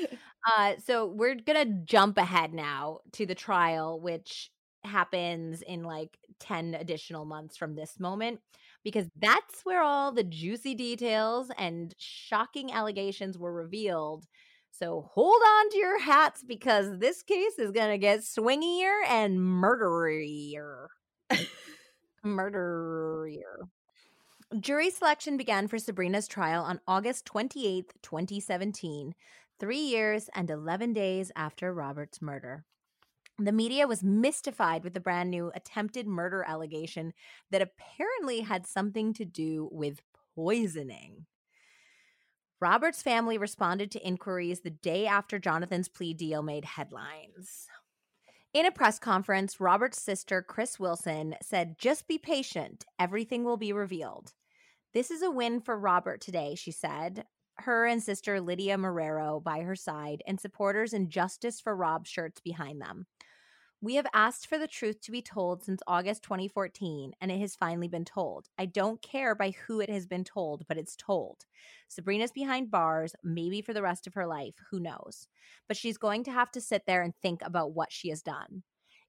[0.56, 4.50] Uh, so we're gonna jump ahead now to the trial, which
[4.84, 8.40] happens in like 10 additional months from this moment,
[8.84, 14.26] because that's where all the juicy details and shocking allegations were revealed.
[14.70, 20.86] So hold on to your hats because this case is gonna get swingier and murderier.
[22.24, 23.68] murderier.
[24.58, 29.14] Jury selection began for Sabrina's trial on August 28th, 2017,
[29.60, 32.64] three years and 11 days after Robert's murder.
[33.42, 37.14] The media was mystified with the brand new attempted murder allegation
[37.50, 40.02] that apparently had something to do with
[40.34, 41.24] poisoning.
[42.60, 47.66] Robert's family responded to inquiries the day after Jonathan's plea deal made headlines.
[48.52, 52.84] In a press conference, Robert's sister, Chris Wilson, said, Just be patient.
[52.98, 54.34] Everything will be revealed.
[54.92, 57.24] This is a win for Robert today, she said.
[57.60, 62.40] Her and sister Lydia Marrero by her side, and supporters in Justice for Rob shirts
[62.40, 63.06] behind them.
[63.82, 67.56] We have asked for the truth to be told since August 2014, and it has
[67.56, 68.46] finally been told.
[68.58, 71.46] I don't care by who it has been told, but it's told.
[71.88, 75.28] Sabrina's behind bars, maybe for the rest of her life, who knows?
[75.66, 78.64] But she's going to have to sit there and think about what she has done.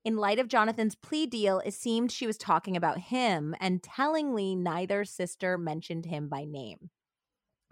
[0.05, 4.55] In light of Jonathan's plea deal, it seemed she was talking about him, and tellingly,
[4.55, 6.91] neither sister mentioned him by name.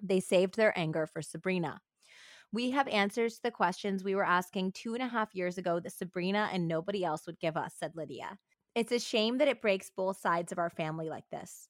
[0.03, 1.79] They saved their anger for Sabrina.
[2.51, 5.79] We have answers to the questions we were asking two and a half years ago
[5.79, 8.39] that Sabrina and nobody else would give us, said Lydia.
[8.75, 11.69] It's a shame that it breaks both sides of our family like this.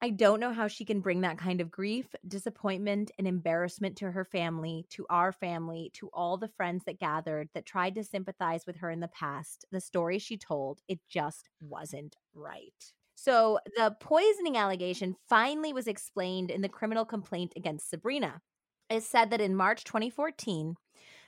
[0.00, 4.12] I don't know how she can bring that kind of grief, disappointment, and embarrassment to
[4.12, 8.64] her family, to our family, to all the friends that gathered that tried to sympathize
[8.66, 9.64] with her in the past.
[9.72, 12.92] The story she told, it just wasn't right.
[13.16, 18.40] So, the poisoning allegation finally was explained in the criminal complaint against Sabrina.
[18.90, 20.76] It said that in March 2014,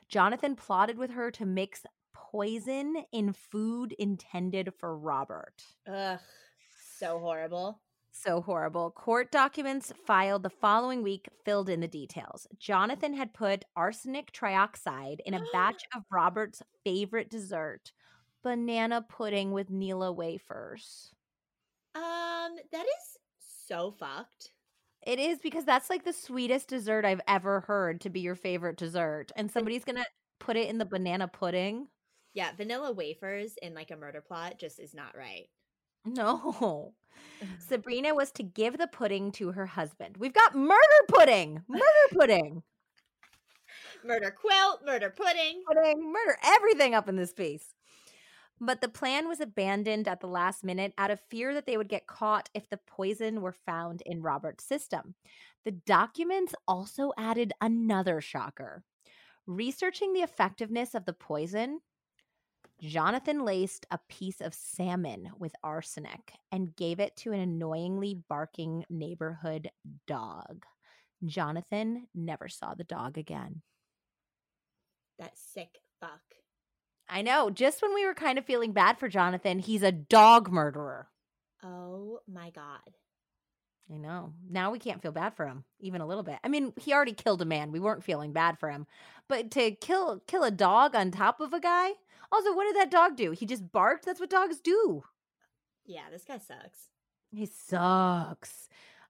[0.09, 1.85] Jonathan plotted with her to mix
[2.15, 5.65] poison in food intended for Robert.
[5.87, 6.19] Ugh,
[6.97, 7.81] so horrible.
[8.13, 8.91] So horrible.
[8.91, 12.47] Court documents filed the following week filled in the details.
[12.59, 17.93] Jonathan had put arsenic trioxide in a batch of Robert's favorite dessert,
[18.43, 21.13] banana pudding with Nilla wafers.
[21.95, 24.51] Um, that is so fucked.
[25.07, 28.77] It is because that's like the sweetest dessert I've ever heard to be your favorite
[28.77, 29.33] dessert.
[29.35, 30.07] And somebody's going to
[30.39, 31.89] put it in the banana pudding.
[32.35, 35.49] Yeah, vanilla wafers in like a murder plot just is not right.
[36.05, 36.95] No.
[37.59, 40.17] Sabrina was to give the pudding to her husband.
[40.19, 40.79] We've got murder
[41.09, 41.63] pudding.
[41.69, 42.63] Murder pudding.
[44.05, 45.63] murder quilt, murder pudding.
[45.67, 47.75] Pudding, murder, everything up in this piece.
[48.61, 51.89] But the plan was abandoned at the last minute out of fear that they would
[51.89, 55.15] get caught if the poison were found in Robert's system.
[55.65, 58.85] The documents also added another shocker.
[59.47, 61.81] Researching the effectiveness of the poison,
[62.81, 68.85] Jonathan laced a piece of salmon with arsenic and gave it to an annoyingly barking
[68.89, 69.71] neighborhood
[70.07, 70.65] dog.
[71.25, 73.63] Jonathan never saw the dog again.
[75.19, 76.40] That sick fuck.
[77.11, 77.51] I know.
[77.51, 81.09] Just when we were kind of feeling bad for Jonathan, he's a dog murderer.
[81.63, 82.95] Oh my God.
[83.93, 84.33] I know.
[84.49, 86.39] Now we can't feel bad for him, even a little bit.
[86.45, 87.73] I mean, he already killed a man.
[87.73, 88.87] We weren't feeling bad for him.
[89.29, 91.91] But to kill kill a dog on top of a guy?
[92.31, 93.33] Also, what did that dog do?
[93.33, 94.07] He just barked?
[94.07, 95.03] That's what dogs do.
[95.85, 96.91] Yeah, this guy sucks.
[97.33, 98.69] He sucks.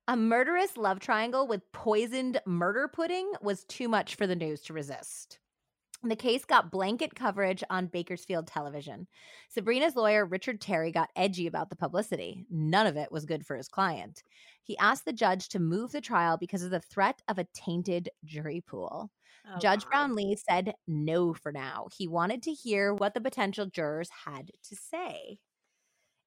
[0.08, 4.72] A murderous love triangle with poisoned murder pudding was too much for the news to
[4.72, 5.39] resist.
[6.02, 9.06] The case got blanket coverage on Bakersfield television.
[9.50, 12.46] Sabrina's lawyer, Richard Terry, got edgy about the publicity.
[12.48, 14.22] None of it was good for his client.
[14.62, 18.08] He asked the judge to move the trial because of the threat of a tainted
[18.24, 19.10] jury pool.
[19.46, 19.84] Oh, judge.
[19.86, 21.88] Brownlee said no for now.
[21.96, 25.38] He wanted to hear what the potential jurors had to say.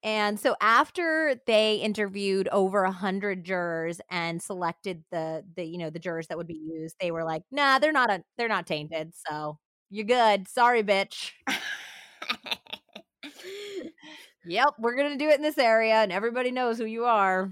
[0.04, 5.90] And so after they interviewed over a hundred jurors and selected the the you know
[5.90, 8.68] the jurors that would be used, they were like, "Nah, they're not a, they're not
[8.68, 9.60] tainted, so
[9.94, 10.48] you're good.
[10.48, 11.32] Sorry, bitch."
[14.46, 17.52] yep, we're gonna do it in this area, and everybody knows who you are.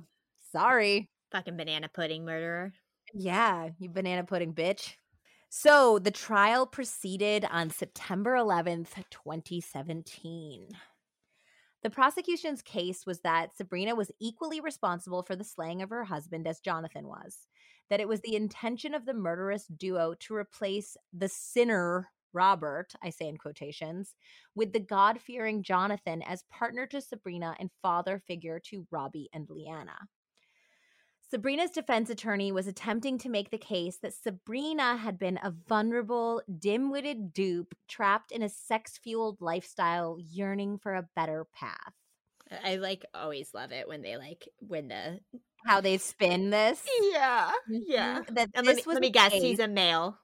[0.52, 2.74] Sorry, fucking banana pudding murderer.
[3.14, 4.96] Yeah, you banana pudding bitch.
[5.50, 10.70] So the trial proceeded on September 11th, 2017.
[11.84, 16.48] The prosecution's case was that Sabrina was equally responsible for the slaying of her husband
[16.48, 17.48] as Jonathan was,
[17.90, 23.10] that it was the intention of the murderous duo to replace the sinner, Robert, I
[23.10, 24.16] say in quotations,
[24.56, 29.50] with the God fearing Jonathan as partner to Sabrina and father figure to Robbie and
[29.50, 29.98] Leanna.
[31.32, 36.42] Sabrina's defense attorney was attempting to make the case that Sabrina had been a vulnerable,
[36.60, 41.94] dim witted dupe trapped in a sex fueled lifestyle, yearning for a better path.
[42.64, 45.22] I like always love it when they like when the
[45.66, 46.84] how they spin this.
[47.14, 48.20] Yeah, yeah.
[48.20, 48.34] Mm-hmm.
[48.34, 49.42] That and let me, let me guess, case.
[49.42, 50.18] he's a male.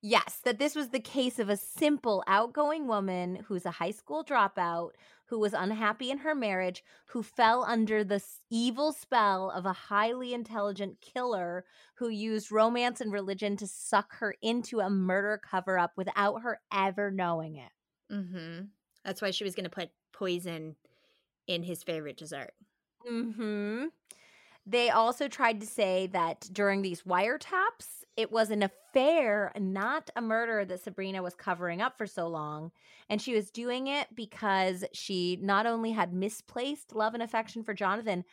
[0.00, 4.24] Yes, that this was the case of a simple, outgoing woman who's a high school
[4.24, 4.90] dropout
[5.26, 10.32] who was unhappy in her marriage, who fell under the evil spell of a highly
[10.32, 11.64] intelligent killer
[11.96, 16.60] who used romance and religion to suck her into a murder cover up without her
[16.72, 17.72] ever knowing it.
[18.10, 18.66] Mm-hmm.
[19.04, 20.76] That's why she was going to put poison
[21.46, 22.52] in his favorite dessert.
[23.10, 23.86] Mm-hmm.
[24.64, 30.20] They also tried to say that during these wiretaps, it was an affair, not a
[30.22, 32.72] murder that Sabrina was covering up for so long.
[33.08, 37.74] And she was doing it because she not only had misplaced love and affection for
[37.74, 38.24] Jonathan,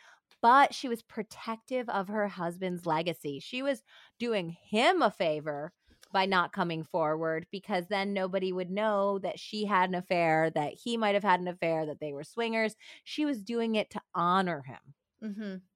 [0.42, 3.40] but she was protective of her husband's legacy.
[3.40, 3.82] She was
[4.18, 5.72] doing him a favor
[6.12, 10.74] by not coming forward because then nobody would know that she had an affair, that
[10.74, 12.76] he might have had an affair, that they were swingers.
[13.04, 14.94] She was doing it to honor him.
[15.20, 15.66] Mhm.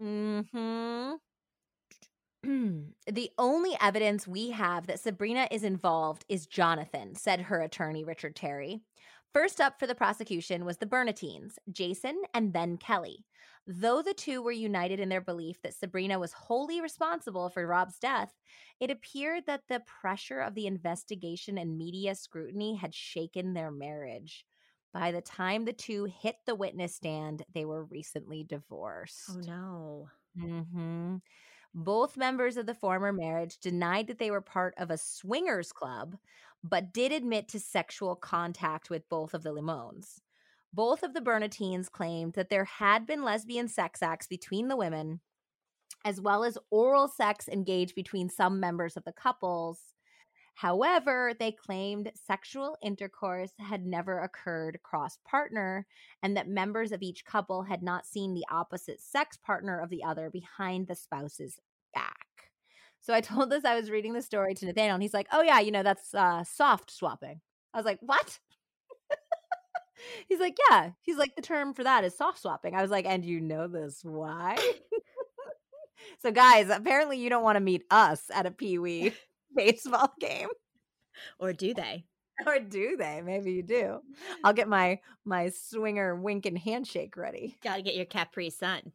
[0.00, 1.18] Mhm.
[3.06, 8.36] the only evidence we have that Sabrina is involved is Jonathan, said her attorney Richard
[8.36, 8.82] Terry.
[9.32, 13.26] First up for the prosecution was the Bernatines, Jason and then Kelly.
[13.66, 17.98] Though the two were united in their belief that Sabrina was wholly responsible for Rob's
[17.98, 18.32] death,
[18.78, 24.44] it appeared that the pressure of the investigation and media scrutiny had shaken their marriage.
[24.94, 29.30] By the time the two hit the witness stand, they were recently divorced.
[29.30, 30.08] Oh no.
[30.38, 30.60] Mm-hmm.
[31.78, 36.16] Both members of the former marriage denied that they were part of a swingers club,
[36.64, 40.22] but did admit to sexual contact with both of the Limons.
[40.72, 45.20] Both of the Bernatines claimed that there had been lesbian sex acts between the women,
[46.02, 49.95] as well as oral sex engaged between some members of the couples.
[50.56, 55.86] However, they claimed sexual intercourse had never occurred cross partner
[56.22, 60.02] and that members of each couple had not seen the opposite sex partner of the
[60.02, 61.60] other behind the spouse's
[61.94, 62.26] back.
[63.02, 65.42] So I told this, I was reading the story to Nathaniel, and he's like, Oh,
[65.42, 67.42] yeah, you know, that's uh, soft swapping.
[67.74, 68.38] I was like, What?
[70.28, 70.90] He's like, yeah.
[71.00, 72.74] He's like, the term for that is soft swapping.
[72.74, 74.56] I was like, and you know this why?
[76.22, 79.14] so, guys, apparently you don't want to meet us at a Pee Wee
[79.54, 80.48] baseball game.
[81.38, 82.04] Or do they?
[82.46, 83.22] Or do they?
[83.22, 84.00] Maybe you do.
[84.44, 87.56] I'll get my my swinger wink and handshake ready.
[87.62, 88.82] Gotta get your Capri Sun.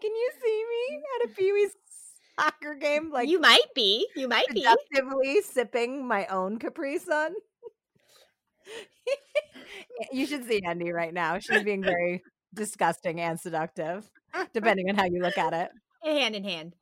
[0.00, 1.70] Can you see me at a Pee Wee
[2.38, 3.12] soccer game?
[3.12, 4.06] Like you might be.
[4.16, 7.34] You might be actively sipping my own Capri Sun.
[10.12, 11.38] you should see Andy right now.
[11.38, 12.22] She's being very
[12.54, 14.10] disgusting and seductive,
[14.52, 15.70] depending on how you look at it.
[16.02, 16.74] Hand in hand.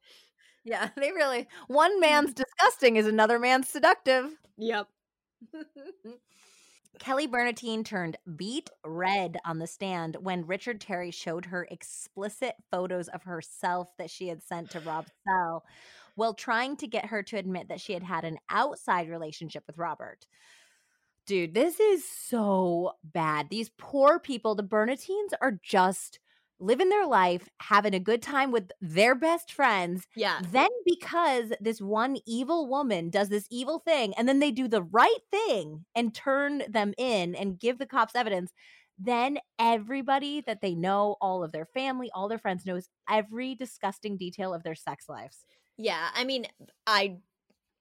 [0.64, 2.00] Yeah, they really one hmm.
[2.00, 4.36] man's disgusting is another man's seductive.
[4.56, 4.88] Yep.
[6.98, 13.06] Kelly Bernatine turned beet red on the stand when Richard Terry showed her explicit photos
[13.08, 15.64] of herself that she had sent to Rob Sell
[16.16, 19.78] while trying to get her to admit that she had had an outside relationship with
[19.78, 20.26] Robert.
[21.26, 23.50] Dude, this is so bad.
[23.50, 26.18] These poor people, the Bernatines, are just
[26.60, 30.06] living their life, having a good time with their best friends.
[30.14, 30.40] Yeah.
[30.40, 34.82] Then because this one evil woman does this evil thing and then they do the
[34.82, 38.52] right thing and turn them in and give the cops evidence,
[38.98, 44.16] then everybody that they know, all of their family, all their friends knows every disgusting
[44.16, 45.44] detail of their sex lives.
[45.76, 46.46] Yeah, I mean,
[46.86, 47.18] I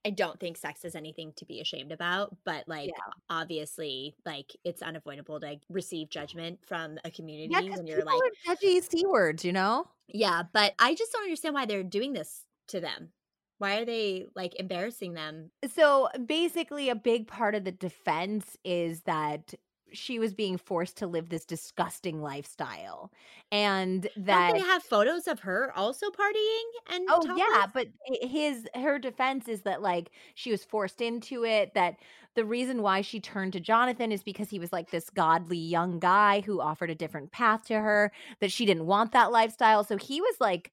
[0.06, 3.14] I don't think sex is anything to be ashamed about, but like yeah.
[3.30, 8.82] obviously, like it's unavoidable to receive judgment from a community yeah, when you're like judgy
[8.82, 9.88] c words, you know?
[10.08, 13.10] Yeah, but I just don't understand why they're doing this to them.
[13.58, 15.52] Why are they like embarrassing them?
[15.74, 19.54] So basically, a big part of the defense is that
[19.94, 23.12] she was being forced to live this disgusting lifestyle
[23.52, 27.88] and that Don't they have photos of her also partying and oh yeah but
[28.22, 31.98] his her defense is that like she was forced into it that
[32.36, 36.00] the reason why she turned to jonathan is because he was like this godly young
[36.00, 38.12] guy who offered a different path to her
[38.42, 40.72] that she didn't want that lifestyle so he was like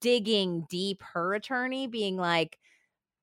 [0.00, 2.58] digging deep her attorney being like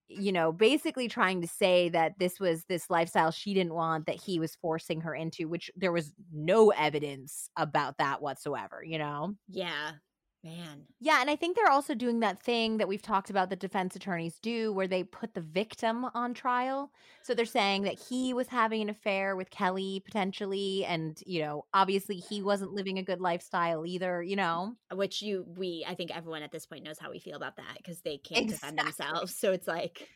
[0.07, 4.21] you know, basically trying to say that this was this lifestyle she didn't want that
[4.21, 9.35] he was forcing her into, which there was no evidence about that whatsoever, you know?
[9.47, 9.99] Yeah.
[10.45, 10.85] Man.
[10.99, 13.95] Yeah, and I think they're also doing that thing that we've talked about that defense
[13.95, 16.91] attorneys do where they put the victim on trial.
[17.23, 21.65] So they're saying that he was having an affair with Kelly potentially and, you know,
[21.73, 24.75] obviously he wasn't living a good lifestyle either, you know.
[24.93, 27.77] Which you we I think everyone at this point knows how we feel about that
[27.77, 28.75] because they can't exactly.
[28.75, 29.35] defend themselves.
[29.35, 30.07] So it's like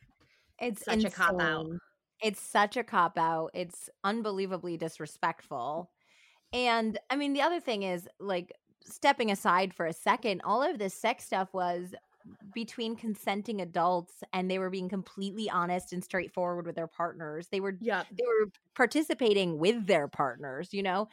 [0.59, 1.07] it's such insane.
[1.07, 1.65] a cop out.
[2.21, 3.49] It's such a cop out.
[3.55, 5.89] It's unbelievably disrespectful.
[6.51, 8.53] And I mean, the other thing is like
[8.85, 11.93] stepping aside for a second, all of this sex stuff was
[12.53, 17.47] between consenting adults and they were being completely honest and straightforward with their partners.
[17.51, 18.03] They were yeah.
[18.11, 21.07] they were participating with their partners, you know.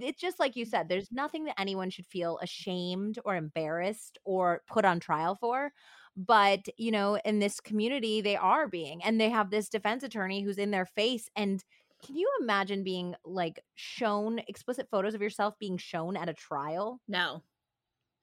[0.00, 4.62] It's just like you said, there's nothing that anyone should feel ashamed or embarrassed or
[4.68, 5.72] put on trial for.
[6.16, 10.42] But, you know, in this community they are being and they have this defense attorney
[10.42, 11.64] who's in their face and
[12.04, 17.00] can you imagine being like shown explicit photos of yourself being shown at a trial?
[17.08, 17.42] No.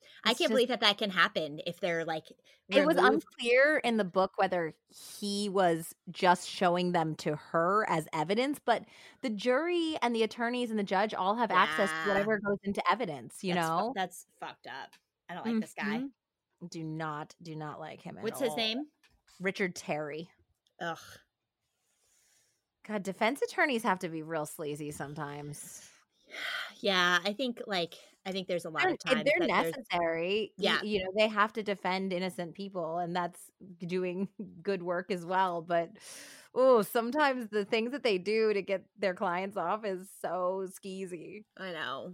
[0.02, 2.26] It's I can't just, believe that that can happen if they're like
[2.69, 2.84] removed.
[2.84, 8.07] It was unclear in the book whether he was just showing them to her as
[8.14, 8.85] evidence, but
[9.22, 11.57] the jury and the attorneys and the judge all have yeah.
[11.57, 13.93] access to whatever goes into evidence, you that's know?
[13.95, 14.91] That's fucked up.
[15.30, 15.61] I don't like mm-hmm.
[15.61, 16.03] this guy.
[16.69, 18.57] Do not do not like him What's his all.
[18.57, 18.85] name?
[19.39, 20.30] Richard Terry.
[20.81, 20.97] Ugh.
[22.88, 25.82] God, defense attorneys have to be real sleazy sometimes.
[26.82, 27.95] Yeah, I think like
[28.26, 30.53] I think there's a lot of times they're necessary.
[30.57, 33.40] Yeah, you, you know they have to defend innocent people, and that's
[33.80, 34.28] doing
[34.62, 35.62] good work as well.
[35.62, 35.91] But
[36.53, 41.44] oh, sometimes the things that they do to get their clients off is so skeezy.
[41.57, 42.14] I know.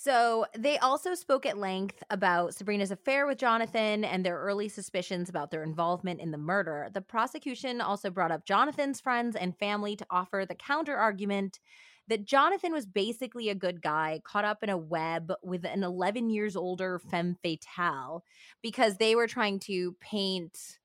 [0.00, 5.28] So they also spoke at length about Sabrina's affair with Jonathan and their early suspicions
[5.28, 6.88] about their involvement in the murder.
[6.94, 11.58] The prosecution also brought up Jonathan's friends and family to offer the counter argument
[12.06, 16.30] that Jonathan was basically a good guy caught up in a web with an 11
[16.30, 18.22] years older femme fatale
[18.62, 20.78] because they were trying to paint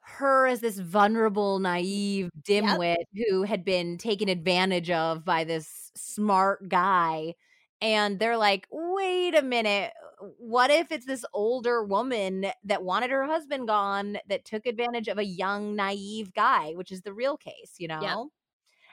[0.00, 3.28] her as this vulnerable, naive dimwit yep.
[3.30, 7.32] who had been taken advantage of by this smart guy
[7.80, 9.92] and they're like, wait a minute.
[10.38, 15.18] What if it's this older woman that wanted her husband gone that took advantage of
[15.18, 18.00] a young, naive guy, which is the real case, you know?
[18.02, 18.24] Yeah.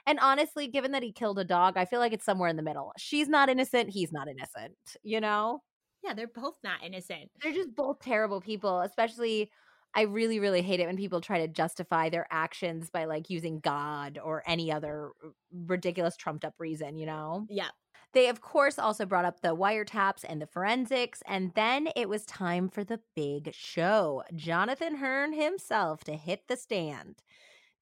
[0.06, 2.62] And honestly, given that he killed a dog, I feel like it's somewhere in the
[2.62, 2.92] middle.
[2.96, 3.90] She's not innocent.
[3.90, 5.62] He's not innocent, you know?
[6.04, 7.30] Yeah, they're both not innocent.
[7.42, 9.50] They're just both terrible people, especially.
[9.94, 13.60] I really, really hate it when people try to justify their actions by like using
[13.60, 15.12] God or any other
[15.50, 17.46] ridiculous trumped up reason, you know?
[17.48, 17.70] Yeah.
[18.16, 22.24] They, of course, also brought up the wiretaps and the forensics, and then it was
[22.24, 24.22] time for the big show.
[24.34, 27.16] Jonathan Hearn himself to hit the stand.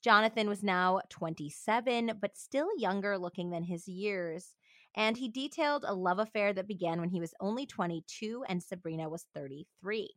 [0.02, 4.56] Jonathan was now 27, but still younger looking than his years.
[4.96, 9.08] And he detailed a love affair that began when he was only 22 and Sabrina
[9.08, 10.10] was 33.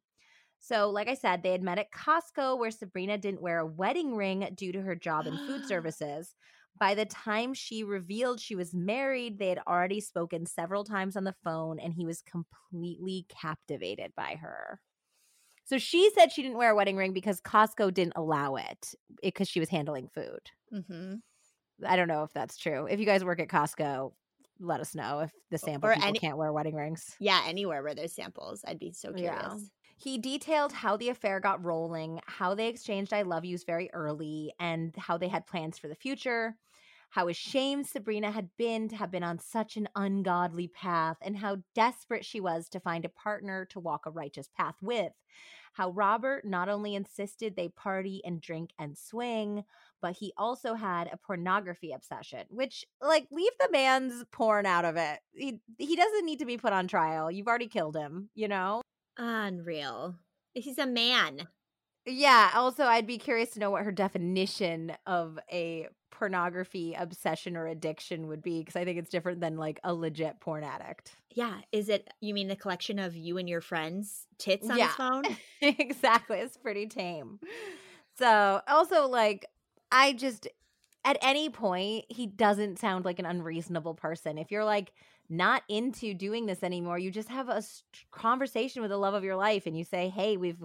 [0.60, 4.16] So, like I said, they had met at Costco where Sabrina didn't wear a wedding
[4.16, 6.34] ring due to her job in food services.
[6.80, 11.24] By the time she revealed she was married, they had already spoken several times on
[11.24, 14.80] the phone, and he was completely captivated by her.
[15.66, 19.50] So she said she didn't wear a wedding ring because Costco didn't allow it because
[19.50, 20.40] she was handling food.
[20.74, 21.16] Mm-hmm.
[21.86, 22.88] I don't know if that's true.
[22.88, 24.14] If you guys work at Costco,
[24.60, 27.16] let us know if the sample or people any- can't wear wedding rings.
[27.20, 29.44] Yeah, anywhere where there's samples, I'd be so curious.
[29.44, 29.58] Yeah.
[29.98, 34.54] He detailed how the affair got rolling, how they exchanged I love yous very early,
[34.60, 36.56] and how they had plans for the future
[37.12, 41.58] how ashamed Sabrina had been to have been on such an ungodly path, and how
[41.74, 45.14] desperate she was to find a partner to walk a righteous path with.
[45.74, 49.64] How Robert not only insisted they party and drink and swing,
[50.02, 54.98] but he also had a pornography obsession, which, like, leave the man's porn out of
[54.98, 55.20] it.
[55.34, 57.30] He, he doesn't need to be put on trial.
[57.30, 58.82] You've already killed him, you know?
[59.18, 60.16] Unreal.
[60.54, 61.48] He's a man.
[62.06, 62.52] Yeah.
[62.56, 68.28] Also, I'd be curious to know what her definition of a pornography obsession or addiction
[68.28, 71.16] would be because I think it's different than like a legit porn addict.
[71.36, 71.56] Yeah.
[71.72, 74.88] Is it, you mean the collection of you and your friends' tits on yeah.
[74.88, 75.24] his phone?
[75.62, 76.40] exactly.
[76.40, 77.40] It's pretty tame.
[78.18, 79.46] So, also, like,
[79.92, 80.48] I just,
[81.06, 84.38] at any point, he doesn't sound like an unreasonable person.
[84.38, 84.92] If you're like,
[85.30, 87.62] not into doing this anymore, you just have a
[88.12, 90.64] conversation with the love of your life and you say, Hey, we've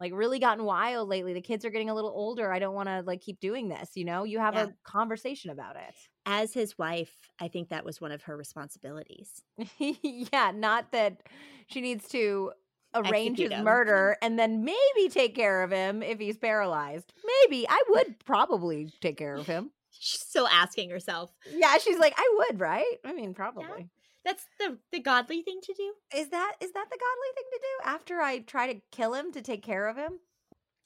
[0.00, 1.32] like really gotten wild lately.
[1.32, 2.52] The kids are getting a little older.
[2.52, 4.24] I don't want to like keep doing this, you know?
[4.24, 4.64] You have yeah.
[4.64, 5.94] a conversation about it.
[6.26, 9.42] As his wife, I think that was one of her responsibilities.
[9.78, 11.22] yeah, not that
[11.68, 12.52] she needs to
[12.94, 13.64] arrange his him.
[13.64, 17.12] murder and then maybe take care of him if he's paralyzed.
[17.42, 19.70] Maybe I would probably take care of him.
[19.98, 21.32] She's still asking herself.
[21.50, 22.96] Yeah, she's like, I would, right?
[23.02, 23.88] I mean, probably.
[24.26, 25.92] That's the the godly thing to do.
[26.14, 27.88] Is that is that the godly thing to do?
[27.88, 30.18] After I try to kill him to take care of him?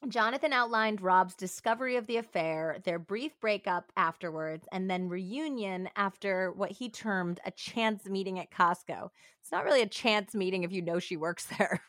[0.09, 6.53] Jonathan outlined Rob's discovery of the affair, their brief breakup afterwards, and then reunion after
[6.53, 9.09] what he termed a chance meeting at Costco.
[9.41, 11.83] It's not really a chance meeting if you know she works there.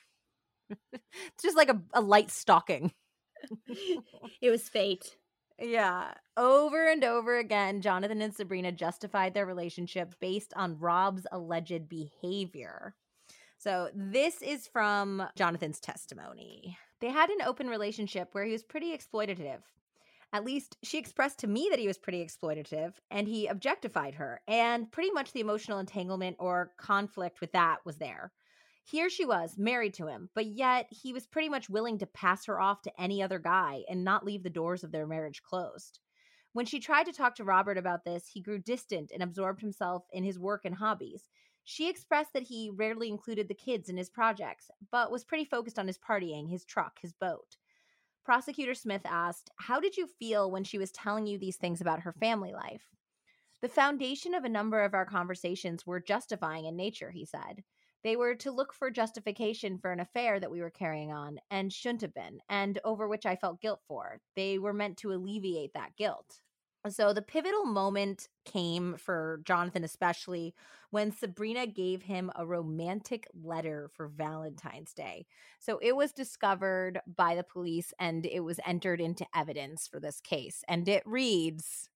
[0.93, 2.93] it's just like a, a light stalking.
[4.41, 5.17] it was fate.
[5.61, 6.13] Yeah.
[6.37, 12.95] Over and over again, Jonathan and Sabrina justified their relationship based on Rob's alleged behavior.
[13.57, 16.79] So, this is from Jonathan's testimony.
[16.99, 19.59] They had an open relationship where he was pretty exploitative.
[20.33, 24.41] At least she expressed to me that he was pretty exploitative and he objectified her.
[24.47, 28.31] And pretty much the emotional entanglement or conflict with that was there.
[28.83, 32.45] Here she was, married to him, but yet he was pretty much willing to pass
[32.45, 35.99] her off to any other guy and not leave the doors of their marriage closed.
[36.53, 40.03] When she tried to talk to Robert about this, he grew distant and absorbed himself
[40.11, 41.29] in his work and hobbies.
[41.63, 45.79] She expressed that he rarely included the kids in his projects, but was pretty focused
[45.79, 47.55] on his partying, his truck, his boat.
[48.25, 52.01] Prosecutor Smith asked, How did you feel when she was telling you these things about
[52.01, 52.83] her family life?
[53.61, 57.63] The foundation of a number of our conversations were justifying in nature, he said.
[58.03, 61.71] They were to look for justification for an affair that we were carrying on and
[61.71, 64.19] shouldn't have been, and over which I felt guilt for.
[64.35, 66.41] They were meant to alleviate that guilt.
[66.89, 70.55] So the pivotal moment came for Jonathan, especially
[70.89, 75.27] when Sabrina gave him a romantic letter for Valentine's Day.
[75.59, 80.19] So it was discovered by the police and it was entered into evidence for this
[80.21, 80.63] case.
[80.67, 81.87] And it reads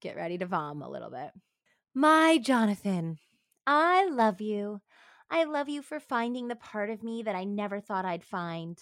[0.00, 1.30] get ready to vom a little bit.
[1.94, 3.18] My Jonathan,
[3.66, 4.80] I love you.
[5.32, 8.76] I love you for finding the part of me that I never thought I'd find.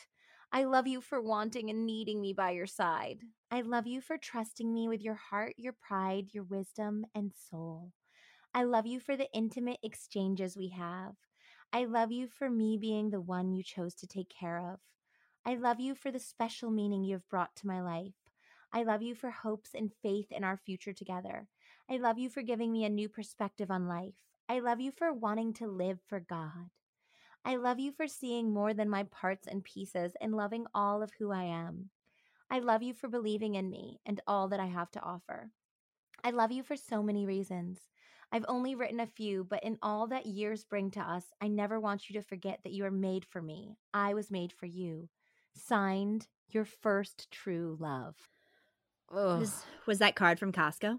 [0.51, 3.19] I love you for wanting and needing me by your side.
[3.51, 7.93] I love you for trusting me with your heart, your pride, your wisdom, and soul.
[8.55, 11.17] I love you for the intimate exchanges we have.
[11.71, 14.81] I love you for me being the one you chose to take care of.
[15.45, 18.15] I love you for the special meaning you have brought to my life.
[18.73, 21.47] I love you for hopes and faith in our future together.
[21.91, 24.15] I love you for giving me a new perspective on life.
[24.49, 26.71] I love you for wanting to live for God.
[27.45, 31.13] I love you for seeing more than my parts and pieces and loving all of
[31.19, 31.91] who I am.
[32.51, 35.51] I love you for believing in me and all that I have to offer.
[36.25, 37.79] I love you for so many reasons.
[38.33, 41.79] I've only written a few, but in all that years bring to us, I never
[41.79, 43.77] want you to forget that you are made for me.
[43.95, 45.09] I was made for you.
[45.55, 48.17] Signed, your first true love.
[49.41, 50.99] Was, was that card from Costco?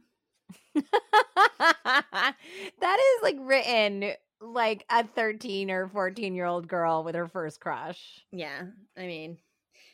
[1.59, 2.35] that
[2.81, 4.11] is like written
[4.41, 8.23] like a 13 or 14 year old girl with her first crush.
[8.31, 8.63] Yeah.
[8.97, 9.37] I mean,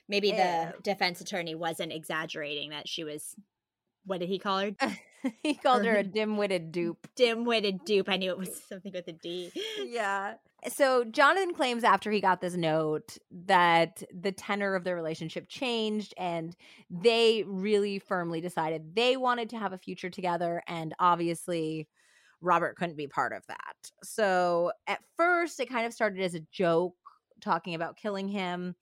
[0.07, 0.35] maybe Ew.
[0.35, 3.35] the defense attorney wasn't exaggerating that she was
[4.05, 4.71] what did he call her?
[5.43, 7.07] he called her a dim-witted dupe.
[7.15, 8.09] Dim-witted dupe.
[8.09, 9.51] I knew it was something with a D.
[9.85, 10.35] yeah.
[10.67, 16.13] So Jonathan claims after he got this note that the tenor of their relationship changed
[16.17, 16.55] and
[16.89, 21.87] they really firmly decided they wanted to have a future together and obviously
[22.41, 23.91] Robert couldn't be part of that.
[24.03, 26.95] So at first, it kind of started as a joke,
[27.41, 28.75] talking about killing him.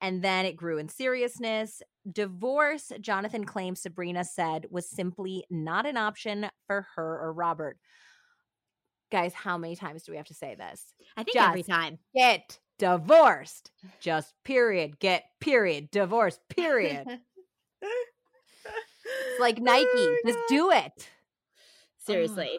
[0.00, 1.82] And then it grew in seriousness.
[2.10, 7.78] Divorce, Jonathan claims Sabrina said, was simply not an option for her or Robert.
[9.10, 10.92] Guys, how many times do we have to say this?
[11.16, 11.98] I think Just every time.
[12.14, 13.70] Get divorced.
[14.00, 14.98] Just period.
[15.00, 15.90] Get period.
[15.90, 17.04] Divorce, period.
[17.82, 19.86] it's like oh Nike.
[19.94, 21.08] Oh Just do it.
[22.06, 22.58] Seriously.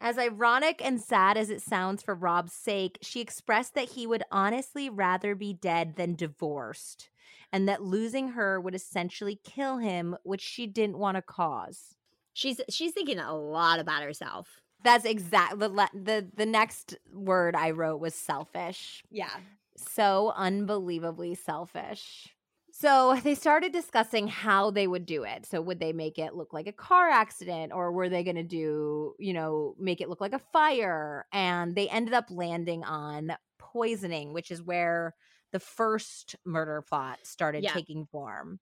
[0.00, 4.22] As ironic and sad as it sounds for Rob's sake, she expressed that he would
[4.32, 7.10] honestly rather be dead than divorced,
[7.52, 11.96] and that losing her would essentially kill him, which she didn't want to cause.
[12.32, 14.62] She's she's thinking a lot about herself.
[14.82, 19.02] That's exactly the the the next word I wrote was selfish.
[19.10, 19.36] Yeah.
[19.76, 22.34] So unbelievably selfish.
[22.80, 25.44] So they started discussing how they would do it.
[25.44, 28.42] So would they make it look like a car accident or were they going to
[28.42, 31.26] do, you know, make it look like a fire?
[31.30, 35.14] And they ended up landing on poisoning, which is where
[35.52, 37.72] the first murder plot started yeah.
[37.74, 38.60] taking form.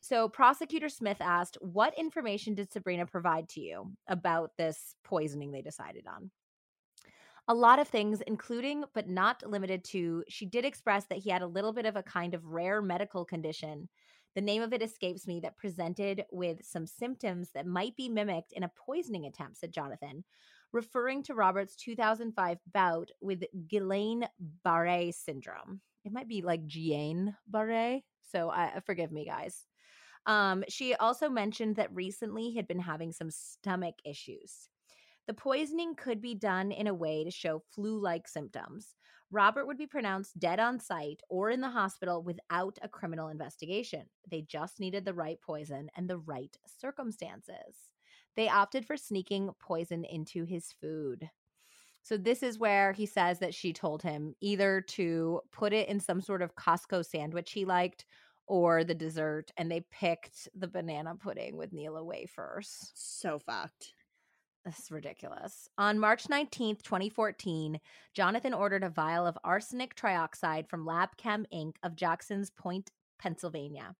[0.00, 5.62] So prosecutor Smith asked, "What information did Sabrina provide to you about this poisoning they
[5.62, 6.32] decided on?"
[7.50, 11.42] A lot of things, including but not limited to, she did express that he had
[11.42, 13.88] a little bit of a kind of rare medical condition.
[14.36, 18.52] The name of it escapes me that presented with some symptoms that might be mimicked
[18.52, 20.22] in a poisoning attempt, said Jonathan,
[20.72, 24.28] referring to Robert's 2005 bout with Guillain
[24.64, 25.80] Barre syndrome.
[26.04, 28.04] It might be like Guillain Barre.
[28.30, 29.66] So I forgive me, guys.
[30.24, 34.69] Um, she also mentioned that recently he had been having some stomach issues.
[35.30, 38.96] The poisoning could be done in a way to show flu like symptoms.
[39.30, 44.06] Robert would be pronounced dead on site or in the hospital without a criminal investigation.
[44.28, 47.92] They just needed the right poison and the right circumstances.
[48.34, 51.30] They opted for sneaking poison into his food.
[52.02, 56.00] So, this is where he says that she told him either to put it in
[56.00, 58.04] some sort of Costco sandwich he liked
[58.48, 62.90] or the dessert, and they picked the banana pudding with Nilla wafers.
[62.96, 63.94] So fucked.
[64.64, 65.68] That's ridiculous.
[65.78, 67.80] On March 19th, 2014,
[68.14, 71.76] Jonathan ordered a vial of arsenic trioxide from LabChem Inc.
[71.82, 73.94] of Jackson's Point, Pennsylvania.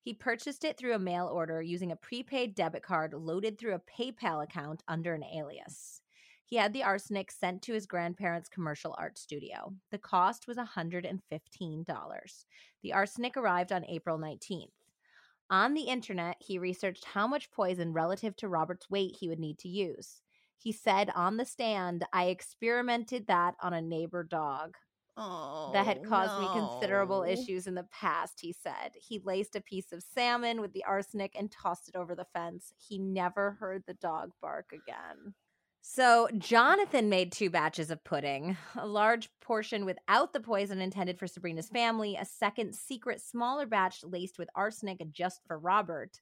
[0.00, 3.80] He purchased it through a mail order using a prepaid debit card loaded through a
[3.80, 6.00] PayPal account under an alias.
[6.46, 9.74] He had the arsenic sent to his grandparents' commercial art studio.
[9.90, 12.44] The cost was $115.
[12.82, 14.70] The arsenic arrived on April 19th.
[15.50, 19.58] On the internet, he researched how much poison relative to Robert's weight he would need
[19.60, 20.20] to use.
[20.58, 24.76] He said on the stand, I experimented that on a neighbor dog.
[25.16, 26.54] Oh, that had oh, caused no.
[26.54, 28.92] me considerable issues in the past, he said.
[28.94, 32.72] He laced a piece of salmon with the arsenic and tossed it over the fence.
[32.76, 35.34] He never heard the dog bark again.
[35.90, 41.26] So, Jonathan made two batches of pudding a large portion without the poison intended for
[41.26, 46.20] Sabrina's family, a second secret, smaller batch laced with arsenic just for Robert.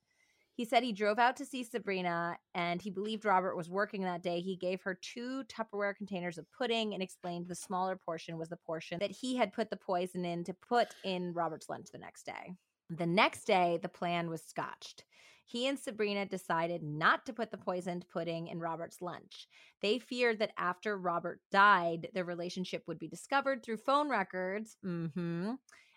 [0.55, 4.22] He said he drove out to see Sabrina and he believed Robert was working that
[4.22, 4.38] day.
[4.38, 8.56] He gave her two Tupperware containers of pudding and explained the smaller portion was the
[8.56, 12.24] portion that he had put the poison in to put in Robert's lunch the next
[12.24, 12.55] day.
[12.88, 15.02] The next day, the plan was scotched.
[15.48, 19.47] He and Sabrina decided not to put the poisoned pudding in Robert's lunch.
[19.81, 24.77] They feared that after Robert died, their relationship would be discovered through phone records.
[24.85, 25.55] Mm-hmm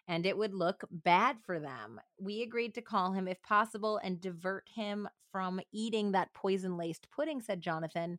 [0.10, 2.02] and it would look bad for them.
[2.20, 7.08] We agreed to call him if possible and divert him from eating that poison laced
[7.12, 8.18] pudding, said Jonathan.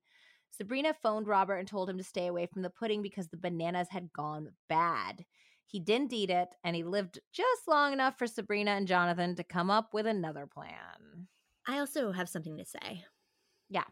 [0.53, 3.89] Sabrina phoned Robert and told him to stay away from the pudding because the bananas
[3.91, 5.25] had gone bad.
[5.71, 9.45] He didn't eat it, and he lived just long enough for Sabrina and Jonathan to
[9.45, 11.29] come up with another plan.
[11.67, 13.05] I also have something to say.
[13.69, 13.85] Yeah.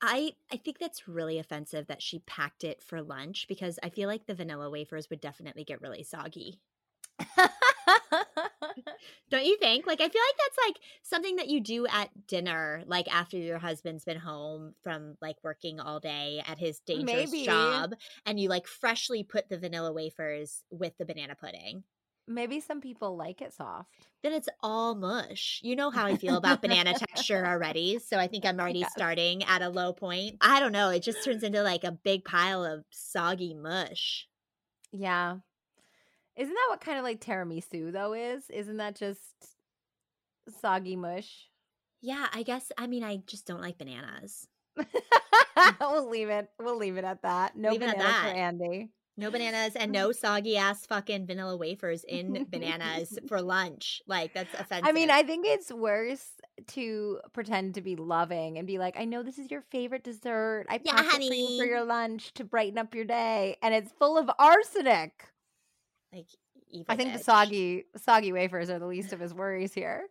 [0.00, 4.08] I I think that's really offensive that she packed it for lunch because I feel
[4.08, 6.60] like the vanilla wafers would definitely get really soggy.
[9.30, 9.86] Don't you think?
[9.86, 13.58] Like, I feel like that's like something that you do at dinner, like after your
[13.58, 17.44] husband's been home from like working all day at his dangerous Maybe.
[17.44, 17.94] job,
[18.24, 21.84] and you like freshly put the vanilla wafers with the banana pudding.
[22.28, 23.88] Maybe some people like it soft.
[24.24, 25.60] Then it's all mush.
[25.62, 28.00] You know how I feel about banana texture already.
[28.00, 28.90] So I think I'm already yes.
[28.90, 30.36] starting at a low point.
[30.40, 30.90] I don't know.
[30.90, 34.26] It just turns into like a big pile of soggy mush.
[34.90, 35.36] Yeah.
[36.36, 38.48] Isn't that what kind of like tiramisu though is?
[38.50, 39.20] Isn't that just
[40.60, 41.48] soggy mush?
[42.02, 42.70] Yeah, I guess.
[42.76, 44.46] I mean, I just don't like bananas.
[45.80, 46.48] we'll leave it.
[46.60, 47.56] We'll leave it at that.
[47.56, 48.22] No leave bananas that.
[48.22, 48.90] for Andy.
[49.18, 54.02] No bananas and no soggy ass fucking vanilla wafers in bananas for lunch.
[54.06, 54.86] Like that's offensive.
[54.86, 56.28] I mean, I think it's worse
[56.68, 60.66] to pretend to be loving and be like, I know this is your favorite dessert.
[60.68, 61.28] I yeah, honey.
[61.28, 65.24] it for your lunch to brighten up your day, and it's full of arsenic.
[66.16, 66.28] Like
[66.88, 67.18] I think bitch.
[67.18, 70.06] the soggy soggy wafers are the least of his worries here.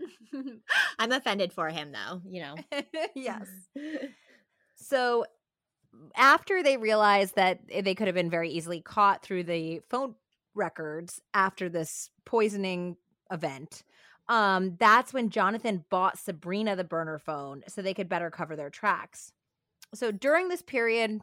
[0.98, 2.56] I'm offended for him though, you know.
[3.14, 3.48] yes.
[4.76, 5.24] So
[6.16, 10.16] after they realized that they could have been very easily caught through the phone
[10.54, 12.96] records after this poisoning
[13.30, 13.84] event,
[14.28, 18.68] um, that's when Jonathan bought Sabrina the burner phone so they could better cover their
[18.68, 19.32] tracks.
[19.94, 21.22] So during this period,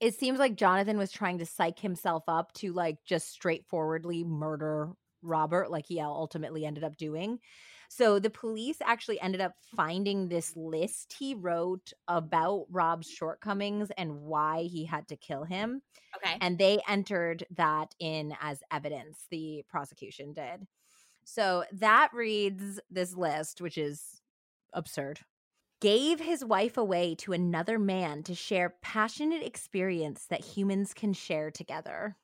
[0.00, 4.90] it seems like Jonathan was trying to psych himself up to like just straightforwardly murder
[5.22, 7.38] Robert, like he ultimately ended up doing.
[7.88, 14.20] So the police actually ended up finding this list he wrote about Rob's shortcomings and
[14.20, 15.80] why he had to kill him.
[16.16, 16.36] Okay.
[16.40, 20.66] And they entered that in as evidence, the prosecution did.
[21.24, 24.20] So that reads this list, which is
[24.74, 25.20] absurd
[25.80, 31.50] gave his wife away to another man to share passionate experience that humans can share
[31.50, 32.16] together.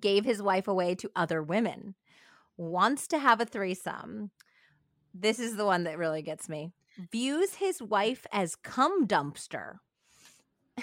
[0.00, 1.94] Gave his wife away to other women.
[2.56, 4.30] Wants to have a threesome.
[5.12, 6.72] This is the one that really gets me.
[7.10, 9.78] Views his wife as cum dumpster.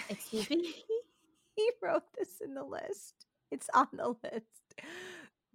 [0.09, 0.73] Excuse me?
[1.55, 3.25] he wrote this in the list.
[3.51, 4.45] It's on the list.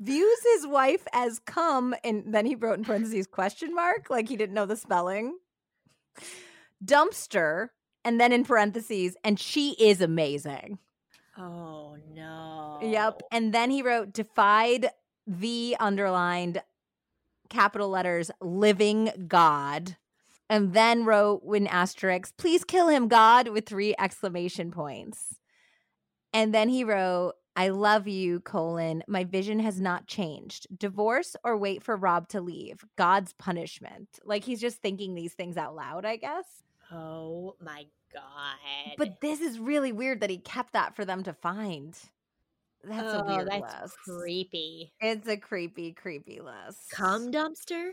[0.01, 4.37] Views his wife as cum, and then he wrote in parentheses question mark, like he
[4.37, 5.37] didn't know the spelling
[6.85, 7.69] dumpster,
[8.05, 10.79] and then in parentheses, and she is amazing.
[11.37, 12.79] Oh no.
[12.83, 13.23] Yep.
[13.33, 14.91] And then he wrote defied
[15.27, 16.63] the underlined
[17.49, 19.97] capital letters living God.
[20.51, 25.37] And then wrote in asterisk, please kill him, God, with three exclamation points.
[26.35, 29.05] And then he wrote, I love you, colon.
[29.07, 30.67] My vision has not changed.
[30.77, 32.85] Divorce or wait for Rob to leave.
[32.97, 34.19] God's punishment.
[34.25, 36.47] Like he's just thinking these things out loud, I guess.
[36.91, 38.95] Oh my God.
[38.99, 41.97] But this is really weird that he kept that for them to find.
[42.83, 43.97] That's oh, a weird that's list.
[44.05, 44.93] creepy.
[45.01, 46.91] It's a creepy, creepy list.
[46.91, 47.93] Come dumpster?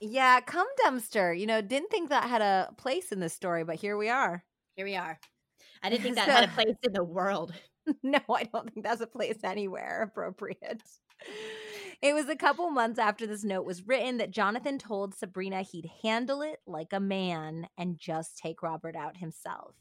[0.00, 1.38] Yeah, come dumpster.
[1.38, 4.44] You know, didn't think that had a place in this story, but here we are.
[4.76, 5.18] Here we are.
[5.82, 7.52] I didn't think that so, had a place in the world.
[8.02, 10.82] no, I don't think that's a place anywhere appropriate.
[12.02, 15.90] It was a couple months after this note was written that Jonathan told Sabrina he'd
[16.02, 19.74] handle it like a man and just take Robert out himself.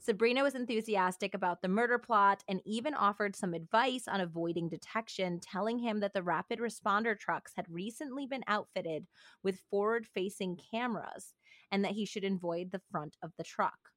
[0.00, 5.40] Sabrina was enthusiastic about the murder plot and even offered some advice on avoiding detection,
[5.40, 9.06] telling him that the rapid responder trucks had recently been outfitted
[9.42, 11.34] with forward facing cameras
[11.72, 13.90] and that he should avoid the front of the truck.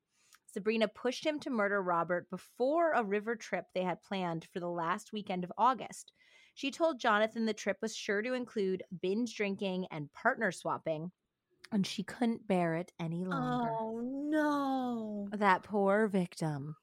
[0.54, 4.68] Sabrina pushed him to murder Robert before a river trip they had planned for the
[4.68, 6.12] last weekend of August.
[6.54, 11.12] She told Jonathan the trip was sure to include binge drinking and partner swapping,
[11.72, 13.72] and she couldn't bear it any longer.
[13.80, 15.30] Oh, no.
[15.32, 16.76] That poor victim.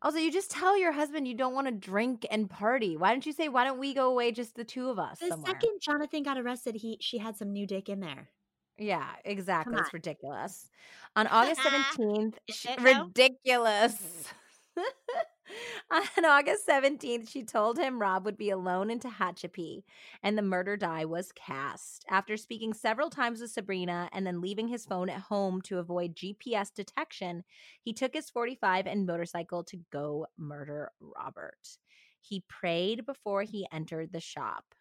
[0.00, 2.96] Also, you just tell your husband you don't want to drink and party.
[2.96, 5.28] Why don't you say, "Why don't we go away, just the two of us?" The
[5.28, 5.52] somewhere?
[5.52, 8.30] second Jonathan got arrested, he she had some new dick in there.
[8.78, 9.80] Yeah, exactly.
[9.80, 10.70] It's ridiculous.
[11.14, 14.32] On August 17th, it ridiculous.
[15.90, 19.82] On August 17th, she told him Rob would be alone in Tehachapi,
[20.22, 22.04] and the murder die was cast.
[22.08, 26.16] After speaking several times with Sabrina and then leaving his phone at home to avoid
[26.16, 27.44] GPS detection,
[27.82, 31.78] he took his 45 and motorcycle to go murder Robert.
[32.20, 34.74] He prayed before he entered the shop.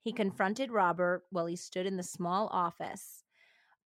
[0.00, 3.17] He confronted Robert while he stood in the small office.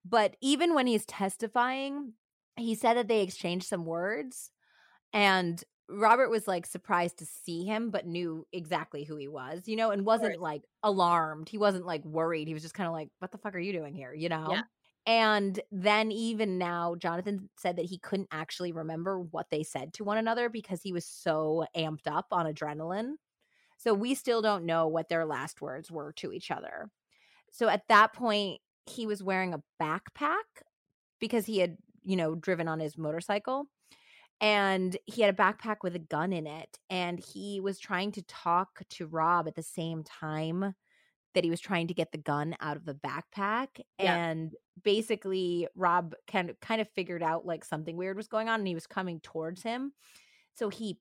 [0.04, 2.14] But even when he's testifying,
[2.56, 4.50] he said that they exchanged some words.
[5.12, 9.76] And Robert was like surprised to see him, but knew exactly who he was, you
[9.76, 11.48] know, and wasn't like alarmed.
[11.48, 12.48] He wasn't like worried.
[12.48, 14.48] He was just kind of like, what the fuck are you doing here, you know?
[14.50, 14.62] Yeah.
[15.04, 20.04] And then, even now, Jonathan said that he couldn't actually remember what they said to
[20.04, 23.14] one another because he was so amped up on adrenaline.
[23.78, 26.88] So, we still don't know what their last words were to each other.
[27.50, 30.62] So, at that point, he was wearing a backpack
[31.20, 33.66] because he had, you know, driven on his motorcycle
[34.40, 38.22] and he had a backpack with a gun in it and he was trying to
[38.22, 40.74] talk to Rob at the same time
[41.34, 43.68] that he was trying to get the gun out of the backpack
[43.98, 44.16] yeah.
[44.16, 44.52] and
[44.82, 48.68] basically Rob kind of kind of figured out like something weird was going on and
[48.68, 49.92] he was coming towards him
[50.54, 50.98] so he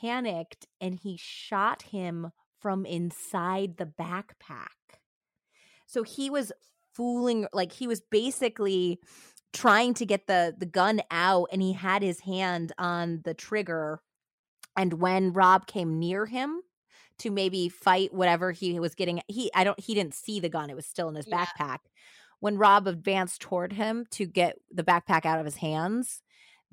[0.00, 4.66] panicked and he shot him from inside the backpack
[5.86, 6.52] so he was
[6.94, 9.00] fooling like he was basically
[9.52, 14.00] trying to get the the gun out and he had his hand on the trigger
[14.76, 16.62] and when Rob came near him
[17.18, 20.70] to maybe fight whatever he was getting he I don't he didn't see the gun
[20.70, 21.44] it was still in his yeah.
[21.46, 21.78] backpack.
[22.40, 26.22] When Rob advanced toward him to get the backpack out of his hands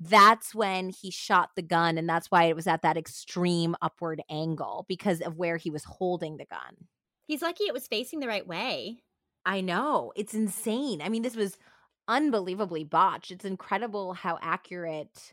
[0.02, 4.22] that's when he shot the gun and that's why it was at that extreme upward
[4.30, 6.88] angle because of where he was holding the gun.
[7.26, 9.02] He's lucky it was facing the right way
[9.44, 10.12] I know.
[10.16, 11.00] It's insane.
[11.02, 11.56] I mean, this was
[12.08, 13.30] unbelievably botched.
[13.30, 15.32] It's incredible how accurate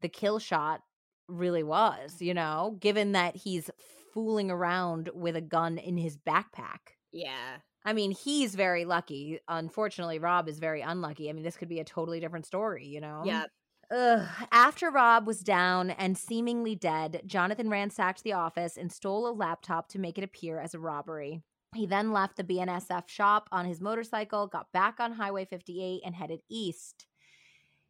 [0.00, 0.82] the kill shot
[1.28, 3.70] really was, you know, given that he's
[4.12, 6.96] fooling around with a gun in his backpack.
[7.12, 7.58] Yeah.
[7.84, 9.40] I mean, he's very lucky.
[9.48, 11.30] Unfortunately, Rob is very unlucky.
[11.30, 13.22] I mean, this could be a totally different story, you know?
[13.24, 13.46] Yeah.
[13.90, 14.28] Ugh.
[14.50, 19.88] After Rob was down and seemingly dead, Jonathan ransacked the office and stole a laptop
[19.88, 21.42] to make it appear as a robbery.
[21.74, 26.14] He then left the BNSF shop on his motorcycle, got back on Highway 58, and
[26.14, 27.06] headed east.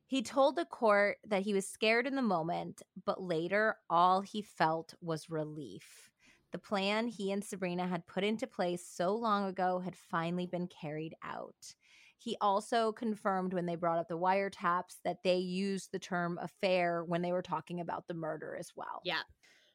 [0.06, 4.42] He told the court that he was scared in the moment, but later all he
[4.42, 6.10] felt was relief.
[6.52, 10.68] The plan he and Sabrina had put into place so long ago had finally been
[10.68, 11.74] carried out.
[12.18, 17.02] He also confirmed when they brought up the wiretaps that they used the term affair
[17.04, 19.00] when they were talking about the murder as well.
[19.04, 19.22] Yeah.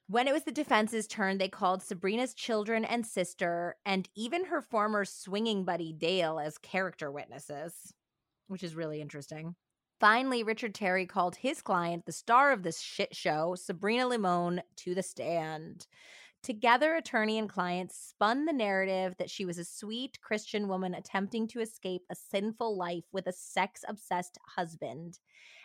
[0.10, 4.62] When it was the defense's turn, they called Sabrina's children and sister, and even her
[4.62, 7.94] former swinging buddy Dale as character witnesses,
[8.48, 9.56] which is really interesting.
[10.00, 14.96] Finally, Richard Terry called his client, the star of this shit show, Sabrina Limon, to
[14.96, 15.88] the stand.
[16.42, 21.48] Together, attorney and client spun the narrative that she was a sweet Christian woman attempting
[21.50, 25.20] to escape a sinful life with a sex obsessed husband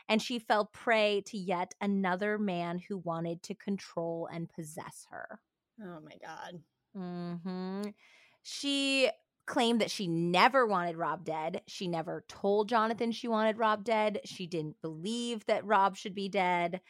[0.08, 5.40] and she fell prey to yet another man who wanted to control and possess her.
[5.80, 6.60] Oh my God.
[6.96, 7.90] Mm-hmm.
[8.42, 9.10] She
[9.46, 11.62] claimed that she never wanted Rob dead.
[11.66, 14.20] She never told Jonathan she wanted Rob dead.
[14.24, 16.80] She didn't believe that Rob should be dead.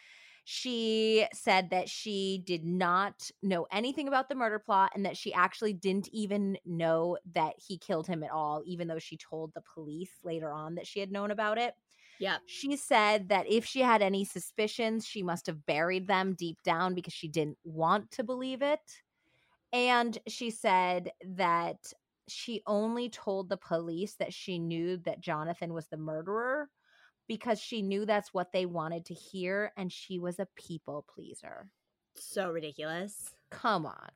[0.45, 5.33] She said that she did not know anything about the murder plot and that she
[5.33, 9.63] actually didn't even know that he killed him at all, even though she told the
[9.75, 11.75] police later on that she had known about it.
[12.23, 12.37] Yeah.
[12.47, 16.95] She said that if she had any suspicions, she must have buried them deep down
[16.95, 18.79] because she didn't want to believe it.
[19.73, 21.79] And she said that
[22.29, 26.69] she only told the police that she knew that Jonathan was the murderer
[27.27, 31.67] because she knew that's what they wanted to hear and she was a people pleaser.
[32.15, 33.35] So ridiculous.
[33.51, 34.11] Come on.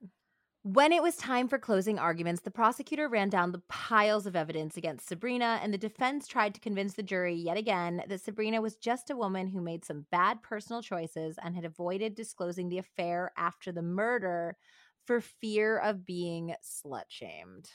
[0.73, 4.77] When it was time for closing arguments, the prosecutor ran down the piles of evidence
[4.77, 8.75] against Sabrina, and the defense tried to convince the jury yet again that Sabrina was
[8.75, 13.31] just a woman who made some bad personal choices and had avoided disclosing the affair
[13.37, 14.57] after the murder
[15.05, 17.71] for fear of being slut shamed.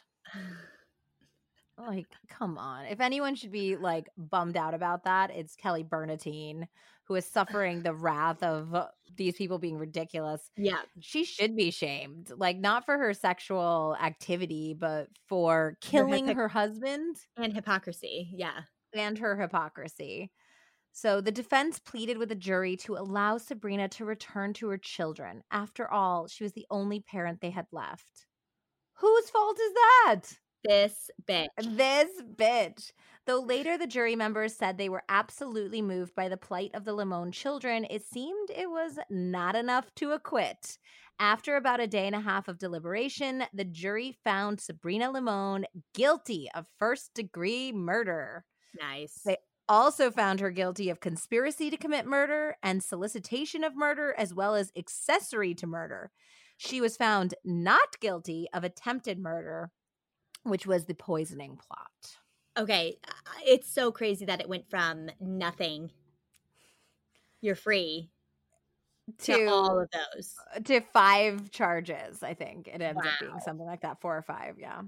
[1.88, 2.86] Like, come on.
[2.86, 6.68] If anyone should be like bummed out about that, it's Kelly Bernatine
[7.12, 8.88] who is suffering the wrath of uh,
[9.18, 10.50] these people being ridiculous.
[10.56, 10.80] Yeah.
[11.02, 12.32] She should be shamed.
[12.36, 18.30] Like not for her sexual activity, but for killing her, her husband and hypocrisy.
[18.34, 18.62] Yeah.
[18.94, 20.32] And her hypocrisy.
[20.94, 25.44] So the defense pleaded with the jury to allow Sabrina to return to her children.
[25.52, 28.26] After all, she was the only parent they had left.
[28.96, 30.22] Whose fault is that?
[30.64, 31.48] This bitch.
[31.58, 32.92] This bitch.
[33.26, 36.94] Though later the jury members said they were absolutely moved by the plight of the
[36.94, 40.78] Limon children, it seemed it was not enough to acquit.
[41.20, 46.50] After about a day and a half of deliberation, the jury found Sabrina Limon guilty
[46.56, 48.44] of first degree murder.
[48.80, 49.22] Nice.
[49.24, 49.38] They
[49.70, 54.56] also found her guilty of conspiracy to commit murder and solicitation of murder, as well
[54.56, 56.12] as accessory to murder.
[56.58, 59.72] She was found not guilty of attempted murder,
[60.44, 61.88] which was the poisoning plot.
[62.58, 62.98] Okay,
[63.46, 65.90] it's so crazy that it went from nothing,
[67.40, 68.10] you're free,
[69.20, 70.36] to, to all of those.
[70.56, 72.68] Uh, to five charges, I think.
[72.68, 73.10] It ends wow.
[73.10, 74.82] up being something like that, four or five, yeah.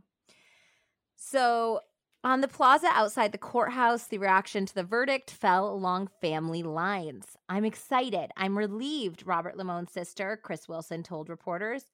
[1.16, 1.80] So
[2.26, 7.38] on the plaza outside the courthouse, the reaction to the verdict fell along family lines.
[7.50, 8.32] I'm excited.
[8.38, 11.86] I'm relieved, Robert Limon's sister, Chris Wilson, told reporters.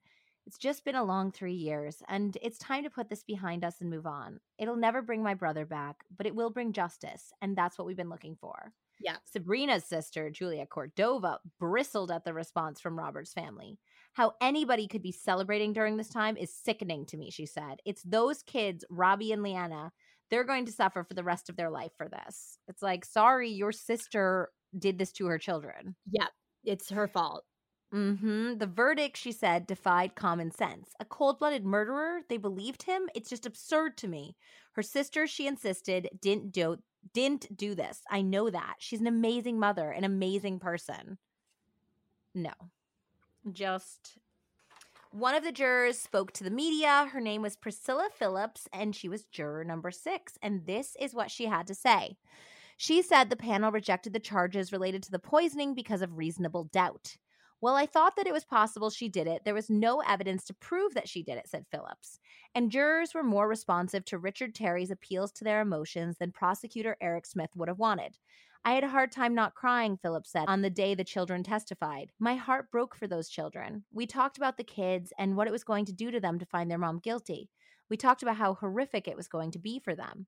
[0.49, 3.81] It's just been a long three years, and it's time to put this behind us
[3.81, 4.39] and move on.
[4.57, 7.95] It'll never bring my brother back, but it will bring justice, and that's what we've
[7.95, 8.73] been looking for.
[8.99, 9.17] Yeah.
[9.31, 13.77] Sabrina's sister, Julia Cordova, bristled at the response from Robert's family.
[14.13, 17.76] How anybody could be celebrating during this time is sickening to me, she said.
[17.85, 19.91] It's those kids, Robbie and Leanna,
[20.31, 22.57] they're going to suffer for the rest of their life for this.
[22.67, 25.95] It's like, sorry, your sister did this to her children.
[26.09, 26.30] Yep.
[26.63, 27.43] It's her fault.
[27.93, 28.57] Mm-hmm.
[28.57, 30.91] The verdict, she said, defied common sense.
[30.99, 33.09] A cold blooded murderer, they believed him?
[33.15, 34.35] It's just absurd to me.
[34.73, 36.77] Her sister, she insisted, didn't do
[37.13, 38.01] didn't do this.
[38.09, 38.75] I know that.
[38.79, 41.17] She's an amazing mother, an amazing person.
[42.35, 42.51] No.
[43.51, 44.17] Just
[45.11, 47.09] one of the jurors spoke to the media.
[47.11, 50.37] Her name was Priscilla Phillips, and she was juror number six.
[50.43, 52.17] And this is what she had to say.
[52.77, 57.17] She said the panel rejected the charges related to the poisoning because of reasonable doubt.
[57.61, 59.44] Well, I thought that it was possible she did it.
[59.44, 62.19] There was no evidence to prove that she did it, said Phillips.
[62.56, 67.26] And jurors were more responsive to Richard Terry's appeals to their emotions than prosecutor Eric
[67.26, 68.18] Smith would have wanted.
[68.64, 72.11] I had a hard time not crying, Phillips said, on the day the children testified.
[72.19, 73.84] My heart broke for those children.
[73.91, 76.45] We talked about the kids and what it was going to do to them to
[76.45, 77.49] find their mom guilty.
[77.90, 80.27] We talked about how horrific it was going to be for them.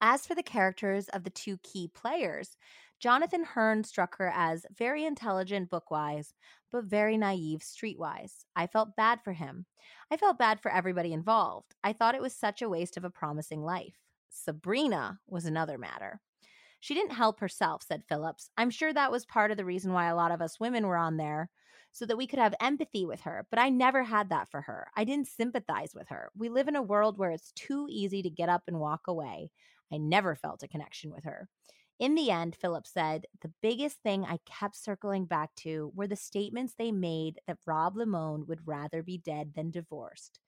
[0.00, 2.56] As for the characters of the two key players,
[3.04, 6.32] Jonathan Hearn struck her as very intelligent bookwise,
[6.72, 8.46] but very naive streetwise.
[8.56, 9.66] I felt bad for him.
[10.10, 11.74] I felt bad for everybody involved.
[11.84, 13.98] I thought it was such a waste of a promising life.
[14.30, 16.22] Sabrina was another matter.
[16.80, 18.48] She didn't help herself, said Phillips.
[18.56, 20.96] I'm sure that was part of the reason why a lot of us women were
[20.96, 21.50] on there,
[21.92, 23.46] so that we could have empathy with her.
[23.50, 24.86] But I never had that for her.
[24.96, 26.30] I didn't sympathize with her.
[26.34, 29.50] We live in a world where it's too easy to get up and walk away.
[29.92, 31.50] I never felt a connection with her.
[32.00, 36.16] In the end, Philip said, the biggest thing I kept circling back to were the
[36.16, 40.40] statements they made that Rob Limon would rather be dead than divorced.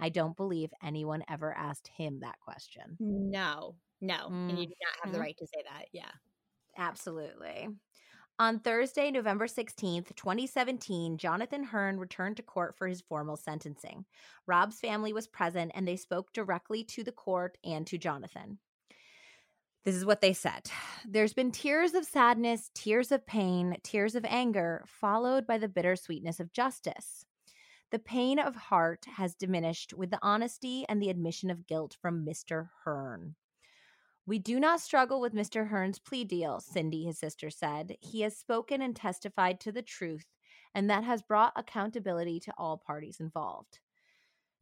[0.00, 2.96] I don't believe anyone ever asked him that question.
[3.00, 4.14] No, no.
[4.14, 4.50] Mm-hmm.
[4.50, 5.22] And you do not have the mm-hmm.
[5.22, 5.86] right to say that.
[5.92, 6.10] Yeah.
[6.76, 7.68] Absolutely.
[8.38, 14.04] On Thursday, November 16th, 2017, Jonathan Hearn returned to court for his formal sentencing.
[14.46, 18.58] Rob's family was present and they spoke directly to the court and to Jonathan.
[19.84, 20.70] This is what they said.
[21.04, 26.38] There's been tears of sadness, tears of pain, tears of anger, followed by the bittersweetness
[26.38, 27.24] of justice.
[27.90, 32.24] The pain of heart has diminished with the honesty and the admission of guilt from
[32.24, 32.68] Mr.
[32.84, 33.34] Hearn.
[34.24, 35.68] We do not struggle with Mr.
[35.68, 37.96] Hearn's plea deal, Cindy, his sister, said.
[38.00, 40.26] He has spoken and testified to the truth,
[40.72, 43.80] and that has brought accountability to all parties involved.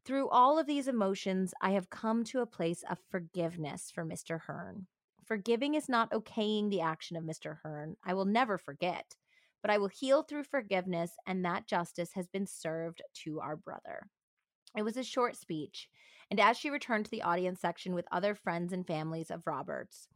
[0.07, 4.41] Through all of these emotions, I have come to a place of forgiveness for Mr.
[4.41, 4.87] Hearn.
[5.31, 7.59] Forgiving is not okaying the action of Mr.
[7.63, 7.97] Hearn.
[8.05, 9.15] I will never forget,
[9.63, 14.09] but I will heal through forgiveness, and that justice has been served to our brother.
[14.77, 15.89] It was a short speech,
[16.33, 20.09] and as she returned to the audience section with other friends and families of Roberts,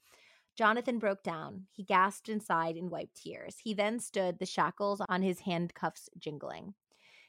[0.57, 1.67] Jonathan broke down.
[1.71, 3.59] He gasped inside and wiped tears.
[3.63, 6.75] He then stood, the shackles on his handcuffs jingling.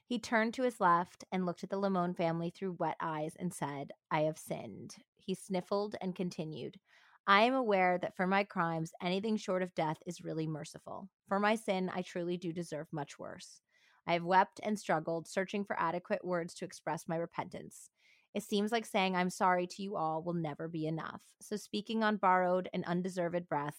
[0.04, 3.54] He turned to his left and looked at the Limon family through wet eyes and
[3.54, 4.96] said, I have sinned.
[5.18, 6.80] He sniffled and continued,
[7.28, 11.10] I am aware that for my crimes, anything short of death is really merciful.
[11.28, 13.62] For my sin, I truly do deserve much worse.
[14.08, 17.90] I have wept and struggled, searching for adequate words to express my repentance.
[18.36, 21.24] It seems like saying I'm sorry to you all will never be enough.
[21.42, 23.78] So, speaking on borrowed and undeserved breath,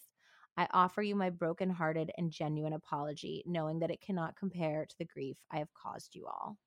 [0.57, 5.05] I offer you my broken-hearted and genuine apology, knowing that it cannot compare to the
[5.05, 6.57] grief I have caused you all.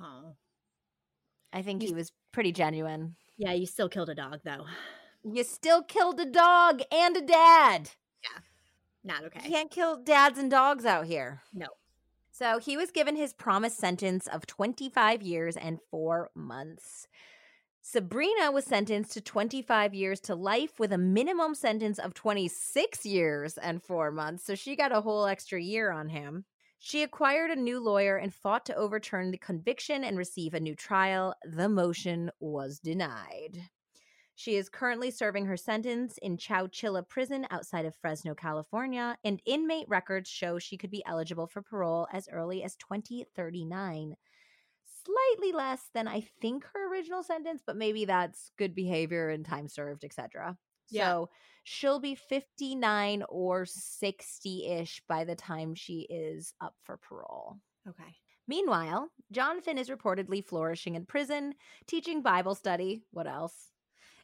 [0.00, 0.34] Oh.
[1.52, 3.14] I think he was pretty genuine.
[3.36, 4.64] Yeah, you still killed a dog, though.
[5.28, 7.90] You still killed a dog and a dad.
[8.22, 8.40] Yeah.
[9.02, 9.40] Not okay.
[9.44, 11.42] You can't kill dads and dogs out here.
[11.52, 11.66] No.
[12.30, 17.08] So he was given his promised sentence of 25 years and four months.
[17.82, 23.58] Sabrina was sentenced to 25 years to life with a minimum sentence of 26 years
[23.58, 24.44] and four months.
[24.44, 26.44] So she got a whole extra year on him.
[26.78, 30.74] She acquired a new lawyer and fought to overturn the conviction and receive a new
[30.76, 31.34] trial.
[31.44, 33.70] The motion was denied.
[34.38, 39.88] She is currently serving her sentence in Chowchilla Prison outside of Fresno, California, and inmate
[39.88, 44.14] records show she could be eligible for parole as early as 2039.
[45.04, 49.68] Slightly less than I think her original sentence, but maybe that's good behavior and time
[49.68, 50.58] served, etc.
[50.90, 51.04] Yeah.
[51.06, 51.30] So
[51.64, 57.56] she'll be 59 or 60 ish by the time she is up for parole.
[57.88, 58.16] Okay.
[58.46, 61.54] Meanwhile, Jonathan is reportedly flourishing in prison,
[61.86, 63.02] teaching Bible study.
[63.12, 63.72] What else?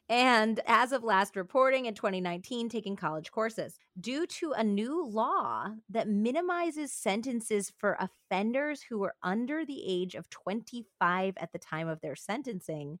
[0.09, 3.79] And as of last reporting in 2019, taking college courses.
[3.99, 10.15] Due to a new law that minimizes sentences for offenders who were under the age
[10.15, 12.99] of 25 at the time of their sentencing,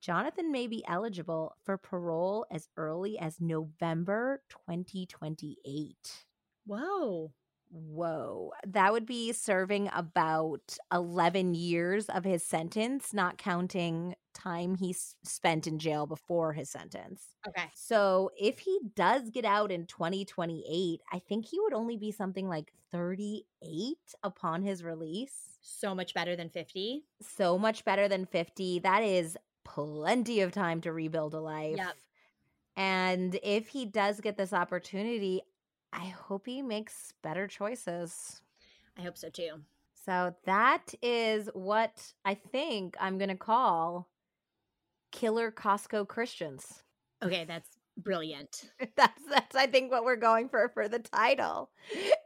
[0.00, 5.96] Jonathan may be eligible for parole as early as November 2028.
[6.66, 7.32] Whoa.
[7.70, 8.52] Whoa.
[8.66, 15.66] That would be serving about 11 years of his sentence, not counting time he spent
[15.66, 17.26] in jail before his sentence.
[17.46, 17.64] Okay.
[17.74, 22.48] So if he does get out in 2028, I think he would only be something
[22.48, 25.58] like 38 upon his release.
[25.60, 27.04] So much better than 50.
[27.20, 28.78] So much better than 50.
[28.80, 31.76] That is plenty of time to rebuild a life.
[31.76, 31.96] Yep.
[32.76, 35.42] And if he does get this opportunity,
[35.92, 38.40] I hope he makes better choices.
[38.96, 39.60] I hope so too.
[40.04, 44.08] So that is what I think I'm going to call
[45.12, 46.82] killer Costco Christians.
[47.22, 48.70] Okay, that's brilliant.
[48.96, 51.70] that's that's I think what we're going for for the title.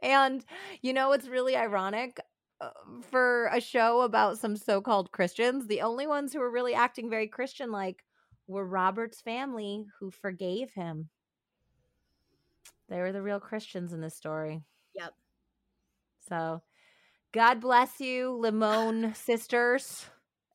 [0.01, 0.45] And
[0.81, 2.19] you know what's really ironic
[2.61, 2.69] uh,
[3.09, 7.27] for a show about some so-called Christians, the only ones who were really acting very
[7.27, 8.03] Christian like
[8.47, 11.09] were Robert's family who forgave him.
[12.93, 14.61] They were the real Christians in this story.
[14.93, 15.15] Yep.
[16.29, 16.61] So,
[17.31, 20.05] God bless you, Limon sisters.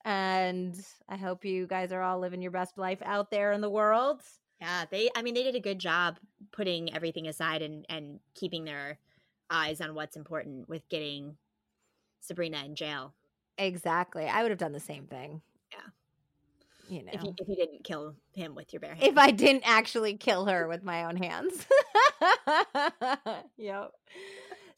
[0.04, 3.68] And I hope you guys are all living your best life out there in the
[3.68, 4.20] world.
[4.60, 6.20] Yeah, they I mean they did a good job
[6.52, 8.98] putting everything aside and and keeping their
[9.50, 11.36] eyes on what's important with getting
[12.20, 13.14] Sabrina in jail.
[13.58, 14.26] Exactly.
[14.26, 15.42] I would have done the same thing.
[15.72, 15.90] Yeah
[16.88, 19.30] you know if you, if you didn't kill him with your bare hands if i
[19.30, 21.66] didn't actually kill her with my own hands
[23.56, 23.90] yep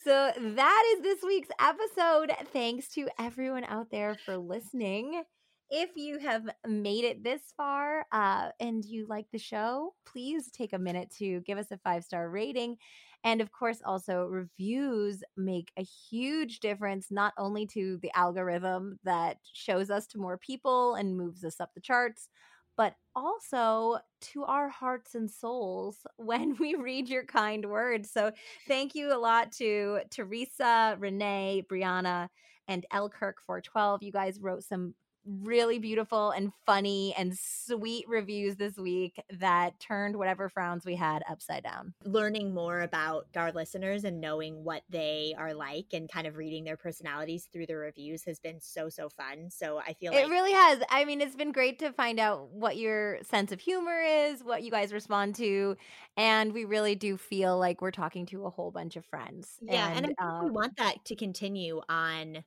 [0.02, 2.32] so that is this week's episode.
[2.54, 5.22] Thanks to everyone out there for listening.
[5.68, 10.72] If you have made it this far uh, and you like the show please take
[10.72, 12.76] a minute to give us a five star rating.
[13.22, 19.36] And of course, also reviews make a huge difference, not only to the algorithm that
[19.52, 22.30] shows us to more people and moves us up the charts,
[22.80, 28.10] but also to our hearts and souls when we read your kind words.
[28.10, 28.32] So
[28.66, 32.28] thank you a lot to Teresa, Renee, Brianna,
[32.68, 33.98] and Elkirk412.
[34.00, 34.94] You guys wrote some
[35.24, 41.22] really beautiful and funny and sweet reviews this week that turned whatever frowns we had
[41.28, 41.94] upside down.
[42.04, 46.64] Learning more about our listeners and knowing what they are like and kind of reading
[46.64, 49.50] their personalities through the reviews has been so, so fun.
[49.50, 50.82] So I feel like it really has.
[50.88, 54.62] I mean, it's been great to find out what your sense of humor is, what
[54.62, 55.76] you guys respond to.
[56.16, 59.58] And we really do feel like we're talking to a whole bunch of friends.
[59.62, 59.92] Yeah.
[59.92, 62.44] And, and um, we want that to continue on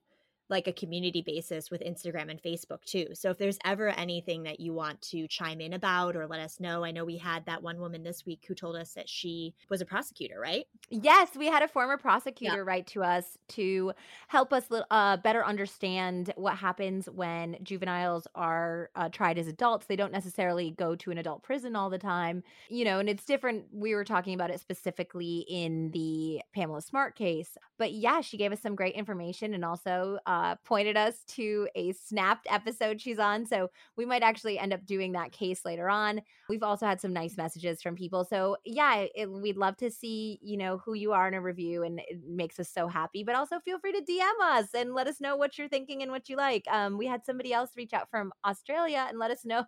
[0.53, 3.07] like a community basis with Instagram and Facebook too.
[3.13, 6.59] So if there's ever anything that you want to chime in about or let us
[6.59, 9.55] know, I know we had that one woman this week who told us that she
[9.69, 10.65] was a prosecutor, right?
[10.91, 12.63] Yes, we had a former prosecutor yeah.
[12.63, 13.93] write to us to
[14.27, 19.88] help us uh, better understand what happens when juveniles are uh, tried as adults.
[19.88, 23.25] They don't necessarily go to an adult prison all the time, you know, and it's
[23.25, 23.65] different.
[23.73, 28.51] We were talking about it specifically in the Pamela Smart case, but yeah, she gave
[28.51, 30.19] us some great information and also.
[30.27, 33.45] Uh, uh, pointed us to a snapped episode she's on.
[33.45, 36.22] So we might actually end up doing that case later on.
[36.49, 38.26] We've also had some nice messages from people.
[38.26, 41.84] So yeah, it, we'd love to see, you know, who you are in a review
[41.84, 43.24] and it makes us so happy.
[43.24, 46.11] But also feel free to DM us and let us know what you're thinking and
[46.11, 46.65] what you like.
[46.70, 49.64] Um, we had somebody else reach out from Australia and let us know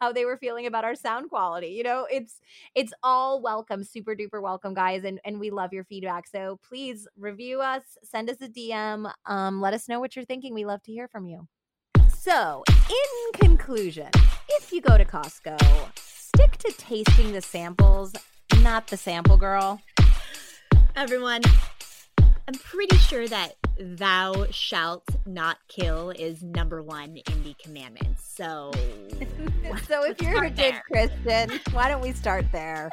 [0.00, 1.68] how they were feeling about our sound quality.
[1.68, 2.40] You know, it's
[2.76, 5.02] it's all welcome, super duper welcome, guys.
[5.02, 6.28] And and we love your feedback.
[6.28, 10.26] So please review us, send us a DM, um, let us know what you're you're
[10.26, 10.54] thinking.
[10.54, 11.48] We love to hear from you.
[12.14, 14.10] So, in conclusion,
[14.48, 15.58] if you go to Costco,
[15.96, 18.12] stick to tasting the samples,
[18.62, 19.80] not the sample girl.
[20.96, 21.40] Everyone,
[22.18, 28.30] I'm pretty sure that thou shalt not kill is number one in the commandments.
[28.34, 28.70] So,
[29.88, 32.90] so if you're a good Christian, why don't we start there?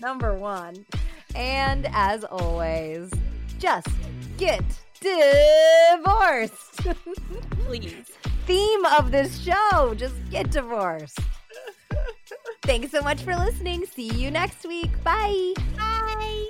[0.00, 0.86] number one.
[1.34, 3.10] And as always,
[3.58, 3.88] just
[4.36, 4.62] get
[5.04, 6.96] divorced.
[7.66, 8.10] Please.
[8.46, 11.18] Theme of this show just get divorced.
[12.62, 13.84] Thanks so much for listening.
[13.86, 14.90] See you next week.
[15.02, 15.54] Bye.
[15.76, 16.48] Bye.